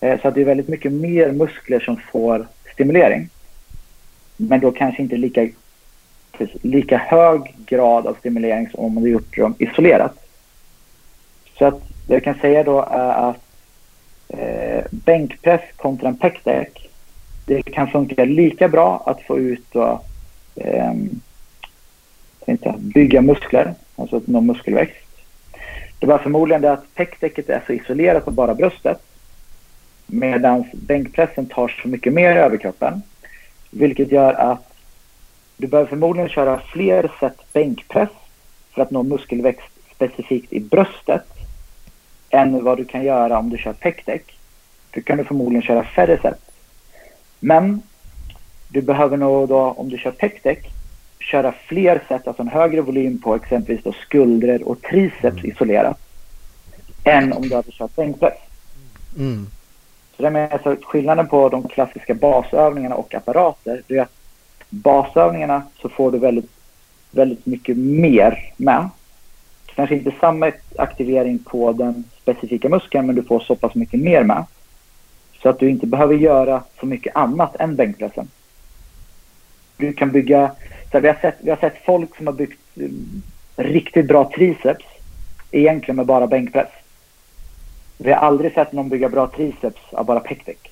Eh, 0.00 0.20
så 0.20 0.28
att 0.28 0.34
det 0.34 0.40
är 0.40 0.44
väldigt 0.44 0.68
mycket 0.68 0.92
mer 0.92 1.32
muskler 1.32 1.80
som 1.80 1.96
får 1.96 2.46
stimulering. 2.72 3.28
Men 4.36 4.60
då 4.60 4.72
kanske 4.72 5.02
inte 5.02 5.16
lika 5.16 5.48
lika 6.62 6.98
hög 6.98 7.54
grad 7.66 8.06
av 8.06 8.14
stimulering 8.14 8.68
som 8.68 8.84
om 8.84 8.94
man 8.94 9.02
hade 9.02 9.10
gjort 9.10 9.36
dem 9.36 9.54
isolerat. 9.58 10.18
Så 11.58 11.64
att 11.64 11.82
det 12.06 12.14
jag 12.14 12.24
kan 12.24 12.34
säga 12.34 12.64
då 12.64 12.80
är 12.80 13.30
att 13.30 13.44
eh, 14.28 14.84
bänkpress 14.90 15.60
kontra 15.76 16.08
en 16.08 16.16
pekdeck, 16.16 16.90
det 17.46 17.62
kan 17.62 17.88
funka 17.88 18.24
lika 18.24 18.68
bra 18.68 19.02
att 19.06 19.22
få 19.22 19.38
ut 19.38 19.64
då, 19.72 20.00
eh, 20.54 20.92
inte, 22.46 22.74
bygga 22.78 23.20
muskler, 23.20 23.74
alltså 23.96 24.16
att 24.16 24.26
nå 24.26 24.40
muskelväxt. 24.40 25.03
Det 26.04 26.08
var 26.08 26.18
förmodligen 26.18 26.62
det 26.62 26.72
att 26.72 26.94
pekdäcket 26.94 27.48
är 27.50 27.62
så 27.66 27.72
isolerat 27.72 28.24
på 28.24 28.30
bara 28.30 28.54
bröstet 28.54 28.98
medan 30.06 30.64
bänkpressen 30.72 31.46
tar 31.46 31.68
så 31.68 31.88
mycket 31.88 32.12
mer 32.12 32.36
i 32.36 32.38
överkroppen. 32.38 33.02
Vilket 33.70 34.12
gör 34.12 34.32
att 34.32 34.72
du 35.56 35.66
behöver 35.66 35.88
förmodligen 35.88 36.28
köra 36.28 36.60
fler 36.72 37.10
set 37.20 37.52
bänkpress 37.52 38.08
för 38.70 38.82
att 38.82 38.90
nå 38.90 39.02
muskelväxt 39.02 39.70
specifikt 39.94 40.52
i 40.52 40.60
bröstet 40.60 41.24
än 42.30 42.64
vad 42.64 42.78
du 42.78 42.84
kan 42.84 43.04
göra 43.04 43.38
om 43.38 43.50
du 43.50 43.58
kör 43.58 43.72
pekdäck. 43.72 44.38
Då 44.90 45.00
kan 45.00 45.18
du 45.18 45.24
förmodligen 45.24 45.62
köra 45.62 45.84
färre 45.84 46.18
set. 46.22 46.40
Men 47.40 47.82
du 48.68 48.82
behöver 48.82 49.16
nog 49.16 49.48
då, 49.48 49.60
om 49.60 49.88
du 49.88 49.98
kör 49.98 50.10
pekdäck, 50.10 50.70
köra 51.24 51.52
fler 51.52 52.02
set, 52.08 52.28
alltså 52.28 52.42
en 52.42 52.48
högre 52.48 52.80
volym 52.80 53.20
på 53.20 53.34
exempelvis 53.34 53.84
då 53.84 53.92
skulder 53.92 54.68
och 54.68 54.82
triceps 54.82 55.44
isolerat. 55.44 55.98
Än 57.04 57.32
om 57.32 57.48
du 57.48 57.54
hade 57.54 57.70
kört 57.70 57.96
bänkpress. 57.96 58.38
Mm. 59.18 59.46
Så 60.16 60.22
det 60.22 60.30
med, 60.30 60.52
alltså, 60.52 60.76
skillnaden 60.82 61.26
på 61.26 61.48
de 61.48 61.68
klassiska 61.68 62.14
basövningarna 62.14 62.94
och 62.94 63.14
apparater, 63.14 63.82
är 63.88 64.00
att 64.00 64.12
basövningarna 64.68 65.62
så 65.82 65.88
får 65.88 66.12
du 66.12 66.18
väldigt, 66.18 66.50
väldigt 67.10 67.46
mycket 67.46 67.76
mer 67.76 68.52
med. 68.56 68.88
Kanske 69.74 69.94
inte 69.94 70.12
samma 70.20 70.52
aktivering 70.78 71.38
på 71.38 71.72
den 71.72 72.04
specifika 72.22 72.68
muskeln, 72.68 73.06
men 73.06 73.16
du 73.16 73.22
får 73.22 73.40
så 73.40 73.56
pass 73.56 73.74
mycket 73.74 74.00
mer 74.00 74.22
med. 74.22 74.44
Så 75.42 75.48
att 75.48 75.58
du 75.58 75.70
inte 75.70 75.86
behöver 75.86 76.14
göra 76.14 76.62
så 76.80 76.86
mycket 76.86 77.16
annat 77.16 77.56
än 77.56 77.76
bänkpressen. 77.76 78.28
Du 79.76 79.92
kan 79.92 80.12
bygga, 80.12 80.50
så 80.92 81.00
vi, 81.00 81.08
har 81.08 81.14
sett, 81.14 81.36
vi 81.40 81.50
har 81.50 81.56
sett 81.56 81.84
folk 81.84 82.16
som 82.16 82.26
har 82.26 82.34
byggt 82.34 82.60
um, 82.74 83.22
riktigt 83.56 84.06
bra 84.06 84.30
triceps 84.34 84.84
egentligen 85.50 85.96
med 85.96 86.06
bara 86.06 86.26
bänkpress. 86.26 86.70
Vi 87.98 88.12
har 88.12 88.18
aldrig 88.18 88.54
sett 88.54 88.72
någon 88.72 88.88
bygga 88.88 89.08
bra 89.08 89.26
triceps 89.26 89.82
av 89.92 90.04
bara 90.04 90.20
pekdäck. 90.20 90.70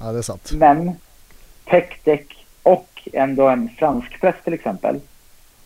Ja, 0.00 0.12
det 0.12 0.18
är 0.18 0.22
sant. 0.22 0.52
Men 0.52 0.92
pekdäck 1.64 2.46
och 2.62 3.08
ändå 3.12 3.48
en 3.48 3.68
franskpress 3.78 4.34
till 4.44 4.54
exempel 4.54 5.00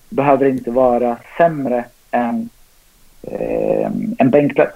behöver 0.09 0.47
inte 0.47 0.71
vara 0.71 1.17
sämre 1.37 1.85
än 2.11 2.49
eh, 3.23 3.91
en 4.19 4.31
bänkpress. 4.31 4.75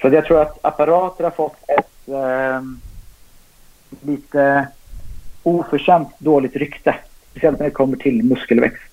Så 0.00 0.08
jag 0.08 0.24
tror 0.24 0.42
att 0.42 0.58
apparater 0.64 1.24
har 1.24 1.30
fått 1.30 1.56
ett 1.68 2.08
eh, 2.08 2.62
lite 4.02 4.68
oförtjänt 5.42 6.08
dåligt 6.18 6.56
rykte. 6.56 6.94
Speciellt 7.30 7.58
när 7.58 7.66
det 7.66 7.72
kommer 7.72 7.96
till 7.96 8.22
muskelväxt. 8.22 8.92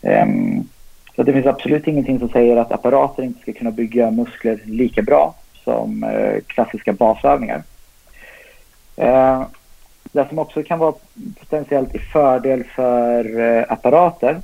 Um, 0.00 0.68
så 1.16 1.22
det 1.22 1.32
finns 1.32 1.46
absolut 1.46 1.86
ingenting 1.86 2.18
som 2.18 2.28
säger 2.28 2.56
att 2.56 2.72
apparater 2.72 3.22
inte 3.22 3.40
ska 3.40 3.52
kunna 3.52 3.70
bygga 3.70 4.10
muskler 4.10 4.60
lika 4.64 5.02
bra 5.02 5.34
som 5.64 6.04
uh, 6.04 6.40
klassiska 6.46 6.92
basövningar. 6.92 7.62
Uh, 8.98 9.46
det 10.12 10.28
som 10.28 10.38
också 10.38 10.62
kan 10.62 10.78
vara 10.78 10.94
potentiellt 11.40 11.94
i 11.94 11.98
fördel 11.98 12.64
för 12.64 13.40
uh, 13.40 13.64
apparater 13.68 14.40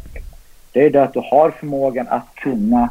det 0.73 0.87
är 0.87 0.91
det 0.91 1.03
att 1.03 1.13
du 1.13 1.23
har 1.25 1.51
förmågan 1.51 2.09
att 2.09 2.35
kunna 2.35 2.89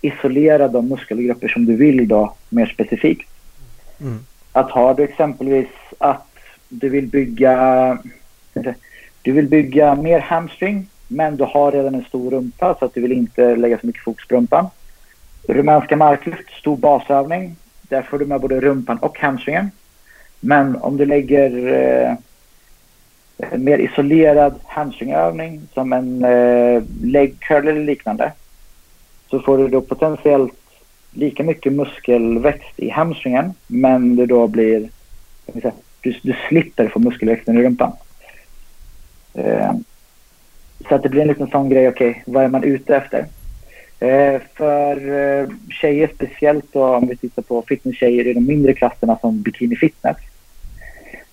isolera 0.00 0.68
de 0.68 0.88
muskelgrupper 0.88 1.48
som 1.48 1.66
du 1.66 1.76
vill 1.76 2.08
då 2.08 2.34
mer 2.48 2.66
specifikt. 2.66 3.30
Mm. 4.00 4.26
Att 4.56 4.70
har 4.70 4.94
du 4.94 5.02
exempelvis 5.02 5.68
att 5.98 6.26
du 6.68 6.88
vill 6.88 7.06
bygga 7.06 7.98
du 9.22 9.32
vill 9.32 9.48
bygga 9.48 9.94
mer 9.94 10.20
hamstring 10.20 10.88
men 11.08 11.36
du 11.36 11.44
har 11.44 11.72
redan 11.72 11.94
en 11.94 12.04
stor 12.04 12.30
rumpa 12.30 12.76
så 12.78 12.84
att 12.84 12.94
du 12.94 13.00
vill 13.00 13.12
inte 13.12 13.56
lägga 13.56 13.78
så 13.78 13.86
mycket 13.86 14.02
fokus 14.02 14.28
på 14.28 14.34
rumpan. 14.34 14.66
Rumänska 15.48 15.96
marklyft, 15.96 16.50
stor 16.50 16.76
basövning. 16.76 17.56
Där 17.82 18.02
får 18.02 18.18
du 18.18 18.26
med 18.26 18.40
både 18.40 18.60
rumpan 18.60 18.98
och 18.98 19.18
hamstringen. 19.18 19.70
Men 20.40 20.76
om 20.76 20.96
du 20.96 21.06
lägger 21.06 21.72
eh, 21.72 22.14
en 23.38 23.64
mer 23.64 23.78
isolerad 23.78 24.54
hamstringövning 24.64 25.60
som 25.74 25.92
en 25.92 26.24
eh, 26.24 26.82
leg 27.02 27.36
curl 27.40 27.68
eller 27.68 27.84
liknande 27.84 28.32
så 29.30 29.40
får 29.40 29.58
du 29.58 29.68
då 29.68 29.80
potentiellt 29.80 30.54
lika 31.14 31.42
mycket 31.42 31.72
muskelväxt 31.72 32.72
i 32.76 32.88
hamstringen 32.90 33.52
men 33.66 34.16
du 34.16 34.26
då 34.26 34.46
blir 34.46 34.88
du, 36.02 36.14
du 36.22 36.34
slipper 36.48 36.88
få 36.88 36.98
muskelväxten 36.98 37.58
i 37.58 37.62
rumpan. 37.62 37.92
Eh, 39.34 39.72
så 40.88 40.94
att 40.94 41.02
det 41.02 41.08
blir 41.08 41.22
en 41.22 41.28
liten 41.28 41.50
sån 41.50 41.68
grej, 41.68 41.88
okej, 41.88 42.10
okay, 42.10 42.22
vad 42.26 42.44
är 42.44 42.48
man 42.48 42.64
ute 42.64 42.96
efter? 42.96 43.26
Eh, 44.00 44.40
för 44.54 44.96
eh, 45.12 45.48
tjejer 45.70 46.10
speciellt 46.14 46.72
då, 46.72 46.96
om 46.96 47.08
vi 47.08 47.16
tittar 47.16 47.42
på 47.42 47.64
fitnesstjejer 47.68 48.26
i 48.26 48.32
de 48.32 48.40
mindre 48.40 48.72
klasserna 48.72 49.18
som 49.20 49.42
bikini 49.42 49.76
fitness. 49.76 50.16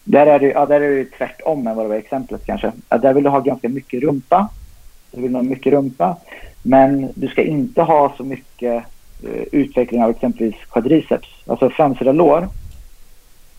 Där 0.04 0.28
är 0.28 0.40
det, 0.40 0.48
ja, 0.48 0.66
där 0.66 0.82
är 0.82 0.96
det 0.96 1.06
tvärtom 1.06 1.68
än 1.68 1.76
vad 1.76 1.86
det 1.86 1.90
var 1.90 1.96
i 1.96 2.00
exemplet 2.00 2.46
kanske. 2.46 2.72
Ja, 2.90 2.98
där 2.98 3.14
vill 3.14 3.24
du 3.24 3.30
ha 3.30 3.40
ganska 3.40 3.70
mycket 3.70 4.04
rumpa. 4.04 4.50
Du 5.12 5.22
vill 5.22 5.36
ha 5.36 5.44
mycket 5.44 5.74
rumpa. 5.74 6.18
Men 6.64 7.10
du 7.16 7.28
ska 7.28 7.44
inte 7.44 7.82
ha 7.82 8.14
så 8.18 8.24
mycket 8.24 8.84
utveckling 9.52 10.04
av 10.04 10.10
exempelvis 10.10 10.56
quadriceps, 10.70 11.30
alltså 11.48 11.70
framsida 11.70 12.12
lår. 12.12 12.48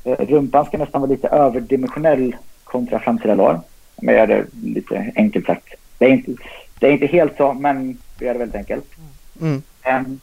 Eh, 0.05 0.27
rumpan 0.27 0.65
ska 0.65 0.79
nästan 0.79 1.01
vara 1.01 1.11
lite 1.11 1.29
överdimensionell 1.29 2.37
kontra 2.65 2.99
framsida 2.99 3.35
lår. 3.35 3.61
Om 3.97 4.09
jag 4.09 4.17
gör 4.17 4.27
det 4.27 4.47
lite 4.63 5.13
enkelt 5.17 5.47
sagt. 5.47 5.75
Det 5.99 6.05
är 6.05 6.11
inte, 6.11 6.33
det 6.79 6.87
är 6.87 6.93
inte 6.93 7.07
helt 7.07 7.37
så, 7.37 7.53
men 7.53 7.99
vi 8.19 8.27
gör 8.27 8.33
det 8.33 8.39
väldigt 8.39 8.57
enkelt. 8.57 8.85
Mm. 9.41 9.63
Um, 9.87 10.21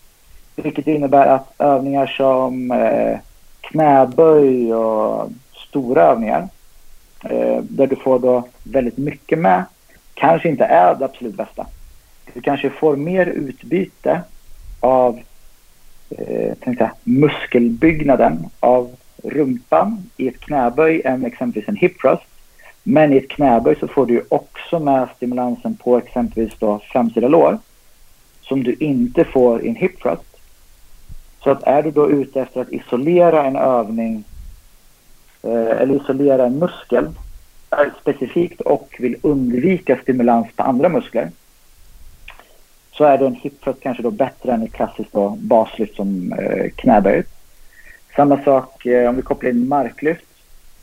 vilket 0.56 0.88
innebär 0.88 1.28
att 1.28 1.54
övningar 1.58 2.08
som 2.08 2.72
eh, 2.72 3.20
knäböj 3.62 4.74
och 4.74 5.32
stora 5.70 6.04
övningar 6.04 6.48
eh, 7.24 7.58
där 7.64 7.88
du 7.88 7.96
får 7.96 8.20
då 8.20 8.48
väldigt 8.64 8.98
mycket 8.98 9.40
med 9.40 9.64
kanske 10.14 10.50
inte 10.50 10.66
är 10.66 10.96
det 10.96 11.06
absolut 11.06 11.36
bästa. 11.36 11.68
Du 12.34 12.42
kanske 12.42 12.70
får 12.70 12.96
mer 12.96 13.26
utbyte 13.26 14.22
av 14.80 15.20
eh, 16.10 16.54
säga, 16.64 16.92
muskelbyggnaden 17.04 18.46
av 18.60 18.96
rumpan 19.24 20.04
i 20.18 20.28
ett 20.28 20.40
knäböj 20.40 21.02
än 21.06 21.26
exempelvis 21.26 21.70
en 21.70 21.76
hip 21.76 22.02
thrust. 22.02 22.24
Men 22.84 23.14
i 23.14 23.18
ett 23.18 23.30
knäböj 23.30 23.76
så 23.80 23.88
får 23.88 24.06
du 24.06 24.26
också 24.30 24.80
med 24.80 25.08
stimulansen 25.16 25.76
på 25.76 25.98
exempelvis 25.98 26.54
då 26.60 26.80
framsida 26.92 27.28
lår 27.28 27.58
som 28.42 28.64
du 28.64 28.74
inte 28.74 29.24
får 29.24 29.64
i 29.64 29.70
en 29.70 29.76
hip 29.76 30.02
thrust. 30.02 30.38
Så 31.44 31.52
att 31.52 31.64
är 31.64 31.84
du 31.84 31.92
då 31.92 32.12
ute 32.12 32.42
efter 32.42 32.62
att 32.62 32.72
isolera 32.72 33.46
en 33.46 33.56
övning 33.56 34.24
eh, 35.44 35.82
eller 35.82 35.96
isolera 35.96 36.46
en 36.46 36.60
muskel 36.60 37.08
specifikt 38.02 38.62
och 38.62 38.96
vill 39.00 39.16
undvika 39.22 39.98
stimulans 39.98 40.48
på 40.56 40.64
andra 40.64 40.90
muskler 40.90 41.32
så 43.00 43.06
är 43.06 43.18
det 43.18 43.26
en 43.26 43.36
hip 43.36 43.62
thrust 43.64 43.80
kanske 43.82 44.04
då 44.04 44.12
bättre 44.12 44.52
än 44.54 44.64
ett 44.64 44.74
klassiskt 44.74 45.14
då 45.14 45.30
baslyft 45.30 45.96
som 45.96 46.34
eh, 46.34 46.70
knäböj. 46.76 47.24
Samma 48.16 48.44
sak 48.44 48.86
eh, 48.86 49.10
om 49.10 49.16
vi 49.16 49.22
kopplar 49.22 49.50
in 49.50 49.68
marklyft. 49.68 50.26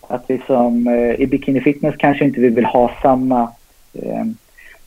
Att 0.09 0.25
vi 0.27 0.41
som 0.47 0.87
eh, 0.87 1.21
i 1.21 1.27
bikini 1.27 1.61
fitness 1.61 1.95
kanske 1.99 2.25
inte 2.25 2.41
vill 2.41 2.64
ha 2.64 2.91
samma 3.03 3.43
eh, 3.93 4.25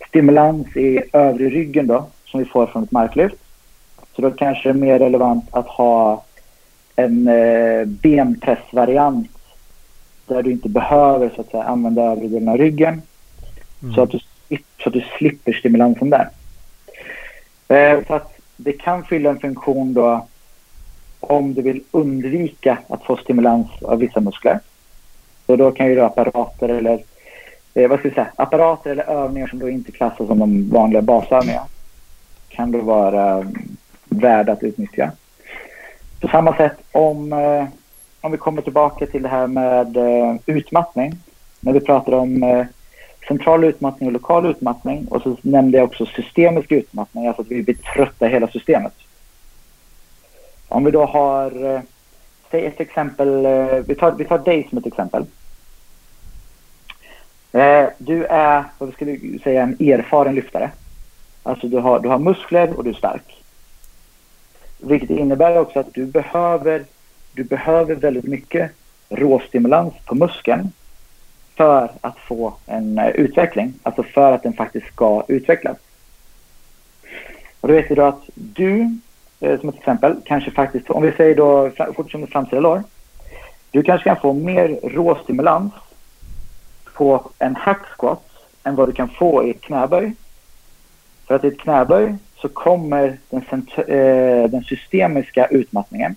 stimulans 0.07 0.77
i 0.77 1.03
övre 1.13 1.49
ryggen 1.49 1.88
då 1.88 2.07
som 2.25 2.39
vi 2.39 2.45
får 2.45 2.67
från 2.67 2.84
ett 2.84 2.91
marklyft. 2.91 3.36
Så 4.15 4.21
då 4.21 4.32
kanske 4.32 4.69
det 4.69 4.73
är 4.73 4.82
mer 4.82 4.99
relevant 4.99 5.45
att 5.51 5.67
ha 5.67 6.23
en 6.95 7.27
eh, 7.27 7.86
benpressvariant 7.86 9.30
där 10.27 10.43
du 10.43 10.51
inte 10.51 10.69
behöver 10.69 11.32
så 11.36 11.41
att 11.41 11.51
säga, 11.51 11.63
använda 11.63 12.01
övre 12.01 12.27
delen 12.27 12.49
av 12.49 12.57
ryggen. 12.57 13.01
Mm. 13.84 13.95
Så, 13.95 14.01
att 14.01 14.11
du, 14.11 14.19
så 14.84 14.89
att 14.89 14.93
du 14.93 15.03
slipper 15.17 15.53
stimulansen 15.53 16.09
där. 16.09 16.30
Eh, 17.70 17.99
så 18.07 18.13
att 18.13 18.34
det 18.57 18.74
kan 18.74 19.03
fylla 19.03 19.30
en 19.30 19.39
funktion 19.39 19.93
då 19.93 20.28
om 21.20 21.53
du 21.53 21.61
vill 21.61 21.84
undvika 21.91 22.78
att 22.88 23.03
få 23.03 23.17
stimulans 23.17 23.67
av 23.82 23.99
vissa 23.99 24.20
muskler. 24.20 24.59
Så 25.45 25.55
då 25.55 25.72
kan 25.72 25.88
ju 25.88 25.95
då 25.95 26.03
apparater 26.03 26.70
eller 26.70 27.03
eh, 27.74 27.89
vad 27.89 27.99
ska 27.99 28.07
jag 28.07 28.15
säga, 28.15 28.32
apparater 28.36 28.91
eller 28.91 29.03
övningar 29.03 29.47
som 29.47 29.59
då 29.59 29.70
inte 29.70 29.91
klassas 29.91 30.28
som 30.28 30.39
de 30.39 30.70
vanliga 30.70 31.01
basövningarna 31.01 31.65
kan 32.49 32.72
då 32.72 32.82
vara 32.82 33.39
um, 33.39 33.78
värda 34.05 34.53
att 34.53 34.63
utnyttja. 34.63 35.11
På 36.20 36.28
samma 36.28 36.57
sätt 36.57 36.78
om, 36.91 37.34
eh, 37.34 37.65
om 38.22 38.32
vi 38.32 38.38
kommer 38.38 38.61
tillbaka 38.61 39.05
till 39.05 39.22
det 39.22 39.30
här 39.30 39.47
med 39.47 39.97
eh, 39.97 40.36
utmattning. 40.45 41.13
När 41.59 41.74
vi 41.74 41.80
pratar 41.80 42.13
om 42.13 42.43
eh, 42.43 42.65
central 43.28 43.63
utmattning 43.63 44.07
och 44.07 44.13
lokal 44.13 44.45
utmattning 44.45 45.07
och 45.07 45.22
så 45.22 45.38
nämnde 45.41 45.78
jag 45.78 45.86
också 45.86 46.05
systemisk 46.05 46.72
utmattning, 46.72 47.28
alltså 47.28 47.41
att 47.41 47.47
vi 47.47 47.63
blir 47.63 47.76
trötta 47.76 48.28
i 48.28 48.32
hela 48.32 48.47
systemet. 48.47 48.93
Om 50.67 50.86
vi 50.86 50.91
då 50.91 51.05
har, 51.05 51.76
eh, 51.76 51.82
säg 52.51 52.65
ett 52.65 52.80
exempel, 52.80 53.45
eh, 53.45 53.76
vi 53.88 53.95
tar, 53.95 54.11
vi 54.11 54.26
tar 54.26 54.38
dig 54.38 54.67
som 54.70 54.78
ett 54.78 54.86
exempel. 54.86 55.26
Eh, 57.51 57.86
du 57.97 58.26
är, 58.26 58.63
vad 58.78 58.93
skulle 58.93 59.11
vi 59.11 59.39
säga, 59.39 59.63
en 59.63 59.78
erfaren 59.80 60.36
lyftare. 60.36 60.72
Alltså 61.43 61.67
du 61.67 61.78
har, 61.78 61.99
du 61.99 62.09
har 62.09 62.20
muskler 62.20 62.78
och 62.78 62.84
du 62.84 62.89
är 62.89 62.93
stark. 62.93 63.43
Vilket 64.78 65.09
innebär 65.09 65.57
också 65.57 65.80
att 65.80 65.93
du 65.93 66.05
behöver, 66.05 66.86
du 67.34 67.43
behöver 67.43 67.95
väldigt 67.95 68.26
mycket 68.26 68.72
råstimulans 69.09 69.93
på 70.05 70.15
muskeln 70.15 70.72
för 71.60 71.91
att 72.01 72.18
få 72.18 72.53
en 72.66 72.97
eh, 72.97 73.07
utveckling. 73.07 73.74
Alltså 73.84 74.03
för 74.03 74.32
att 74.32 74.43
den 74.43 74.53
faktiskt 74.53 74.88
ska 74.88 75.24
utvecklas. 75.28 75.78
Och 77.62 77.68
då 77.68 77.74
vet 77.74 77.91
vi 77.91 77.95
då 77.95 78.03
att 78.03 78.24
du, 78.34 78.99
eh, 79.39 79.60
som 79.60 79.70
ett 79.70 79.78
exempel, 79.78 80.16
kanske 80.26 80.51
faktiskt, 80.51 80.89
om 80.89 81.01
vi 81.03 81.12
säger 81.12 81.36
då 81.36 81.72
fortfarande 81.95 82.32
framsida 82.32 82.60
lår. 82.60 82.84
Du 83.72 83.84
kanske 83.84 84.10
kan 84.10 84.22
få 84.22 84.34
mer 84.34 84.80
råstimulans 84.84 85.74
på 86.93 87.32
en 87.39 87.55
hack 87.55 87.86
squat 87.97 88.30
än 88.64 88.76
vad 88.76 88.88
du 88.89 88.93
kan 88.93 89.10
få 89.10 89.43
i 89.43 89.49
ett 89.51 89.62
knäböj. 89.62 90.14
För 91.28 91.36
att 91.36 91.43
i 91.43 91.47
ett 91.47 91.60
knäböj 91.60 92.16
så 92.36 92.49
kommer 92.49 93.18
den, 93.30 93.43
eh, 93.78 94.49
den 94.49 94.64
systemiska 94.64 95.45
utmattningen, 95.45 96.16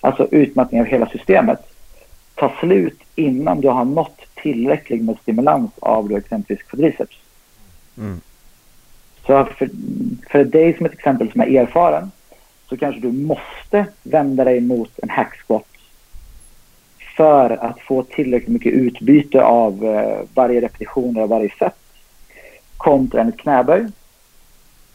alltså 0.00 0.28
utmattningen 0.30 0.86
av 0.86 0.90
hela 0.90 1.06
systemet, 1.06 1.58
ta 2.34 2.52
slut 2.60 3.00
innan 3.14 3.60
du 3.60 3.68
har 3.68 3.84
nått 3.84 4.21
tillräckligt 4.42 5.02
med 5.02 5.16
stimulans 5.22 5.70
av 5.78 6.08
då 6.08 6.16
exempelvis 6.16 6.66
quadriceps. 6.66 7.16
Mm. 7.98 8.20
Så 9.26 9.44
för, 9.44 9.70
för 10.30 10.44
dig 10.44 10.76
som 10.76 10.86
ett 10.86 10.92
exempel 10.92 11.32
som 11.32 11.40
är 11.40 11.46
erfaren 11.46 12.10
så 12.68 12.76
kanske 12.76 13.00
du 13.00 13.12
måste 13.12 13.86
vända 14.02 14.44
dig 14.44 14.60
mot 14.60 14.98
en 15.02 15.10
hack 15.10 15.36
squat 15.46 15.66
för 17.16 17.50
att 17.50 17.80
få 17.80 18.02
tillräckligt 18.02 18.52
mycket 18.52 18.72
utbyte 18.72 19.42
av 19.42 19.84
eh, 19.84 20.18
varje 20.34 20.60
repetition 20.60 21.16
och 21.16 21.28
varje 21.28 21.50
set 21.58 21.76
kontra 22.76 23.20
en 23.20 23.32
knäböj. 23.32 23.86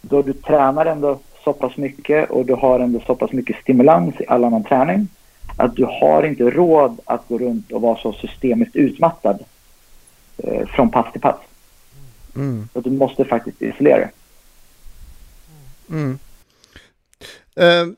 Då 0.01 0.21
du 0.21 0.33
tränar 0.33 0.85
ändå 0.85 1.19
så 1.43 1.53
pass 1.53 1.77
mycket 1.77 2.29
och 2.29 2.45
du 2.45 2.53
har 2.53 2.79
ändå 2.79 2.99
så 2.99 3.15
pass 3.15 3.31
mycket 3.31 3.61
stimulans 3.61 4.21
i 4.21 4.25
all 4.27 4.43
annan 4.43 4.63
träning 4.63 5.07
att 5.57 5.75
du 5.75 5.85
har 5.85 6.23
inte 6.23 6.43
råd 6.43 6.99
att 7.05 7.27
gå 7.27 7.37
runt 7.37 7.71
och 7.71 7.81
vara 7.81 7.97
så 7.97 8.13
systemiskt 8.13 8.75
utmattad 8.75 9.43
eh, 10.37 10.67
från 10.67 10.91
pass 10.91 11.11
till 11.11 11.21
pass. 11.21 11.35
Mm. 12.35 12.69
Så 12.73 12.81
du 12.81 12.89
måste 12.89 13.25
faktiskt 13.25 13.61
isolera 13.61 13.97
det. 13.97 14.09
Mm. 15.89 16.19
Uh, 17.59 17.93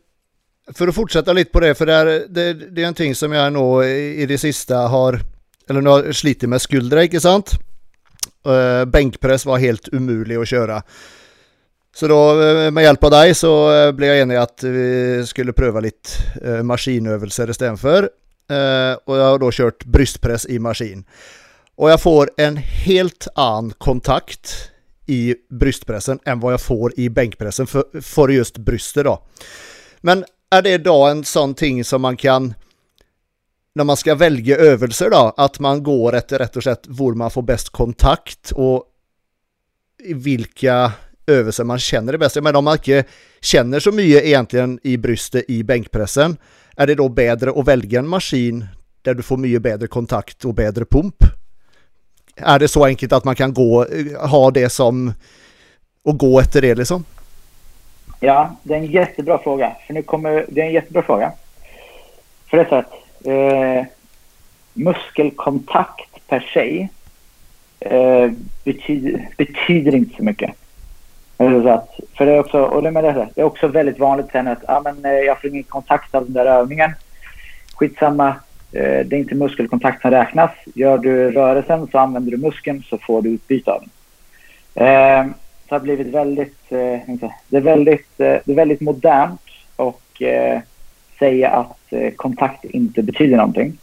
för 0.73 0.87
att 0.87 0.95
fortsätta 0.95 1.33
lite 1.33 1.51
på 1.51 1.59
det, 1.59 1.75
för 1.75 1.85
det 1.85 1.93
är, 1.93 2.05
det, 2.29 2.53
det 2.53 2.83
är 2.83 2.87
en 2.87 2.93
ting 2.93 3.15
som 3.15 3.31
jag 3.31 3.53
nog 3.53 3.85
i 3.85 4.25
det 4.25 4.37
sista 4.37 4.77
har, 4.77 5.19
eller 5.69 5.81
nu 5.81 5.89
har 5.89 6.11
slitit 6.11 6.49
med 6.49 6.61
skuldra, 6.61 7.03
inte 7.03 7.19
sant? 7.19 7.51
Uh, 8.47 8.85
bänkpress 8.85 9.45
var 9.45 9.57
helt 9.57 9.89
umulig 9.91 10.35
att 10.35 10.47
köra. 10.47 10.83
Så 11.99 12.07
då 12.07 12.41
eh, 12.41 12.71
med 12.71 12.83
hjälp 12.83 13.03
av 13.03 13.11
dig 13.11 13.35
så 13.35 13.73
eh, 13.73 13.91
blev 13.91 14.09
jag 14.09 14.19
enig 14.19 14.35
att 14.35 14.63
vi 14.63 15.23
skulle 15.27 15.53
pröva 15.53 15.79
lite 15.79 16.09
eh, 16.43 16.63
maskinövelser 16.63 17.49
istället 17.49 17.79
för. 17.79 18.09
Och 19.05 19.17
jag 19.17 19.23
har 19.23 19.39
då 19.39 19.51
kört 19.51 19.85
bröstpress 19.85 20.45
i 20.45 20.59
maskin. 20.59 21.05
Och 21.75 21.89
jag 21.89 22.01
får 22.01 22.29
en 22.37 22.57
helt 22.57 23.27
annan 23.35 23.73
kontakt 23.77 24.71
i 25.05 25.35
bröstpressen 25.49 26.19
än 26.25 26.39
vad 26.39 26.53
jag 26.53 26.61
får 26.61 26.99
i 26.99 27.09
bänkpressen 27.09 27.67
för, 27.67 28.01
för 28.01 28.29
just 28.29 28.57
bröstet 28.57 29.03
då. 29.03 29.23
Men 30.01 30.25
är 30.51 30.61
det 30.61 30.77
då 30.77 31.05
en 31.05 31.23
sån 31.23 31.53
ting 31.53 31.83
som 31.83 32.01
man 32.01 32.17
kan 32.17 32.53
när 33.75 33.83
man 33.83 33.97
ska 33.97 34.15
välja 34.15 34.57
övelser 34.57 35.09
då, 35.09 35.33
att 35.37 35.59
man 35.59 35.83
går 35.83 36.15
efter 36.15 36.39
rätt 36.39 36.57
och 36.57 36.63
sätt 36.63 36.81
var 36.87 37.13
man 37.13 37.31
får 37.31 37.41
bäst 37.41 37.69
kontakt 37.69 38.51
och 38.51 38.83
i 40.03 40.13
vilka 40.13 40.91
över 41.29 41.51
sig, 41.51 41.65
man 41.65 41.79
känner 41.79 42.11
det 42.11 42.17
bäst. 42.17 42.41
Men 42.41 42.55
om 42.55 42.63
man 42.63 42.73
inte 42.73 43.03
känner 43.41 43.79
så 43.79 43.91
mycket 43.91 44.23
egentligen 44.23 44.79
i 44.83 44.97
bröstet 44.97 45.45
i 45.47 45.63
bänkpressen, 45.63 46.37
är 46.77 46.87
det 46.87 46.95
då 46.95 47.09
bättre 47.09 47.49
att 47.55 47.67
välja 47.67 47.99
en 47.99 48.07
maskin 48.07 48.65
där 49.01 49.13
du 49.13 49.23
får 49.23 49.37
mycket 49.37 49.61
bättre 49.61 49.87
kontakt 49.87 50.45
och 50.45 50.53
bättre 50.53 50.85
pump? 50.85 51.15
Är 52.35 52.59
det 52.59 52.67
så 52.67 52.85
enkelt 52.85 53.13
att 53.13 53.23
man 53.23 53.35
kan 53.35 53.53
gå, 53.53 53.85
eh, 53.85 54.29
ha 54.29 54.51
det 54.51 54.69
som 54.69 55.13
och 56.03 56.17
gå 56.17 56.39
efter 56.39 56.61
det 56.61 56.75
liksom? 56.75 57.03
Ja, 58.19 58.55
det 58.63 58.73
är 58.73 58.77
en 58.77 58.85
jättebra 58.85 59.37
fråga. 59.37 59.75
För 59.87 59.93
nu 59.93 60.03
kommer, 60.03 60.45
det 60.49 60.61
är 60.61 60.65
en 60.65 60.73
jättebra 60.73 61.01
fråga. 61.01 61.31
För 62.49 62.57
det 62.57 62.63
är 62.63 62.69
så 62.69 62.75
att 62.75 62.93
eh, 63.25 63.85
muskelkontakt 64.73 66.27
per 66.27 66.49
se 66.53 66.87
eh, 67.79 68.31
betyder, 68.63 69.29
betyder 69.37 69.95
inte 69.95 70.15
så 70.15 70.23
mycket. 70.23 70.51
Så 71.39 71.69
att, 71.69 71.99
för 72.17 72.25
det 72.25 72.31
är 72.31 72.39
också, 72.39 72.61
och 72.61 72.83
det, 72.83 72.91
med 72.91 73.03
det, 73.03 73.27
det 73.35 73.41
är 73.41 73.45
också 73.45 73.67
väldigt 73.67 73.99
vanligt 73.99 74.31
sen 74.31 74.47
att 74.47 74.63
ah, 74.67 74.81
men, 74.81 75.05
eh, 75.05 75.11
jag 75.11 75.41
får 75.41 75.49
ingen 75.49 75.63
kontakt 75.63 76.15
av 76.15 76.23
den 76.23 76.33
där 76.33 76.45
övningen. 76.45 76.91
Skitsamma, 77.75 78.35
Eh, 78.71 79.05
det 79.05 79.15
är 79.15 79.19
inte 79.19 79.35
muskelkontakt 79.35 80.01
som 80.01 80.11
räknas. 80.11 80.51
Gör 80.75 80.97
du 80.97 81.31
rörelsen 81.31 81.87
så 81.91 81.97
använder 81.97 82.31
du 82.31 82.37
muskeln 82.37 82.83
så 82.89 82.97
får 82.97 83.21
du 83.21 83.29
utbyte 83.29 83.71
av 83.71 83.81
den. 83.81 83.89
Eh, 84.87 85.25
det 85.67 85.75
har 85.75 85.79
blivit 85.79 86.07
väldigt, 86.07 86.71
eh, 86.71 87.17
det 87.47 87.57
är 87.57 87.61
väldigt, 87.61 88.19
eh, 88.19 88.37
det 88.45 88.51
är 88.51 88.55
väldigt 88.55 88.81
modernt 88.81 89.41
och 89.75 90.21
eh, 90.21 90.59
säga 91.19 91.49
att 91.49 91.93
kontakt 92.15 92.65
inte 92.65 93.03
betyder 93.03 93.37
någonting. 93.37 93.77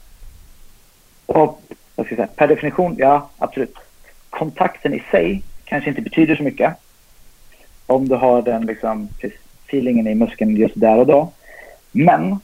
Och 1.26 1.62
jag 1.96 2.06
ska 2.06 2.16
säga, 2.16 2.28
per 2.36 2.48
definition, 2.48 2.94
ja 2.98 3.28
absolut. 3.38 3.76
Kontakten 4.30 4.94
i 4.94 5.02
sig 5.10 5.42
kanske 5.64 5.90
inte 5.90 6.02
betyder 6.02 6.36
så 6.36 6.42
mycket. 6.42 6.74
Om 7.86 8.08
du 8.08 8.14
har 8.14 8.42
den 8.42 8.66
liksom, 8.66 9.08
feelingen 9.66 10.06
i 10.06 10.14
muskeln 10.14 10.56
just 10.56 10.80
där 10.80 10.98
och 10.98 11.06
då. 11.06 11.32
Men 11.92 12.38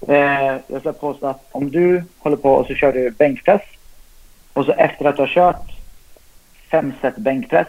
Eh, 0.00 0.56
jag 0.66 0.80
ska 0.80 0.92
påstå 0.92 1.26
att 1.26 1.44
om 1.52 1.70
du 1.70 2.02
håller 2.18 2.36
på 2.36 2.52
och 2.52 2.66
så 2.66 2.74
kör 2.74 2.92
du 2.92 3.10
bänkpress 3.10 3.62
och 4.52 4.64
så 4.64 4.72
efter 4.72 5.04
att 5.04 5.16
du 5.16 5.22
har 5.22 5.28
kört 5.28 5.72
fem 6.70 6.92
set 7.00 7.16
bänkpress. 7.16 7.68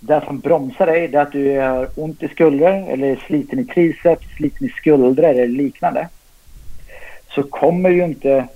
Det 0.00 0.22
som 0.26 0.40
bromsar 0.40 0.86
dig 0.86 1.04
är 1.04 1.20
att 1.20 1.32
du 1.32 1.58
har 1.58 1.88
ont 1.94 2.22
i 2.22 2.28
skuldror 2.28 2.90
eller 2.90 3.16
sliten 3.16 3.58
i 3.58 3.64
triceps, 3.64 4.26
sliten 4.36 4.66
i 4.66 4.70
skuldror 4.70 5.24
eller 5.24 5.46
liknande. 5.46 6.08
Så 7.28 7.42
kommer 7.42 7.90
du 7.90 8.04
inte, 8.04 8.48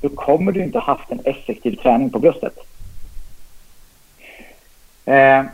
då 0.00 0.08
kommer 0.08 0.52
du 0.52 0.62
inte 0.62 0.78
haft 0.78 1.10
en 1.10 1.20
effektiv 1.24 1.76
träning 1.76 2.10
på 2.10 2.18
bröstet. 2.18 2.58
Eh, 5.04 5.44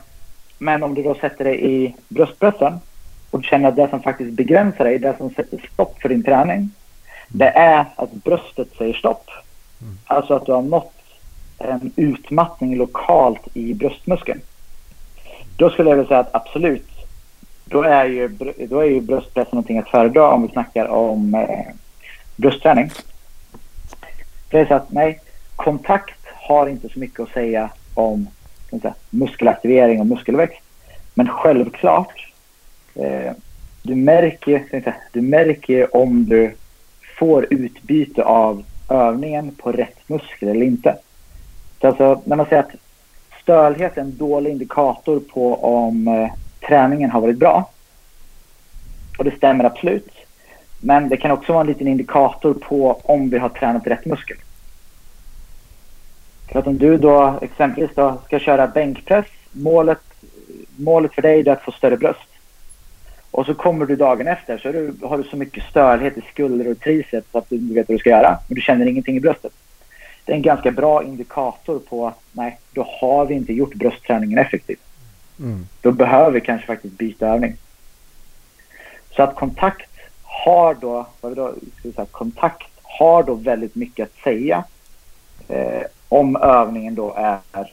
men 0.62 0.82
om 0.82 0.94
du 0.94 1.02
då 1.02 1.14
sätter 1.14 1.44
dig 1.44 1.74
i 1.74 1.94
bröstpressen 2.08 2.80
och 3.30 3.44
känner 3.44 3.68
att 3.68 3.76
det 3.76 3.88
som 3.90 4.02
faktiskt 4.02 4.32
begränsar 4.32 4.84
dig, 4.84 4.98
det 4.98 5.16
som 5.18 5.30
sätter 5.30 5.68
stopp 5.72 6.02
för 6.02 6.08
din 6.08 6.22
träning, 6.22 6.70
det 7.28 7.48
är 7.48 7.84
att 7.96 8.12
bröstet 8.12 8.68
säger 8.78 8.94
stopp. 8.94 9.30
Mm. 9.82 9.98
Alltså 10.04 10.34
att 10.34 10.46
du 10.46 10.52
har 10.52 10.62
nått 10.62 10.92
en 11.58 11.92
utmattning 11.96 12.76
lokalt 12.76 13.40
i 13.54 13.74
bröstmuskeln. 13.74 14.40
Då 15.56 15.70
skulle 15.70 15.90
jag 15.90 15.96
vilja 15.96 16.08
säga 16.08 16.20
att 16.20 16.34
absolut, 16.34 16.88
då 17.64 17.82
är 17.82 18.04
ju, 18.04 18.28
då 18.68 18.80
är 18.80 18.86
ju 18.86 19.00
bröstpress 19.00 19.52
någonting 19.52 19.78
att 19.78 19.88
föredra 19.88 20.30
om 20.30 20.42
vi 20.42 20.48
snackar 20.48 20.86
om 20.86 21.34
eh, 21.34 21.74
bröstträning. 22.36 22.90
Det 24.50 24.58
är 24.58 24.66
så 24.66 24.74
att 24.74 24.92
nej, 24.92 25.20
kontakt 25.56 26.20
har 26.24 26.66
inte 26.66 26.88
så 26.88 26.98
mycket 26.98 27.20
att 27.20 27.32
säga 27.32 27.70
om 27.94 28.28
säga, 28.70 28.94
muskelaktivering 29.10 30.00
och 30.00 30.06
muskelväxt. 30.06 30.60
Men 31.14 31.28
självklart 31.28 32.32
eh, 32.94 33.32
du 33.82 33.94
märker, 33.94 34.94
du 35.12 35.20
märker 35.20 35.96
om 35.96 36.24
du 36.24 36.54
får 37.18 37.46
utbyte 37.50 38.24
av 38.24 38.64
övningen 38.88 39.50
på 39.50 39.72
rätt 39.72 40.08
muskel 40.08 40.48
eller 40.48 40.66
inte. 40.66 40.96
Så 41.80 41.86
alltså, 41.86 42.22
när 42.24 42.36
man 42.36 42.46
säger 42.46 42.62
att 42.62 42.74
stölhet 43.42 43.96
är 43.96 44.00
en 44.00 44.16
dålig 44.16 44.50
indikator 44.50 45.20
på 45.20 45.54
om 45.54 46.08
eh, 46.08 46.30
träningen 46.68 47.10
har 47.10 47.20
varit 47.20 47.38
bra. 47.38 47.70
Och 49.18 49.24
det 49.24 49.36
stämmer 49.36 49.64
absolut. 49.64 50.12
Men 50.80 51.08
det 51.08 51.16
kan 51.16 51.30
också 51.30 51.52
vara 51.52 51.60
en 51.60 51.66
liten 51.66 51.88
indikator 51.88 52.54
på 52.54 53.00
om 53.02 53.30
vi 53.30 53.38
har 53.38 53.48
tränat 53.48 53.86
rätt 53.86 54.06
muskel. 54.06 54.36
För 56.52 56.58
att 56.58 56.66
om 56.66 56.78
du 56.78 56.96
då 56.96 57.38
exempelvis 57.42 57.90
då 57.94 58.18
ska 58.26 58.38
köra 58.38 58.66
bänkpress, 58.66 59.26
målet, 59.52 60.00
målet 60.76 61.14
för 61.14 61.22
dig 61.22 61.40
är 61.40 61.48
att 61.48 61.62
få 61.62 61.72
större 61.72 61.96
bröst. 61.96 62.28
Och 63.30 63.46
så 63.46 63.54
kommer 63.54 63.86
du 63.86 63.96
dagen 63.96 64.26
efter 64.26 64.58
så 64.58 64.72
du, 64.72 64.94
har 65.02 65.18
du 65.18 65.24
så 65.24 65.36
mycket 65.36 65.64
störhet 65.64 66.18
i 66.18 66.20
skulder 66.20 66.70
och 66.70 66.80
triceps 66.80 67.34
att 67.34 67.50
du 67.50 67.56
inte 67.56 67.74
vet 67.74 67.88
vad 67.88 67.94
du 67.94 67.98
ska 67.98 68.10
göra. 68.10 68.38
Men 68.48 68.54
du 68.54 68.60
känner 68.60 68.86
ingenting 68.86 69.16
i 69.16 69.20
bröstet. 69.20 69.52
Det 70.24 70.32
är 70.32 70.36
en 70.36 70.42
ganska 70.42 70.70
bra 70.70 71.04
indikator 71.04 71.78
på 71.78 72.06
att 72.06 72.20
nej, 72.32 72.58
då 72.72 72.86
har 73.00 73.26
vi 73.26 73.34
inte 73.34 73.52
gjort 73.52 73.74
bröstträningen 73.74 74.38
effektiv. 74.38 74.76
Mm. 75.38 75.66
Då 75.80 75.92
behöver 75.92 76.30
vi 76.30 76.40
kanske 76.40 76.66
faktiskt 76.66 76.98
byta 76.98 77.28
övning. 77.28 77.56
Så 79.10 79.22
att 79.22 79.34
kontakt 79.34 79.90
har 80.22 80.74
då, 80.74 81.06
vad 81.20 81.36
då 81.36 81.48
ska 81.78 81.88
vi 81.88 81.92
säga, 81.92 82.06
kontakt 82.10 82.68
har 82.82 83.22
då 83.22 83.34
väldigt 83.34 83.74
mycket 83.74 84.08
att 84.08 84.22
säga 84.24 84.64
eh, 85.48 85.82
om 86.10 86.36
övningen 86.36 86.94
då 86.94 87.14
är, 87.16 87.38
är 87.52 87.72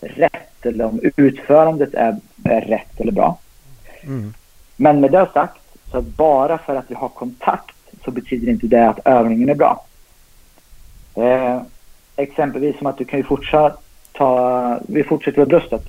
rätt 0.00 0.66
eller 0.66 0.84
om 0.84 1.00
utförandet 1.16 1.94
är, 1.94 2.16
är 2.44 2.60
rätt 2.60 3.00
eller 3.00 3.12
bra. 3.12 3.38
Mm. 4.02 4.34
Men 4.76 5.00
med 5.00 5.12
det 5.12 5.28
sagt, 5.34 5.60
så 5.90 6.02
bara 6.02 6.58
för 6.58 6.76
att 6.76 6.90
vi 6.90 6.94
har 6.94 7.08
kontakt 7.08 7.76
så 8.04 8.10
betyder 8.10 8.52
inte 8.52 8.66
det 8.66 8.88
att 8.88 9.00
övningen 9.04 9.48
är 9.48 9.54
bra. 9.54 9.84
Eh, 11.14 11.62
exempelvis 12.16 12.78
som 12.78 12.86
att 12.86 12.98
du 12.98 13.04
kan 13.04 13.18
ju 13.18 13.24
fortsätta 13.24 13.76
ta, 14.12 14.78
vi 14.88 15.04
fortsätter 15.04 15.38
med 15.38 15.48
bröstet. 15.48 15.82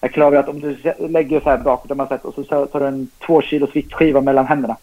Jag 0.00 0.12
klarar 0.12 0.36
att 0.36 0.48
om 0.48 0.60
du 0.60 0.76
lägger 0.98 1.40
så 1.40 1.50
här 1.50 1.58
bakåt 1.58 1.96
man 1.96 2.08
sett 2.08 2.24
och 2.24 2.34
så 2.34 2.66
tar 2.66 2.80
du 2.80 2.86
en 2.86 3.10
två 3.26 3.42
kilos 3.42 3.76
viktskiva 3.76 4.20
mellan 4.20 4.46
händerna. 4.46 4.76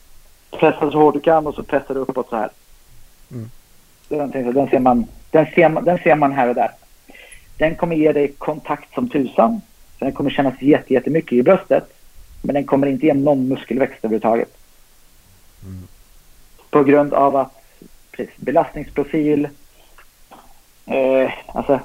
Pressar 0.51 0.91
så 0.91 0.99
hårt 0.99 1.13
du 1.13 1.19
kan 1.19 1.47
och 1.47 1.55
så 1.55 1.63
pressar 1.63 1.93
du 1.93 1.99
uppåt 1.99 2.29
så 2.29 2.35
här. 2.35 2.49
Mm. 3.31 3.49
Den, 4.09 4.31
den, 4.31 4.69
ser 4.69 4.79
man, 4.79 5.05
den, 5.31 5.45
ser 5.55 5.69
man, 5.69 5.85
den 5.85 5.97
ser 5.97 6.15
man 6.15 6.31
här 6.31 6.49
och 6.49 6.55
där. 6.55 6.71
Den 7.57 7.75
kommer 7.75 7.95
ge 7.95 8.11
dig 8.11 8.27
kontakt 8.27 8.93
som 8.93 9.09
tusan. 9.09 9.61
Så 9.99 10.05
den 10.05 10.13
kommer 10.13 10.29
kännas 10.29 10.61
jättemycket 10.61 11.33
i 11.33 11.43
bröstet. 11.43 11.83
Men 12.41 12.53
den 12.53 12.65
kommer 12.65 12.87
inte 12.87 13.05
ge 13.05 13.13
någon 13.13 13.47
muskelväxt 13.47 13.97
överhuvudtaget. 14.05 14.57
Mm. 15.63 15.87
På 16.69 16.83
grund 16.83 17.13
av 17.13 17.35
att 17.35 17.61
precis, 18.11 18.37
belastningsprofil, 18.37 19.49
eh, 20.85 21.31
alltså 21.47 21.79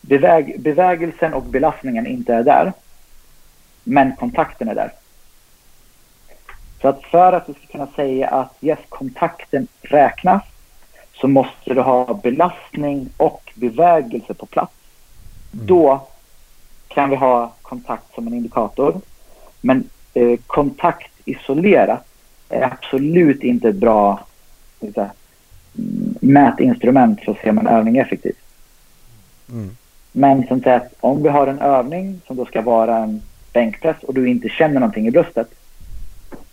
beväg, 0.00 0.60
bevägelsen 0.60 1.34
och 1.34 1.42
belastningen 1.42 2.06
inte 2.06 2.34
är 2.34 2.42
där. 2.42 2.72
Men 3.84 4.16
kontakten 4.16 4.68
är 4.68 4.74
där. 4.74 4.92
Så 6.80 6.88
att 6.88 7.02
för 7.02 7.32
att 7.32 7.46
du 7.46 7.52
ska 7.52 7.66
kunna 7.66 7.86
säga 7.86 8.28
att 8.28 8.54
yes, 8.60 8.78
kontakten 8.88 9.68
räknas 9.82 10.42
så 11.20 11.28
måste 11.28 11.74
du 11.74 11.80
ha 11.80 12.20
belastning 12.22 13.08
och 13.16 13.52
bevägelse 13.54 14.34
på 14.34 14.46
plats. 14.46 14.72
Mm. 15.54 15.66
Då 15.66 16.06
kan 16.88 17.10
vi 17.10 17.16
ha 17.16 17.52
kontakt 17.62 18.14
som 18.14 18.26
en 18.26 18.34
indikator. 18.34 19.00
Men 19.60 19.84
eh, 20.14 20.38
kontakt 20.46 21.10
isolerat 21.24 22.04
är 22.48 22.62
absolut 22.62 23.42
inte 23.42 23.68
ett 23.68 23.76
bra 23.76 24.26
säga, 24.80 25.10
mätinstrument 26.20 27.20
för 27.20 27.32
att 27.32 27.38
se 27.38 27.50
om 27.50 27.58
en 27.58 27.66
övning 27.66 27.96
är 27.96 28.04
effektiv. 28.04 28.34
Mm. 29.50 29.76
Men 30.12 30.46
som 30.46 30.62
sagt, 30.62 30.94
om 31.00 31.22
vi 31.22 31.28
har 31.28 31.46
en 31.46 31.58
övning 31.58 32.20
som 32.26 32.36
då 32.36 32.44
ska 32.44 32.62
vara 32.62 32.96
en 32.96 33.22
bänkpress 33.52 33.96
och 34.02 34.14
du 34.14 34.28
inte 34.28 34.48
känner 34.48 34.80
någonting 34.80 35.06
i 35.06 35.10
bröstet, 35.10 35.48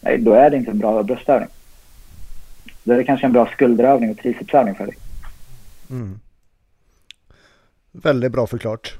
nej, 0.01 0.17
då 0.17 0.33
är 0.33 0.49
det 0.49 0.57
inte 0.57 0.71
en 0.71 0.79
bra 0.79 1.03
bröstövning. 1.03 1.49
Då 2.83 2.93
är 2.93 2.97
det 2.97 3.03
kanske 3.03 3.25
en 3.25 3.33
bra 3.33 3.49
skulderövning 3.53 4.11
och 4.11 4.17
tricepsövning 4.17 4.75
för 4.75 4.85
dig. 4.85 4.97
Mm. 5.89 6.19
Väldigt 7.91 8.31
bra 8.31 8.47
förklart. 8.47 8.93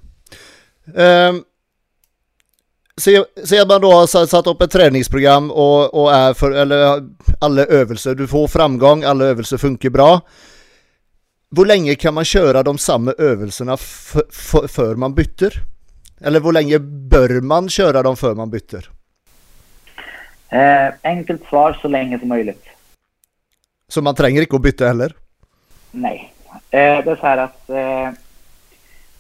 Um, 0.85 1.43
Säg 2.97 3.59
att 3.59 3.67
man 3.67 3.81
då 3.81 3.91
har 3.91 4.25
satt 4.25 4.47
upp 4.47 4.61
ett 4.61 4.71
träningsprogram 4.71 5.51
och, 5.51 5.93
och 5.93 6.13
är 6.13 6.33
för, 6.33 6.51
eller 6.51 7.03
alla 7.41 7.65
övelser, 7.65 8.15
du 8.15 8.27
får 8.27 8.47
framgång, 8.47 9.03
alla 9.03 9.25
övelser 9.25 9.57
funkar 9.57 9.89
bra. 9.89 10.21
Hur 11.55 11.65
länge 11.65 11.95
kan 11.95 12.13
man 12.13 12.25
köra 12.25 12.63
de 12.63 12.77
samma 12.77 13.11
övelserna 13.11 13.77
för 14.67 14.95
man 14.95 15.15
byter? 15.15 15.53
Eller 16.21 16.41
hur 16.41 16.51
länge 16.51 16.79
bör 16.79 17.41
man 17.41 17.69
köra 17.69 18.03
dem 18.03 18.17
för 18.17 18.35
man 18.35 18.49
byter? 18.49 18.89
Eh, 20.49 20.93
enkelt 21.01 21.41
svar, 21.49 21.79
så 21.81 21.87
länge 21.87 22.19
som 22.19 22.27
möjligt. 22.29 22.65
Så 23.93 24.01
man 24.01 24.15
tränger 24.15 24.41
inte 24.41 24.55
att 24.55 24.61
byta 24.61 24.87
heller? 24.87 25.15
Nej. 25.91 26.33
Eh, 26.51 27.03
det 27.03 27.11
är 27.11 27.15
så 27.15 27.27
här 27.27 27.37
att 27.37 27.69
eh, 27.69 28.09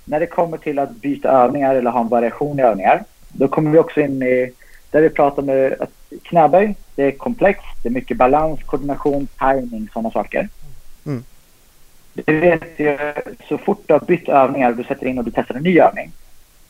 när 0.05 0.19
det 0.19 0.25
kommer 0.25 0.57
till 0.57 0.79
att 0.79 0.95
byta 0.95 1.29
övningar 1.29 1.75
eller 1.75 1.91
ha 1.91 2.01
en 2.01 2.07
variation 2.07 2.59
i 2.59 2.61
övningar 2.61 3.03
då 3.27 3.47
kommer 3.47 3.71
vi 3.71 3.77
också 3.77 4.01
in 4.01 4.23
i 4.23 4.51
där 4.91 5.01
vi 5.01 5.09
pratar 5.09 5.41
med 5.41 5.75
att 5.79 5.91
knäböj. 6.23 6.75
Det 6.95 7.03
är 7.03 7.11
komplext. 7.11 7.83
Det 7.83 7.89
är 7.89 7.93
mycket 7.93 8.17
balans, 8.17 8.63
koordination, 8.63 9.27
timing, 9.39 9.89
sådana 9.93 10.11
saker. 10.11 10.49
Mm. 11.05 11.23
Du 12.13 12.39
vet 12.39 12.79
ju, 12.79 12.97
så 13.49 13.57
fort 13.57 13.83
du 13.85 13.93
har 13.93 13.99
bytt 13.99 14.29
övningar, 14.29 14.73
du 14.73 14.83
sätter 14.83 15.07
in 15.07 15.17
och 15.17 15.25
du 15.25 15.31
testar 15.31 15.55
en 15.55 15.63
ny 15.63 15.79
övning. 15.79 16.11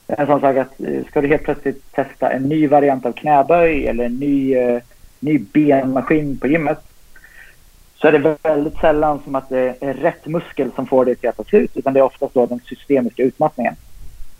En 0.07 0.27
sån 0.27 0.41
sak 0.41 0.57
att 0.57 0.81
eh, 0.81 1.05
ska 1.09 1.21
du 1.21 1.27
helt 1.27 1.43
plötsligt 1.43 1.91
testa 1.91 2.31
en 2.31 2.43
ny 2.43 2.67
variant 2.67 3.05
av 3.05 3.11
knäböj 3.11 3.87
eller 3.87 4.05
en 4.05 4.19
ny, 4.19 4.57
uh, 4.57 4.81
ny 5.19 5.39
benmaskin 5.39 6.37
på 6.37 6.47
gymmet 6.47 6.92
så 8.03 8.07
är 8.07 8.11
det 8.11 8.37
väldigt 8.43 8.77
sällan 8.77 9.19
som 9.23 9.35
att 9.35 9.49
det 9.49 9.75
är 9.79 9.93
rätt 9.93 10.25
muskel 10.25 10.71
som 10.75 10.87
får 10.87 11.05
det 11.05 11.15
till 11.15 11.29
att 11.29 11.37
ta 11.37 11.43
slut 11.43 11.71
utan 11.73 11.93
det 11.93 11.99
är 11.99 12.03
oftast 12.03 12.33
då 12.33 12.45
den 12.45 12.59
systemiska 12.59 13.23
utmattningen. 13.23 13.75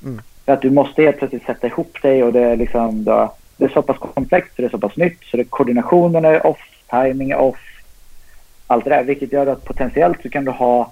Mm. 0.03 0.21
För 0.45 0.53
att 0.53 0.61
du 0.61 0.69
måste 0.69 1.03
helt 1.03 1.17
plötsligt 1.17 1.45
sätta 1.45 1.67
ihop 1.67 2.01
dig 2.01 2.23
och 2.23 2.33
det 2.33 2.39
är 2.39 2.55
liksom 2.55 3.03
det, 3.03 3.29
det 3.57 3.65
är 3.65 3.69
så 3.69 3.81
pass 3.81 3.97
komplext, 3.97 4.51
det 4.55 4.65
är 4.65 4.69
så 4.69 4.77
pass 4.77 4.97
nytt 4.97 5.23
så 5.23 5.37
det, 5.37 5.43
koordinationen 5.43 6.25
är 6.25 6.45
off, 6.45 6.59
timing 6.89 7.31
är 7.31 7.37
off. 7.37 7.81
Allt 8.67 8.83
det 8.83 8.89
där, 8.89 9.03
vilket 9.03 9.31
gör 9.31 9.47
att 9.47 9.65
potentiellt 9.65 10.21
så 10.21 10.29
kan 10.29 10.45
du 10.45 10.51
ha 10.51 10.91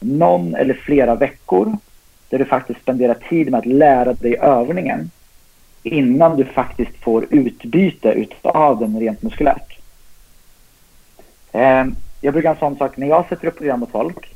någon 0.00 0.54
eller 0.54 0.74
flera 0.74 1.14
veckor 1.14 1.76
där 2.28 2.38
du 2.38 2.44
faktiskt 2.44 2.80
spenderar 2.80 3.14
tid 3.14 3.50
med 3.50 3.58
att 3.58 3.66
lära 3.66 4.12
dig 4.12 4.36
övningen 4.36 5.10
innan 5.82 6.36
du 6.36 6.44
faktiskt 6.44 6.96
får 6.96 7.26
utbyte 7.30 8.08
utav 8.08 8.80
den 8.80 9.00
rent 9.00 9.22
muskulärt. 9.22 9.78
Jag 12.20 12.32
brukar 12.32 12.48
ha 12.48 12.54
en 12.54 12.60
sån 12.60 12.76
sak 12.76 12.96
när 12.96 13.06
jag 13.06 13.28
sätter 13.28 13.48
upp 13.48 13.56
program 13.56 13.80
mot 13.80 13.90
folk. 13.90 14.34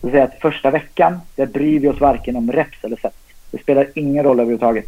Så 0.00 0.06
säger 0.06 0.18
jag 0.18 0.28
att 0.28 0.40
första 0.40 0.70
veckan, 0.70 1.20
där 1.36 1.46
bryr 1.46 1.80
vi 1.80 1.88
oss 1.88 2.00
varken 2.00 2.36
om 2.36 2.52
reps 2.52 2.84
eller 2.84 2.96
set. 2.96 3.14
Det 3.50 3.58
spelar 3.58 3.86
ingen 3.94 4.24
roll 4.24 4.40
överhuvudtaget. 4.40 4.86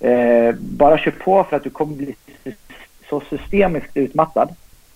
Eh, 0.00 0.54
bara 0.54 0.98
kör 0.98 1.10
på 1.10 1.44
för 1.44 1.56
att 1.56 1.64
du 1.64 1.70
kommer 1.70 1.96
bli 1.96 2.14
så 3.08 3.22
systemiskt 3.30 3.96
utmattad. 3.96 4.48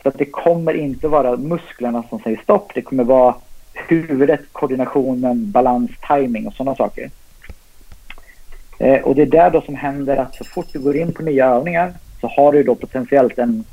Så 0.03 0.09
att 0.09 0.19
det 0.19 0.25
kommer 0.25 0.75
inte 0.75 1.09
vara 1.09 1.37
musklerna 1.37 2.03
som 2.09 2.19
säger 2.19 2.37
stopp. 2.43 2.75
Det 2.75 2.83
kommer 2.83 3.05
vara 3.05 3.35
huvudet, 3.75 4.41
koordinationen, 4.53 5.51
balans, 5.51 5.91
timing 6.09 6.47
och 6.47 6.55
sådana 6.55 6.77
saker. 6.77 7.11
Eh, 8.79 9.01
och 9.01 9.15
det 9.15 9.23
är 9.23 9.27
där 9.27 9.51
då 9.51 9.61
som 9.61 9.75
händer 9.75 10.17
att 10.17 10.35
så 10.35 10.45
fort 10.45 10.67
du 10.73 10.79
går 10.79 10.97
in 10.97 11.13
på 11.13 11.23
nya 11.23 11.47
övningar 11.47 11.93
så 12.21 12.29
har 12.29 12.53
du 12.53 12.63
då 12.63 12.75
potentiellt 12.75 13.39
en, 13.39 13.65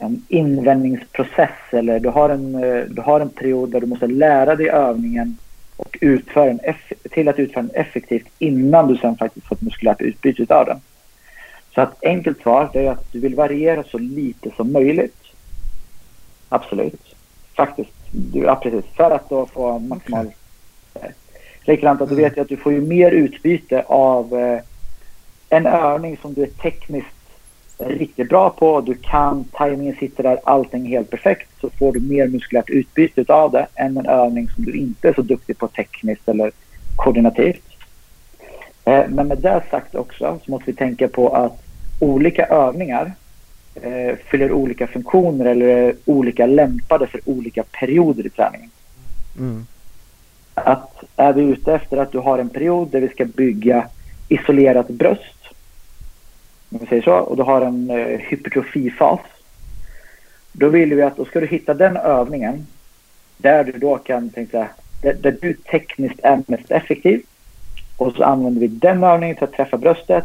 en 0.00 0.24
invändningsprocess 0.28 1.58
eller 1.70 2.00
du 2.00 2.08
har 2.08 2.30
en, 2.30 2.54
eh, 2.54 2.84
du 2.84 3.02
har 3.02 3.20
en 3.20 3.28
period 3.28 3.70
där 3.70 3.80
du 3.80 3.86
måste 3.86 4.06
lära 4.06 4.56
dig 4.56 4.68
övningen 4.68 5.38
och 5.76 5.98
utföra 6.00 6.44
den 6.44 6.60
till 7.10 7.28
att 7.28 7.38
utföra 7.38 7.62
den 7.62 7.74
effektivt 7.74 8.26
innan 8.38 8.88
du 8.88 8.96
sen 8.96 9.16
faktiskt 9.16 9.46
får 9.46 9.56
ett 9.56 9.62
muskulärt 9.62 10.00
utbyte 10.00 10.54
av 10.54 10.66
den. 10.66 10.80
Så 11.74 11.80
att 11.80 12.04
enkelt 12.04 12.42
svar 12.42 12.70
är 12.72 12.90
att 12.90 13.12
du 13.12 13.20
vill 13.20 13.34
variera 13.34 13.82
så 13.82 13.98
lite 13.98 14.50
som 14.56 14.72
möjligt. 14.72 15.16
Absolut. 16.48 17.14
Faktiskt. 17.56 17.90
Du, 18.12 18.38
ja, 18.38 18.54
precis. 18.54 18.84
För 18.96 19.10
att 19.10 19.28
då 19.28 19.46
få 19.46 19.78
maximal... 19.78 20.30
Okay. 20.94 21.10
Likadant 21.62 22.00
att 22.00 22.08
du 22.08 22.14
vet 22.14 22.36
ju 22.36 22.40
att 22.40 22.48
du 22.48 22.56
får 22.56 22.72
ju 22.72 22.80
mer 22.80 23.10
utbyte 23.10 23.82
av 23.86 24.38
eh, 24.38 24.60
en 25.48 25.66
övning 25.66 26.16
som 26.16 26.34
du 26.34 26.42
är 26.42 26.46
tekniskt 26.46 27.19
riktigt 27.86 28.28
bra 28.28 28.50
på, 28.50 28.80
du 28.80 28.94
kan, 28.94 29.44
tajmingen 29.44 29.96
sitter 29.96 30.22
där, 30.22 30.40
allting 30.44 30.86
är 30.86 30.90
helt 30.90 31.10
perfekt, 31.10 31.50
så 31.60 31.70
får 31.70 31.92
du 31.92 32.00
mer 32.00 32.26
muskulärt 32.26 32.70
utbyte 32.70 33.34
av 33.34 33.52
det 33.52 33.66
än 33.74 33.96
en 33.96 34.06
övning 34.06 34.48
som 34.48 34.64
du 34.64 34.72
inte 34.72 35.08
är 35.08 35.12
så 35.12 35.22
duktig 35.22 35.58
på 35.58 35.68
tekniskt 35.68 36.28
eller 36.28 36.50
koordinativt. 36.96 37.64
Eh, 38.84 39.04
men 39.08 39.28
med 39.28 39.38
det 39.38 39.62
sagt 39.70 39.94
också 39.94 40.38
så 40.44 40.50
måste 40.50 40.70
vi 40.70 40.76
tänka 40.76 41.08
på 41.08 41.28
att 41.28 41.62
olika 42.00 42.46
övningar 42.46 43.12
eh, 43.74 44.16
fyller 44.30 44.52
olika 44.52 44.86
funktioner 44.86 45.44
eller 45.44 45.66
är 45.66 45.94
olika 46.04 46.46
lämpade 46.46 47.06
för 47.06 47.20
olika 47.24 47.62
perioder 47.62 48.26
i 48.26 48.30
träningen. 48.30 48.70
Mm. 49.38 49.66
Att 50.54 51.04
är 51.16 51.32
vi 51.32 51.42
ute 51.42 51.74
efter 51.74 51.96
att 51.96 52.12
du 52.12 52.18
har 52.18 52.38
en 52.38 52.48
period 52.48 52.88
där 52.90 53.00
vi 53.00 53.08
ska 53.08 53.24
bygga 53.24 53.88
isolerat 54.28 54.88
bröst 54.88 55.39
om 56.70 56.78
vi 56.78 56.86
säger 56.86 57.02
så, 57.02 57.12
och 57.12 57.36
du 57.36 57.42
har 57.42 57.60
en 57.60 57.90
eh, 57.90 58.18
hypertrofifas. 58.18 59.20
Då 60.52 60.68
vill 60.68 60.94
vi 60.94 61.02
att 61.02 61.16
då 61.16 61.24
ska 61.24 61.40
du 61.40 61.46
hitta 61.46 61.74
den 61.74 61.96
övningen 61.96 62.66
där 63.36 63.64
du 63.64 63.72
då 63.72 63.98
kan 63.98 64.30
tänka 64.30 64.68
där, 65.02 65.14
där 65.14 65.36
du 65.40 65.54
tekniskt 65.54 66.20
är 66.22 66.42
mest 66.46 66.70
effektiv. 66.70 67.22
Och 67.96 68.12
så 68.12 68.24
använder 68.24 68.60
vi 68.60 68.66
den 68.66 69.04
övningen 69.04 69.36
för 69.36 69.44
att 69.44 69.52
träffa 69.52 69.76
bröstet. 69.76 70.24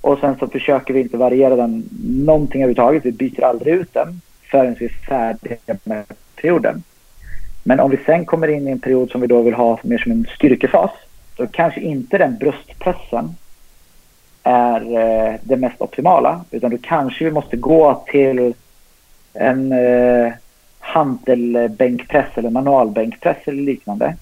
Och 0.00 0.18
sen 0.18 0.36
så 0.38 0.48
försöker 0.48 0.94
vi 0.94 1.00
inte 1.00 1.16
variera 1.16 1.56
den 1.56 1.88
någonting 2.02 2.62
överhuvudtaget. 2.62 3.06
Vi 3.06 3.12
byter 3.12 3.44
aldrig 3.44 3.74
ut 3.74 3.94
den 3.94 4.20
förrän 4.50 4.76
vi 4.78 4.84
är 4.84 5.06
färdiga 5.08 5.76
med 5.84 6.04
perioden. 6.36 6.82
Men 7.62 7.80
om 7.80 7.90
vi 7.90 7.98
sen 8.06 8.24
kommer 8.24 8.48
in 8.48 8.68
i 8.68 8.70
en 8.70 8.80
period 8.80 9.10
som 9.10 9.20
vi 9.20 9.26
då 9.26 9.42
vill 9.42 9.54
ha 9.54 9.78
mer 9.82 9.98
som 9.98 10.12
en 10.12 10.26
styrkefas. 10.36 10.90
Då 11.36 11.46
kanske 11.46 11.80
inte 11.80 12.18
den 12.18 12.36
bröstpressen 12.38 13.34
är 14.46 14.80
eh, 14.80 15.34
det 15.42 15.56
mest 15.56 15.80
optimala. 15.80 16.44
Utan 16.50 16.70
då 16.70 16.78
kanske 16.82 17.24
vi 17.24 17.30
måste 17.30 17.56
gå 17.56 18.04
till 18.06 18.54
en 19.32 19.72
eh, 19.72 20.32
hantelbänkpress 20.78 22.28
eller 22.34 22.50
manualbänkpress 22.50 23.36
eller 23.44 23.62
liknande. 23.62 24.16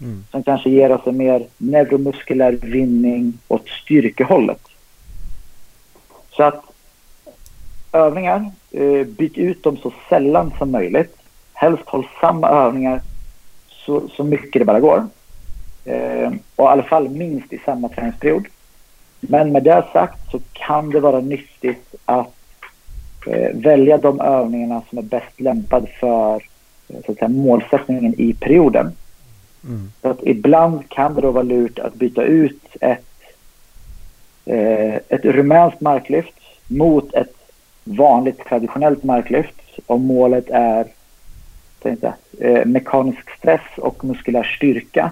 Mm. 0.00 0.24
Som 0.30 0.42
kanske 0.42 0.70
ger 0.70 0.92
oss 0.92 1.06
en 1.06 1.16
mer 1.16 1.46
neuromuskulär 1.58 2.52
vinning 2.52 3.38
åt 3.48 3.68
styrkehållet. 3.68 4.60
Så 6.30 6.42
att 6.42 6.64
övningar, 7.92 8.50
eh, 8.70 9.06
byt 9.06 9.38
ut 9.38 9.62
dem 9.62 9.76
så 9.76 9.92
sällan 10.08 10.52
som 10.58 10.70
möjligt. 10.70 11.16
Helst 11.52 11.84
håll 11.86 12.06
samma 12.20 12.48
övningar 12.48 13.00
så, 13.68 14.08
så 14.08 14.24
mycket 14.24 14.60
det 14.60 14.64
bara 14.64 14.80
går. 14.80 15.06
Eh, 15.84 16.32
och 16.56 16.64
i 16.64 16.68
alla 16.68 16.82
fall 16.82 17.08
minst 17.08 17.52
i 17.52 17.58
samma 17.64 17.88
träningsperiod. 17.88 18.46
Men 19.28 19.52
med 19.52 19.62
det 19.62 19.84
sagt 19.92 20.30
så 20.30 20.40
kan 20.52 20.90
det 20.90 21.00
vara 21.00 21.20
nyttigt 21.20 21.94
att 22.04 22.34
eh, 23.26 23.56
välja 23.56 23.98
de 23.98 24.20
övningarna 24.20 24.82
som 24.88 24.98
är 24.98 25.02
bäst 25.02 25.40
lämpade 25.40 25.86
för 25.86 26.34
eh, 26.88 26.96
så 27.06 27.12
att 27.12 27.18
säga, 27.18 27.28
målsättningen 27.28 28.14
i 28.20 28.34
perioden. 28.34 28.92
Mm. 29.64 29.92
Så 30.02 30.08
att 30.08 30.22
ibland 30.22 30.88
kan 30.88 31.14
det 31.14 31.20
då 31.20 31.30
vara 31.30 31.42
lurt 31.42 31.78
att 31.78 31.94
byta 31.94 32.22
ut 32.22 32.76
ett, 32.80 33.04
eh, 34.44 34.94
ett 34.94 35.24
rumänskt 35.24 35.80
marklyft 35.80 36.34
mot 36.66 37.14
ett 37.14 37.34
vanligt 37.84 38.44
traditionellt 38.44 39.02
marklyft 39.02 39.54
om 39.86 40.06
målet 40.06 40.50
är 40.50 40.86
tänkte, 41.82 42.14
eh, 42.40 42.66
mekanisk 42.66 43.30
stress 43.38 43.60
och 43.76 44.04
muskulär 44.04 44.42
styrka. 44.56 45.10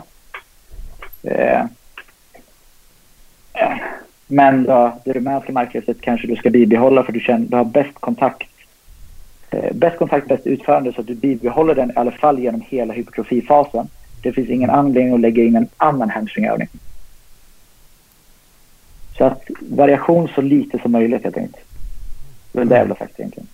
Eh, 1.23 1.61
eh, 1.61 1.67
men 4.27 4.65
då, 4.65 4.93
det 5.05 5.13
rumänska 5.13 5.53
marklyftet 5.53 6.01
kanske 6.01 6.27
du 6.27 6.37
ska 6.37 6.51
bibehålla 6.51 7.03
för 7.03 7.13
du, 7.13 7.21
känner, 7.21 7.47
du 7.47 7.57
har 7.57 7.65
bäst 7.65 7.95
kontakt 7.95 8.49
eh, 9.51 9.73
bäst 9.73 9.99
kontakt, 9.99 10.29
bäst 10.29 10.47
utförande 10.47 10.93
så 10.93 11.01
att 11.01 11.07
du 11.07 11.15
bibehåller 11.15 11.75
den 11.75 11.91
i 11.91 11.93
alla 11.97 12.11
fall 12.11 12.39
genom 12.39 12.61
hela 12.61 12.95
hypertrofifasen. 12.95 13.89
Det 14.23 14.33
finns 14.33 14.49
ingen 14.49 14.71
anledning 14.71 15.15
att 15.15 15.21
lägga 15.21 15.43
in 15.43 15.57
en 15.57 15.69
annan 15.77 16.11
hamstringövning. 16.11 16.69
Så 19.19 19.25
att 19.25 19.43
variation 19.61 20.29
så 20.35 20.41
lite 20.41 20.79
som 20.79 20.93
möjligt 20.93 21.25
helt 21.25 21.37
enkelt. 21.37 21.65
Det 22.53 22.61
är 22.61 22.65
det 22.65 22.77
jag 22.77 22.85
vill 22.85 22.91
ha 22.91 22.99
sagt 22.99 23.21
egentligen. 23.21 23.49